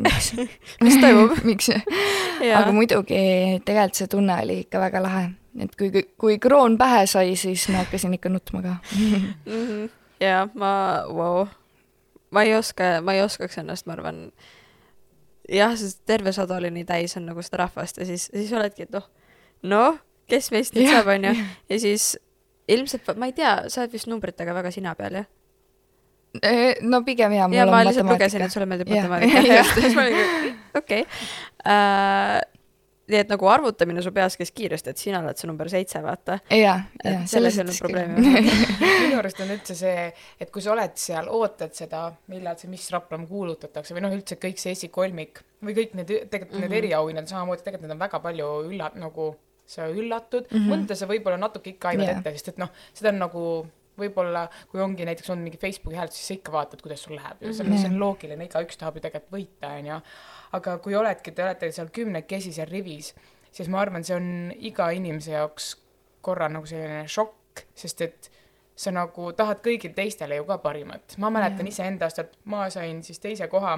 miks? 0.01 0.31
Mis 0.83 0.97
toimub? 1.01 1.37
Miks? 1.47 1.69
Aga 2.41 2.71
muidugi 2.75 3.21
tegelikult 3.65 4.01
see 4.01 4.11
tunne 4.11 4.37
oli 4.43 4.61
ikka 4.65 4.81
väga 4.81 5.03
lahe, 5.03 5.25
et 5.61 5.75
kui, 5.79 6.05
kui 6.19 6.37
kroon 6.41 6.77
pähe 6.81 7.05
sai, 7.09 7.35
siis 7.39 7.67
ma 7.71 7.83
hakkasin 7.85 8.17
ikka 8.17 8.31
nutma 8.33 8.63
ka. 8.65 8.75
Mm. 8.97 9.33
-hmm. 9.45 9.89
ja 10.19 10.47
ma, 10.53 10.73
vau, 11.07 11.47
ma 12.31 12.43
ei 12.43 12.55
oska, 12.55 12.97
ma 13.01 13.13
ei 13.13 13.21
oskaks 13.21 13.57
ennast, 13.61 13.85
ma 13.85 13.93
arvan 13.93 14.31
jah, 15.49 15.75
sest 15.77 16.01
terve 16.05 16.33
sadu 16.35 16.57
oli 16.57 16.71
nii 16.73 16.85
täis 16.87 17.17
on 17.17 17.27
nagu 17.29 17.43
seda 17.45 17.63
rahvast 17.65 18.01
ja 18.01 18.07
siis, 18.09 18.29
siis 18.33 18.53
oledki, 18.53 18.87
et 18.87 18.95
noh, 18.95 19.07
noh, 19.63 19.99
kes 20.31 20.51
meist 20.53 20.77
nüüd 20.77 20.89
saab, 20.91 21.11
onju. 21.15 21.33
ja 21.69 21.79
siis 21.81 22.13
ilmselt, 22.71 23.13
ma 23.19 23.29
ei 23.29 23.35
tea, 23.37 23.55
sa 23.71 23.83
oled 23.83 23.93
vist 23.95 24.09
numbritega 24.11 24.55
väga 24.55 24.71
sina 24.73 24.95
peal, 24.99 25.21
jah? 25.21 25.29
no 26.87 27.01
pigem 27.03 27.33
jaa, 27.35 27.49
ja, 27.51 27.65
ma 27.67 27.81
lihtsalt 27.83 28.07
lugesin, 28.07 28.45
et 28.45 28.53
sulle 28.53 28.67
meeldib 28.69 28.91
matemaatika, 28.93 29.65
okei. 30.79 31.03
Nii 33.09 33.17
et 33.17 33.31
nagu 33.31 33.47
arvutamine 33.49 34.01
su 34.05 34.11
peas 34.13 34.37
käis 34.37 34.51
kiiresti, 34.55 34.91
et 34.93 35.01
sina 35.01 35.19
oled 35.19 35.39
see 35.39 35.49
number 35.49 35.69
seitse, 35.71 35.99
vaata. 36.03 36.37
jaa, 36.53 36.77
jaa, 37.03 37.23
selles 37.27 37.57
ei 37.57 37.63
olnud 37.63 37.79
probleemi 37.81 38.33
minu 39.03 39.17
arust 39.19 39.41
on 39.43 39.51
üldse 39.55 39.75
see, 39.75 40.05
et 40.39 40.51
kui 40.53 40.63
sa 40.63 40.71
oled 40.75 40.93
seal, 41.01 41.27
ootad 41.33 41.73
seda, 41.75 42.05
millal 42.31 42.59
see 42.61 42.69
Miss 42.71 42.93
Raplamaa 42.93 43.27
kuulutatakse 43.27 43.97
või 43.97 44.05
noh, 44.05 44.13
üldse 44.15 44.37
kõik 44.41 44.61
see 44.61 44.75
esikolmik 44.77 45.41
või 45.65 45.75
kõik 45.77 45.97
need, 45.97 46.13
tegelikult 46.29 46.59
mm 46.59 46.63
-hmm. 46.63 46.69
need 46.69 46.85
eriauhinnad 46.85 47.31
samamoodi, 47.31 47.65
tegelikult 47.65 47.89
need 47.89 47.97
on 47.97 48.05
väga 48.05 48.21
palju 48.23 48.51
ülla-, 48.69 48.93
nagu 49.01 49.31
sa 49.65 49.87
üllatud 49.89 50.47
mm, 50.47 50.57
-hmm. 50.57 50.71
mõnda 50.71 50.95
sa 50.95 51.07
võib-olla 51.09 51.37
natuke 51.41 51.73
ikka 51.73 51.93
aivad 51.93 52.07
yeah. 52.07 52.17
ette, 52.19 52.33
sest 52.37 52.53
et 52.53 52.61
noh, 52.61 52.71
seda 52.93 53.13
on 53.13 53.21
nagu 53.25 53.43
võib-olla 53.99 54.45
kui 54.71 54.81
ongi 54.83 55.05
näiteks 55.07 55.29
on 55.33 55.43
mingi 55.43 55.59
Facebooki 55.61 55.99
hääletus, 55.99 56.19
siis 56.21 56.31
sa 56.31 56.37
ikka 56.37 56.53
vaatad, 56.55 56.81
kuidas 56.83 57.03
sul 57.05 57.15
läheb. 57.17 57.41
See 57.43 57.65
on, 57.65 57.75
see 57.77 57.89
on 57.89 57.99
loogiline, 58.01 58.47
igaüks 58.47 58.79
tahab 58.79 58.97
ju 58.97 59.05
tegelikult 59.05 59.35
võita, 59.35 59.73
onju. 59.79 59.99
Aga 60.57 60.77
kui 60.83 60.97
oledki, 60.97 61.33
te 61.35 61.45
olete 61.45 61.71
seal 61.75 61.91
kümnekesi 61.93 62.53
seal 62.55 62.69
rivis, 62.71 63.13
siis 63.51 63.71
ma 63.71 63.81
arvan, 63.83 64.05
see 64.07 64.17
on 64.17 64.27
iga 64.71 64.91
inimese 64.95 65.35
jaoks 65.35 65.73
korra 66.25 66.49
nagu 66.51 66.69
selline 66.69 67.05
šokk, 67.11 67.65
sest 67.77 68.05
et 68.05 68.31
sa 68.81 68.93
nagu 68.95 69.31
tahad 69.37 69.61
kõigile 69.63 69.93
teistele 69.97 70.39
ju 70.39 70.45
ka 70.47 70.57
parimat. 70.63 71.17
ma 71.21 71.29
mäletan 71.33 71.67
iseendast, 71.67 72.19
et 72.19 72.37
ma 72.45 72.69
sain 72.73 73.03
siis 73.03 73.19
teise 73.19 73.47
koha 73.51 73.77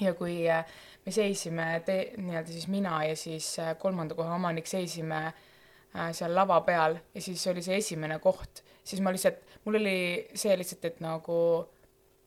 ja 0.00 0.12
kui 0.14 0.44
äh, 0.50 0.66
me 1.06 1.12
seisime, 1.12 1.80
nii-öelda 1.86 2.52
siis 2.52 2.68
mina 2.68 3.00
ja 3.04 3.16
siis 3.16 3.58
äh, 3.58 3.72
kolmanda 3.78 4.14
koha 4.14 4.36
omanik 4.36 4.68
seisime 4.70 5.24
äh, 5.26 5.40
seal 6.12 6.34
lava 6.34 6.60
peal 6.66 6.96
ja 7.14 7.20
siis 7.22 7.46
oli 7.50 7.62
see 7.62 7.76
esimene 7.76 8.18
koht, 8.22 8.62
siis 8.84 9.00
ma 9.02 9.10
lihtsalt, 9.10 9.40
mul 9.64 9.74
oli 9.80 10.26
see 10.34 10.56
lihtsalt, 10.56 10.84
et 10.84 11.00
nagu 11.00 11.38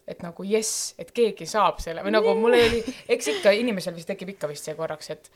et 0.07 0.19
nagu 0.23 0.43
jess, 0.43 0.93
et 0.99 1.11
keegi 1.15 1.45
saab 1.47 1.79
selle 1.79 2.03
või 2.03 2.11
nagu 2.11 2.33
mul 2.35 2.57
oli, 2.57 2.81
eks 3.07 3.27
ikka 3.37 3.53
inimesel 3.55 3.95
vist 3.95 4.07
tekib 4.11 4.33
ikka 4.35 4.49
vist 4.51 4.67
see 4.67 4.75
korraks, 4.75 5.09
et 5.15 5.31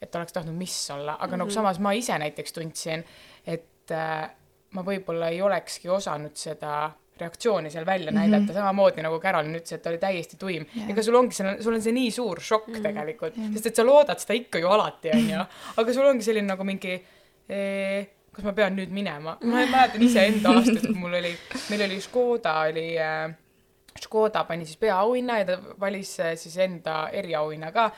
et 0.00 0.14
oleks 0.16 0.32
tahtnud 0.32 0.56
miss 0.56 0.90
olla, 0.90 1.12
aga 1.14 1.26
mm 1.26 1.32
-hmm. 1.32 1.38
nagu 1.38 1.48
Mhm. 1.50 1.54
samas 1.54 1.78
ma 1.78 1.92
ise 1.92 2.18
näiteks 2.18 2.52
tundsin, 2.52 3.04
et 3.46 3.90
äh, 3.90 4.30
ma 4.70 4.82
võib-olla 4.82 5.28
ei 5.28 5.42
olekski 5.42 5.88
osanud 5.88 6.30
seda 6.34 6.90
reaktsiooni 7.20 7.70
seal 7.70 7.86
välja 7.86 8.10
Mhm. 8.12 8.18
näidata 8.20 8.40
mm, 8.42 8.48
-hmm. 8.48 8.54
samamoodi 8.54 9.02
nagu 9.02 9.20
Carolin 9.20 9.56
ütles, 9.56 9.72
et 9.72 9.82
ta 9.82 9.90
oli 9.90 9.98
täiesti 9.98 10.36
tuim 10.36 10.66
yeah.. 10.76 10.90
ega 10.90 11.02
sul 11.02 11.14
ongi, 11.14 11.34
sul 11.60 11.74
on 11.74 11.82
see 11.82 11.92
nii 11.92 12.10
suur 12.10 12.40
šokk 12.40 12.68
mm. 12.68 12.74
-hmm. 12.74 12.82
tegelikult 12.82 13.36
Jah. 13.36 13.52
sest 13.52 13.66
et 13.66 13.76
sa 13.76 13.84
loodad 13.86 14.18
seda 14.18 14.34
ikka 14.34 14.58
ju 14.58 14.68
alati, 14.68 15.10
onju. 15.10 15.44
aga 15.76 15.92
sul 15.92 16.06
ongi 16.06 16.22
selline 16.24 16.46
nagu 16.46 16.64
mingi 16.64 17.04
kas 17.50 18.46
ma 18.46 18.54
pean 18.56 18.76
nüüd 18.78 18.92
minema? 18.94 19.36
ma 19.50 19.64
mäletan 19.66 20.04
iseenda 20.06 20.54
aastast, 20.54 20.86
kui 20.86 20.98
mul 20.98 21.18
oli, 21.20 21.32
meil 21.72 21.86
oli 21.88 22.00
Škoda 22.04 22.56
oli 22.70 22.86
äh, 23.00 23.30
Škoda 24.00 24.44
pani 24.48 24.68
siis 24.68 24.78
peaauhinna 24.80 25.40
ja 25.42 25.48
ta 25.50 25.58
valis 25.80 26.14
äh, 26.22 26.34
siis 26.38 26.56
enda 26.62 27.02
eriauhinna 27.12 27.72
ka, 27.74 27.90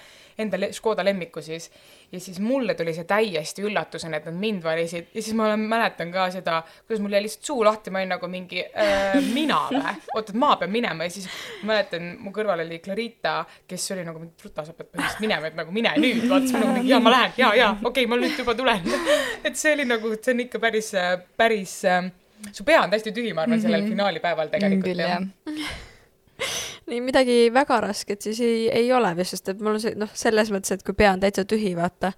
enda 0.43 0.59
Škoda 0.73 1.05
lemmiku 1.05 1.43
siis. 1.43 1.71
ja 2.13 2.21
siis 2.21 2.41
mulle 2.41 2.75
tuli 2.77 2.93
see 2.95 3.05
täiesti 3.09 3.63
üllatusena, 3.65 4.19
et 4.19 4.27
nad 4.29 4.37
mind 4.37 4.63
valisid 4.65 5.07
ja 5.15 5.23
siis 5.23 5.35
ma 5.39 5.47
olen, 5.49 5.65
mäletan 5.71 6.13
ka 6.13 6.27
seda, 6.35 6.59
kuidas 6.87 7.01
mul 7.01 7.15
jäi 7.17 7.23
lihtsalt 7.25 7.49
suu 7.49 7.65
lahti, 7.65 7.91
ma 7.91 8.03
olin 8.03 8.13
nagu 8.15 8.29
mingi 8.29 8.65
äh, 8.67 9.17
mina 9.33 9.63
või? 9.71 9.83
oota, 10.15 10.33
et 10.33 10.39
ma 10.45 10.55
pean 10.61 10.73
minema 10.75 11.09
ja 11.09 11.15
siis 11.15 11.29
mäletan, 11.69 12.17
mu 12.21 12.33
kõrval 12.37 12.65
oli 12.67 12.79
Clarita, 12.85 13.37
kes 13.69 13.91
oli 13.97 14.05
nagu, 14.09 14.21
ruta, 14.45 14.67
sa 14.67 14.75
pead 14.77 14.91
põhimõtteliselt 14.91 15.25
minema, 15.25 15.49
et 15.53 15.57
nagu 15.63 15.73
mine 15.73 15.95
nüüd, 16.03 16.27
vaata 16.29 16.49
siis 16.51 16.59
ma 16.59 16.65
nagu 16.67 16.75
mingi 16.81 16.93
jaa, 16.93 17.01
ma 17.01 17.15
lähen, 17.17 17.37
jaa, 17.41 17.53
jaa, 17.63 17.71
okei 17.81 18.05
okay,, 18.05 18.11
ma 18.13 18.21
nüüd 18.21 18.43
juba 18.43 18.57
tulen 18.59 18.91
et 19.47 19.57
see 19.57 19.73
oli 19.79 19.89
nagu, 19.89 20.13
see 20.19 20.35
on 20.35 20.45
ikka 20.45 20.61
päris, 20.63 20.93
päris 21.41 21.79
äh, 21.89 22.11
su 22.53 22.65
pea 22.67 22.83
on 22.83 22.91
täiesti 22.93 23.15
tühi, 23.15 23.33
ma 23.33 23.47
arvan, 23.47 23.61
sellel 23.63 23.83
Mhm. 23.87 23.95
finaalipäeval 23.97 24.53
tegelikult 24.53 24.85
küll 24.91 25.03
jah. 25.07 25.23
nii 26.91 27.01
midagi 27.05 27.37
väga 27.55 27.81
rasket 27.87 28.23
siis 28.27 28.41
ei, 28.43 28.67
ei 28.71 28.93
ole 28.93 29.13
vist, 29.17 29.37
sest 29.37 29.49
et 29.53 29.61
mul 29.63 29.77
on 29.77 29.81
see 29.83 29.95
noh, 29.99 30.11
selles 30.19 30.51
mõttes, 30.55 30.75
et 30.75 30.83
kui 30.87 30.97
pea 30.99 31.13
on 31.15 31.21
täitsa 31.23 31.45
tühi, 31.49 31.75
vaata, 31.79 32.13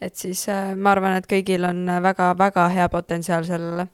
et 0.00 0.16
siis 0.16 0.42
äh, 0.52 0.74
ma 0.76 0.92
arvan, 0.94 1.16
et 1.20 1.28
kõigil 1.30 1.64
on 1.68 1.84
väga-väga 2.04 2.68
hea 2.74 2.88
potentsiaal 2.92 3.46
sellele. 3.48 3.86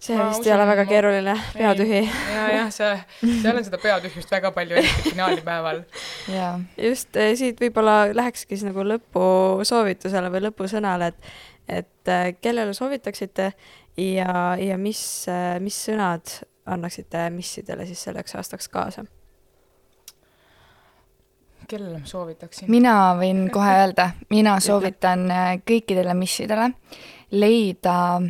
see 0.00 0.16
Ma 0.16 0.30
vist 0.30 0.46
ei 0.46 0.52
ole 0.54 0.62
usun, 0.64 0.70
väga 0.72 0.84
ma- 0.84 0.88
keeruline, 0.88 1.34
pea 1.52 1.74
tühi. 1.76 2.00
ja, 2.32 2.46
jah, 2.54 2.70
see, 2.72 2.90
seal 3.42 3.56
on 3.60 3.64
seda 3.66 3.80
peatühjust 3.82 4.32
väga 4.32 4.52
palju, 4.56 4.76
eriti 4.80 5.10
finaalipäeval. 5.10 5.82
jaa. 6.32 6.54
just 6.80 7.16
eh, 7.20 7.34
siit 7.36 7.60
võib-olla 7.60 8.02
lähekski 8.16 8.56
siis 8.56 8.64
nagu 8.68 8.84
lõpusoovitusele 8.94 10.32
või 10.32 10.46
lõpusõnale, 10.48 11.12
et 11.12 11.32
et 11.70 12.08
eh, 12.10 12.32
kellele 12.40 12.72
soovitaksite 12.74 13.52
ja, 14.00 14.32
ja 14.58 14.78
mis, 14.80 15.02
mis 15.60 15.76
sõnad 15.86 16.40
annaksite 16.70 17.30
missidele 17.34 17.86
siis 17.86 18.02
selleks 18.08 18.36
aastaks 18.38 18.68
kaasa? 18.68 19.04
kellele 21.70 21.98
ma 21.98 22.06
soovitaksin? 22.06 22.70
mina 22.70 22.94
võin 23.18 23.46
kohe 23.52 23.74
öelda, 23.82 24.10
mina 24.30 24.56
soovitan 24.60 25.26
äh, 25.30 25.50
kõikidele 25.66 26.14
missidele 26.18 26.70
leida 27.30 28.20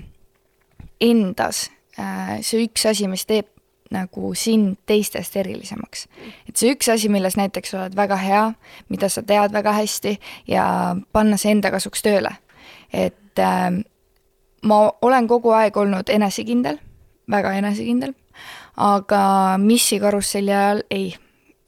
endas 1.01 1.71
äh, 1.99 2.39
see 2.45 2.67
üks 2.67 2.85
asi, 2.91 3.09
mis 3.09 3.25
teeb 3.27 3.49
nagu 3.91 4.35
sind 4.39 4.77
teistest 4.87 5.37
erilisemaks. 5.37 6.07
et 6.49 6.57
see 6.57 6.75
üks 6.75 6.91
asi, 6.93 7.09
milles 7.09 7.37
näiteks 7.41 7.75
oled 7.75 7.97
väga 7.97 8.19
hea, 8.21 8.45
mida 8.89 9.09
sa 9.09 9.23
tead 9.27 9.53
väga 9.53 9.73
hästi 9.81 10.19
ja 10.49 10.97
panna 11.13 11.41
see 11.41 11.57
enda 11.57 11.73
kasuks 11.75 12.05
tööle. 12.07 12.37
et 12.93 13.39
äh, 13.39 13.81
ma 14.63 14.81
olen 15.03 15.29
kogu 15.29 15.55
aeg 15.57 15.77
olnud 15.77 16.13
enesekindel, 16.13 16.79
väga 17.31 17.53
enesekindel, 17.59 18.15
aga 18.77 19.23
missi 19.63 20.01
karusselli 20.01 20.55
ajal 20.55 20.85
ei. 20.91 21.11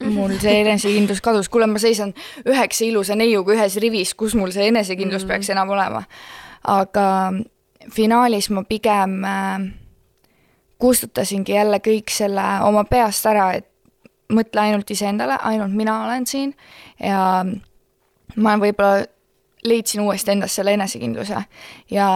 Mul 0.03 0.35
see 0.43 0.61
enesekindlus 0.63 1.21
kadus, 1.23 1.49
kuule, 1.49 1.67
ma 1.71 1.79
seisan 1.79 2.11
üheksa 2.43 2.83
ilusa 2.87 3.15
neiuga 3.15 3.55
ühes 3.55 3.77
rivis, 3.79 4.15
kus 4.17 4.35
mul 4.35 4.51
see 4.51 4.67
enesekindlus 4.71 5.23
mm. 5.23 5.31
peaks 5.31 5.53
enam 5.53 5.71
olema. 5.71 6.03
aga 6.63 7.05
finaalis 7.91 8.49
ma 8.49 8.63
pigem 8.63 9.23
äh, 9.27 9.69
kustutasingi 10.83 11.55
jälle 11.55 11.79
kõik 11.83 12.11
selle 12.11 12.43
oma 12.67 12.83
peast 12.83 13.25
ära, 13.29 13.51
et 13.59 13.67
mõtle 14.33 14.61
ainult 14.61 14.89
iseendale, 14.91 15.37
ainult 15.39 15.75
mina 15.75 16.01
olen 16.05 16.25
siin. 16.27 16.53
Ja 16.99 17.45
ma 18.35 18.55
võib-olla 18.59 19.05
leidsin 19.63 20.03
uuesti 20.03 20.33
endas 20.33 20.55
selle 20.55 20.73
enesekindluse. 20.75 21.43
Ja 21.91 22.09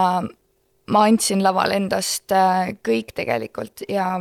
ma 0.92 1.06
andsin 1.08 1.44
laval 1.44 1.76
endast 1.76 2.32
äh, 2.36 2.76
kõik 2.86 3.14
tegelikult 3.18 3.84
ja 3.92 4.14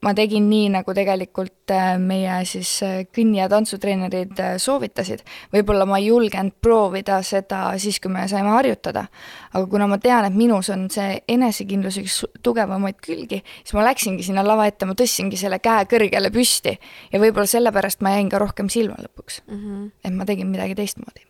ma 0.00 0.12
tegin 0.16 0.46
nii, 0.48 0.70
nagu 0.72 0.94
tegelikult 0.96 1.70
äh, 1.74 1.92
meie 2.00 2.40
siis 2.48 2.70
äh, 2.86 2.96
kõnni- 3.14 3.38
ja 3.38 3.48
tantsutreenerid 3.52 4.40
soovitasid. 4.62 5.22
võib-olla 5.52 5.86
ma 5.86 6.00
ei 6.00 6.08
julgenud 6.08 6.56
proovida 6.62 7.20
seda 7.26 7.62
siis, 7.78 8.00
kui 8.00 8.10
me 8.12 8.26
saime 8.28 8.50
harjutada, 8.56 9.04
aga 9.52 9.62
kuna 9.70 9.86
ma 9.90 10.00
tean, 10.02 10.26
et 10.26 10.34
minus 10.34 10.72
on 10.74 10.88
see 10.90 11.20
enesekindlus 11.28 12.00
üks 12.02 12.18
tugevamaid 12.42 12.98
külgi, 13.04 13.42
siis 13.62 13.76
ma 13.78 13.86
läksingi 13.86 14.26
sinna 14.26 14.46
lava 14.46 14.66
ette, 14.66 14.88
ma 14.88 14.98
tõstsingi 14.98 15.38
selle 15.38 15.60
käe 15.62 15.86
kõrgele 15.90 16.32
püsti 16.34 16.74
ja 17.12 17.22
võib-olla 17.22 17.46
sellepärast 17.46 18.02
ma 18.02 18.16
jäin 18.16 18.32
ka 18.32 18.42
rohkem 18.42 18.72
silma 18.72 18.98
lõpuks, 18.98 19.42
mm. 19.46 19.56
-hmm. 19.64 19.88
et 20.04 20.14
ma 20.16 20.26
tegin 20.26 20.50
midagi 20.50 20.74
teistmoodi. 20.74 21.26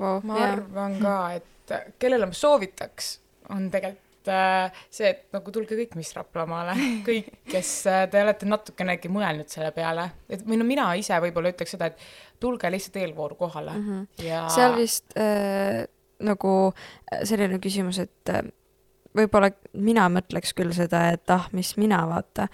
Wow, 0.00 0.20
ma 0.26 0.38
yeah. 0.38 0.52
arvan 0.52 0.96
ka, 1.00 1.18
et 1.38 1.94
kellele 2.02 2.26
ma 2.26 2.34
soovitaks, 2.34 3.20
on 3.52 3.70
tegelikult 3.72 4.30
äh, 4.32 4.84
see, 4.88 5.10
et 5.10 5.24
nagu 5.34 5.52
tulge 5.54 5.76
kõik 5.78 5.96
Miss 5.98 6.16
Raplamaale, 6.16 6.76
kõik, 7.08 7.30
kes 7.50 7.72
äh, 7.90 8.04
te 8.12 8.22
olete 8.24 8.48
natukenegi 8.48 9.10
mõelnud 9.12 9.50
selle 9.52 9.72
peale, 9.76 10.10
et 10.28 10.44
või 10.46 10.60
no 10.60 10.68
mina 10.68 10.90
ise 11.00 11.18
võib-olla 11.24 11.52
ütleks 11.54 11.76
seda, 11.76 11.92
et 11.92 12.06
tulge 12.44 12.70
lihtsalt 12.72 13.00
eelvooru 13.02 13.38
kohale 13.40 13.78
mm. 13.78 13.88
-hmm. 13.88 14.28
ja 14.28 14.44
seal 14.52 14.76
vist 14.78 15.16
äh, 15.18 15.84
nagu 16.24 16.52
selline 17.24 17.58
küsimus, 17.62 17.98
et 18.02 18.32
äh, 18.32 18.44
võib-olla 19.16 19.50
mina 19.72 20.08
mõtleks 20.12 20.54
küll 20.56 20.72
seda, 20.76 21.08
et 21.14 21.30
ah, 21.30 21.48
mis 21.52 21.76
mina 21.80 22.02
vaata, 22.10 22.48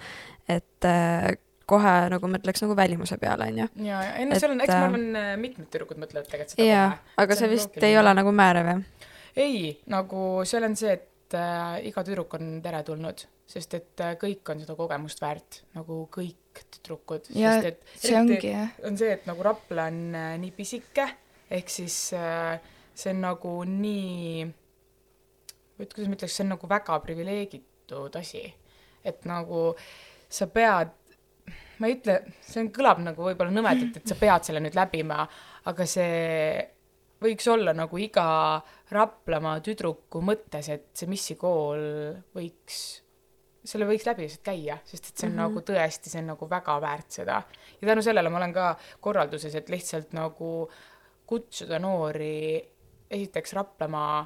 et 0.49 0.87
äh, 0.87 1.31
kohe 1.71 1.93
nagu 2.11 2.27
mõtleks 2.27 2.63
nagu 2.65 2.75
välimuse 2.75 3.17
peale, 3.17 3.47
onju. 3.51 3.67
ja, 3.85 4.03
ja 4.03 4.15
ei 4.19 4.27
no 4.27 4.39
seal 4.39 4.55
on, 4.55 4.63
eks 4.63 4.73
ma 4.73 4.87
arvan, 4.89 5.05
mitmed 5.39 5.69
tüdrukud 5.71 6.01
mõtlevad 6.01 6.27
tegelikult 6.27 6.57
seda 6.57 6.67
jaa, 6.67 6.89
aga 7.15 7.37
see, 7.37 7.47
See 7.47 7.53
vist 7.55 7.69
loogiline. 7.69 7.91
ei 7.91 8.01
ole 8.01 8.15
nagu 8.19 8.33
määrav, 8.35 8.73
jah? 8.73 9.00
Ei, 9.35 9.71
nagu 9.91 10.23
seal 10.47 10.67
on 10.67 10.75
see, 10.79 10.95
et 10.97 11.37
äh, 11.37 11.79
iga 11.87 12.03
tüdruk 12.05 12.35
on 12.37 12.57
teretulnud, 12.63 13.23
sest 13.51 13.75
et 13.77 14.03
äh, 14.03 14.15
kõik 14.19 14.53
on 14.53 14.61
seda 14.63 14.75
kogemust 14.77 15.21
väärt, 15.23 15.61
nagu 15.77 16.03
kõik 16.11 16.63
tüdrukud. 16.77 17.31
Ja 17.37 17.55
sest 17.57 17.71
et 17.71 17.97
see 18.05 18.17
ongi, 18.19 18.39
jah. 18.51 18.71
on 18.87 18.99
see, 18.99 19.11
et 19.15 19.27
nagu 19.29 19.45
Rapla 19.45 19.87
on 19.91 20.01
äh, 20.17 20.31
nii 20.41 20.53
pisike, 20.55 21.07
ehk 21.51 21.71
siis 21.71 21.97
äh, 22.17 22.55
see 22.93 23.13
on 23.15 23.21
nagu 23.23 23.57
nii, 23.67 24.47
et 25.81 25.93
kuidas 25.93 26.09
ma 26.09 26.17
ütleks, 26.17 26.35
see 26.35 26.45
on 26.45 26.55
nagu 26.55 26.71
väga 26.71 26.99
privileegitud 27.05 28.17
asi. 28.19 28.43
et 29.03 29.23
nagu 29.25 29.71
sa 30.29 30.45
pead, 30.47 30.91
ma 31.81 31.89
ei 31.89 31.95
ütle, 31.97 32.19
see 32.45 32.61
on, 32.61 32.69
kõlab 32.75 33.01
nagu 33.01 33.25
võib-olla 33.25 33.53
nõmedalt, 33.53 33.97
et 33.97 34.11
sa 34.11 34.17
pead 34.19 34.45
selle 34.45 34.61
nüüd 34.61 34.77
läbima, 34.77 35.23
aga 35.71 35.87
see 35.89 36.61
võiks 37.21 37.47
olla 37.51 37.73
nagu 37.77 37.99
iga 38.01 38.25
Raplamaa 38.91 39.61
tüdruku 39.63 40.21
mõttes, 40.25 40.69
et 40.73 40.89
see 40.97 41.09
missikool 41.11 41.83
võiks, 42.35 42.79
selle 43.63 43.87
võiks 43.89 44.07
läbi 44.09 44.25
lihtsalt 44.25 44.45
käia, 44.45 44.79
sest 44.85 45.11
et 45.11 45.15
see 45.15 45.27
on 45.27 45.35
mm 45.35 45.39
-hmm. 45.39 45.55
nagu 45.55 45.65
tõesti, 45.69 46.09
see 46.09 46.21
on 46.21 46.31
nagu 46.33 46.49
väga 46.49 46.79
väärt 46.81 47.11
seda. 47.11 47.41
ja 47.81 47.87
tänu 47.87 48.01
sellele 48.01 48.29
ma 48.29 48.37
olen 48.37 48.53
ka 48.53 48.75
korralduses, 48.99 49.55
et 49.55 49.69
lihtsalt 49.69 50.13
nagu 50.13 50.69
kutsuda 51.25 51.79
noori 51.79 52.61
esiteks 53.09 53.53
Raplamaa 53.53 54.25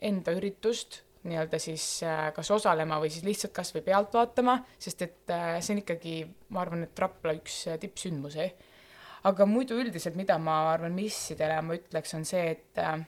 enda 0.00 0.32
üritust 0.32 1.04
nii-öelda 1.24 1.58
siis 1.58 1.84
äh, 2.04 2.28
kas 2.36 2.50
osalema 2.50 2.98
või 3.00 3.10
siis 3.12 3.24
lihtsalt 3.24 3.54
kas 3.56 3.72
või 3.74 3.84
pealt 3.86 4.14
vaatama, 4.14 4.58
sest 4.78 5.02
et 5.06 5.32
äh, 5.32 5.56
see 5.64 5.76
on 5.76 5.82
ikkagi, 5.84 6.14
ma 6.52 6.62
arvan, 6.64 6.84
et 6.84 7.00
Rapla 7.00 7.34
üks 7.38 7.64
äh, 7.70 7.78
tippsündmusi. 7.80 8.48
Aga 9.24 9.46
muidu 9.48 9.78
üldiselt, 9.80 10.16
mida 10.20 10.36
ma 10.38 10.58
arvan 10.74 10.94
missidele 10.96 11.56
ma 11.64 11.76
ütleks, 11.78 12.12
on 12.16 12.26
see, 12.28 12.44
et 12.52 12.80
äh, 12.82 13.00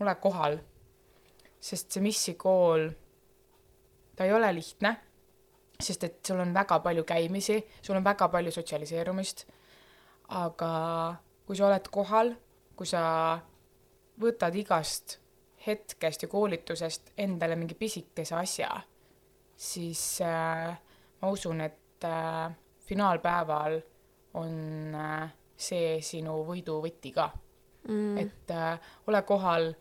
ole 0.00 0.14
kohal. 0.20 0.58
sest 1.64 1.94
see 1.96 2.02
missikool, 2.04 2.90
ta 4.12 4.26
ei 4.26 4.32
ole 4.36 4.50
lihtne, 4.52 4.90
sest 5.80 6.02
et 6.04 6.18
sul 6.28 6.42
on 6.42 6.50
väga 6.52 6.76
palju 6.84 7.06
käimisi, 7.08 7.56
sul 7.80 7.96
on 7.96 8.04
väga 8.04 8.28
palju 8.28 8.52
sotsialiseerumist, 8.52 9.46
aga 10.36 10.72
kui 11.46 11.56
sa 11.56 11.70
oled 11.70 11.88
kohal, 11.88 12.34
kui 12.76 12.90
sa 12.90 13.04
võtad 14.20 14.58
igast 14.60 15.16
hetkest 15.64 16.26
ja 16.26 16.28
koolitusest 16.28 17.14
endale 17.24 17.56
mingi 17.56 17.78
pisikese 17.80 18.36
asja, 18.36 18.68
siis 19.56 20.02
äh, 20.20 20.76
ma 21.22 21.32
usun, 21.32 21.64
et 21.64 22.04
äh, 22.04 22.52
finaalpäeval 22.84 23.80
on 24.36 24.60
äh, 25.00 25.32
see 25.56 25.98
sinu 26.02 26.40
võidu 26.46 26.80
võti 26.82 27.12
ka 27.14 27.28
mm. 27.88 28.18
et 28.18 28.50
äh, 28.50 28.78
ole 29.06 29.22
kohal, 29.26 29.72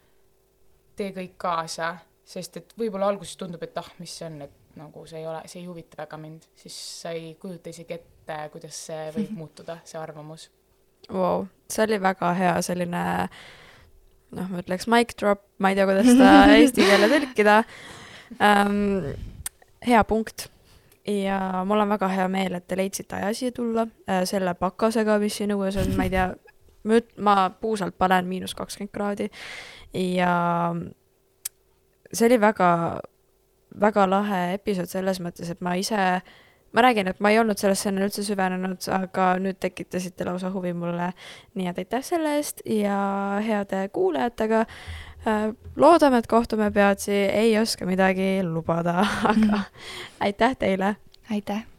tee 0.98 1.12
kõik 1.16 1.38
kaasa, 1.42 1.96
sest 2.26 2.60
et 2.62 2.76
võib-olla 2.80 3.10
alguses 3.12 3.38
tundub, 3.40 3.64
et 3.66 3.78
ah, 3.82 3.90
mis 4.00 4.14
see 4.20 4.28
on, 4.30 4.42
et 4.46 4.78
nagu 4.80 5.06
see 5.10 5.22
ei 5.22 5.28
ole, 5.30 5.42
see 5.50 5.62
ei 5.62 5.68
huvita 5.70 6.00
väga 6.04 6.20
mind, 6.22 6.48
siis 6.58 6.78
sa 7.02 7.14
ei 7.16 7.34
kujuta 7.42 7.74
isegi 7.74 7.98
ette, 7.98 8.40
kuidas 8.54 8.80
see 8.90 9.10
võib 9.18 9.36
muutuda, 9.42 9.80
see 9.88 10.00
arvamus. 10.02 10.50
Wow, 11.12 11.48
see 11.72 11.84
oli 11.88 12.00
väga 12.02 12.32
hea 12.38 12.56
selline 12.64 13.04
noh, 14.34 14.48
ma 14.50 14.64
ütleks 14.64 14.88
mic 14.92 15.14
drop, 15.20 15.44
ma 15.60 15.74
ei 15.74 15.78
tea, 15.78 15.88
kuidas 15.90 16.10
ta 16.20 16.32
eesti 16.58 16.88
keelde 16.88 17.12
tõlkida 17.12 17.60
ähm,. 18.40 19.14
hea 19.84 20.00
punkt 20.08 20.48
ja 21.08 21.66
mul 21.66 21.84
on 21.84 21.90
väga 21.90 22.08
hea 22.08 22.28
meel, 22.32 22.56
et 22.56 22.68
te 22.68 22.78
leidsite 22.78 23.16
aja 23.16 23.34
siia 23.36 23.52
tulla 23.52 23.88
äh, 24.10 24.24
selle 24.30 24.54
pakasega, 24.56 25.20
mis 25.20 25.38
siin 25.38 25.52
õues 25.56 25.78
on, 25.82 25.96
ma 25.98 26.08
ei 26.08 26.14
tea, 26.14 26.30
ma 27.24 27.50
puusalt 27.62 27.98
panen 27.98 28.28
miinus 28.28 28.56
kakskümmend 28.56 28.92
kraadi 28.92 29.30
ja 29.94 30.32
see 32.14 32.28
oli 32.28 32.40
väga, 32.42 32.70
väga 33.82 34.08
lahe 34.10 34.42
episood 34.58 34.92
selles 34.92 35.22
mõttes, 35.24 35.50
et 35.50 35.62
ma 35.66 35.76
ise, 35.80 36.00
ma 36.74 36.86
räägin, 36.86 37.10
et 37.10 37.22
ma 37.24 37.32
ei 37.34 37.40
olnud 37.42 37.60
sellesse 37.60 37.90
enne 37.90 38.06
üldse 38.06 38.26
süvenenud, 38.26 38.82
aga 38.94 39.34
nüüd 39.42 39.60
tekitasite 39.64 40.28
lausa 40.28 40.52
huvi 40.54 40.74
mulle. 40.78 41.14
nii 41.56 41.70
et 41.72 41.82
aitäh 41.84 42.06
selle 42.06 42.38
eest 42.38 42.62
ja 42.66 42.98
heade 43.46 43.88
kuulajatega 43.94 44.66
loodame, 45.76 46.18
et 46.18 46.28
kohtume 46.28 46.72
peatsi, 46.72 47.12
ei 47.12 47.58
oska 47.60 47.86
midagi 47.86 48.44
lubada, 48.44 49.06
aga 49.34 49.64
aitäh 50.20 50.58
teile! 50.60 50.96
aitäh! 51.32 51.73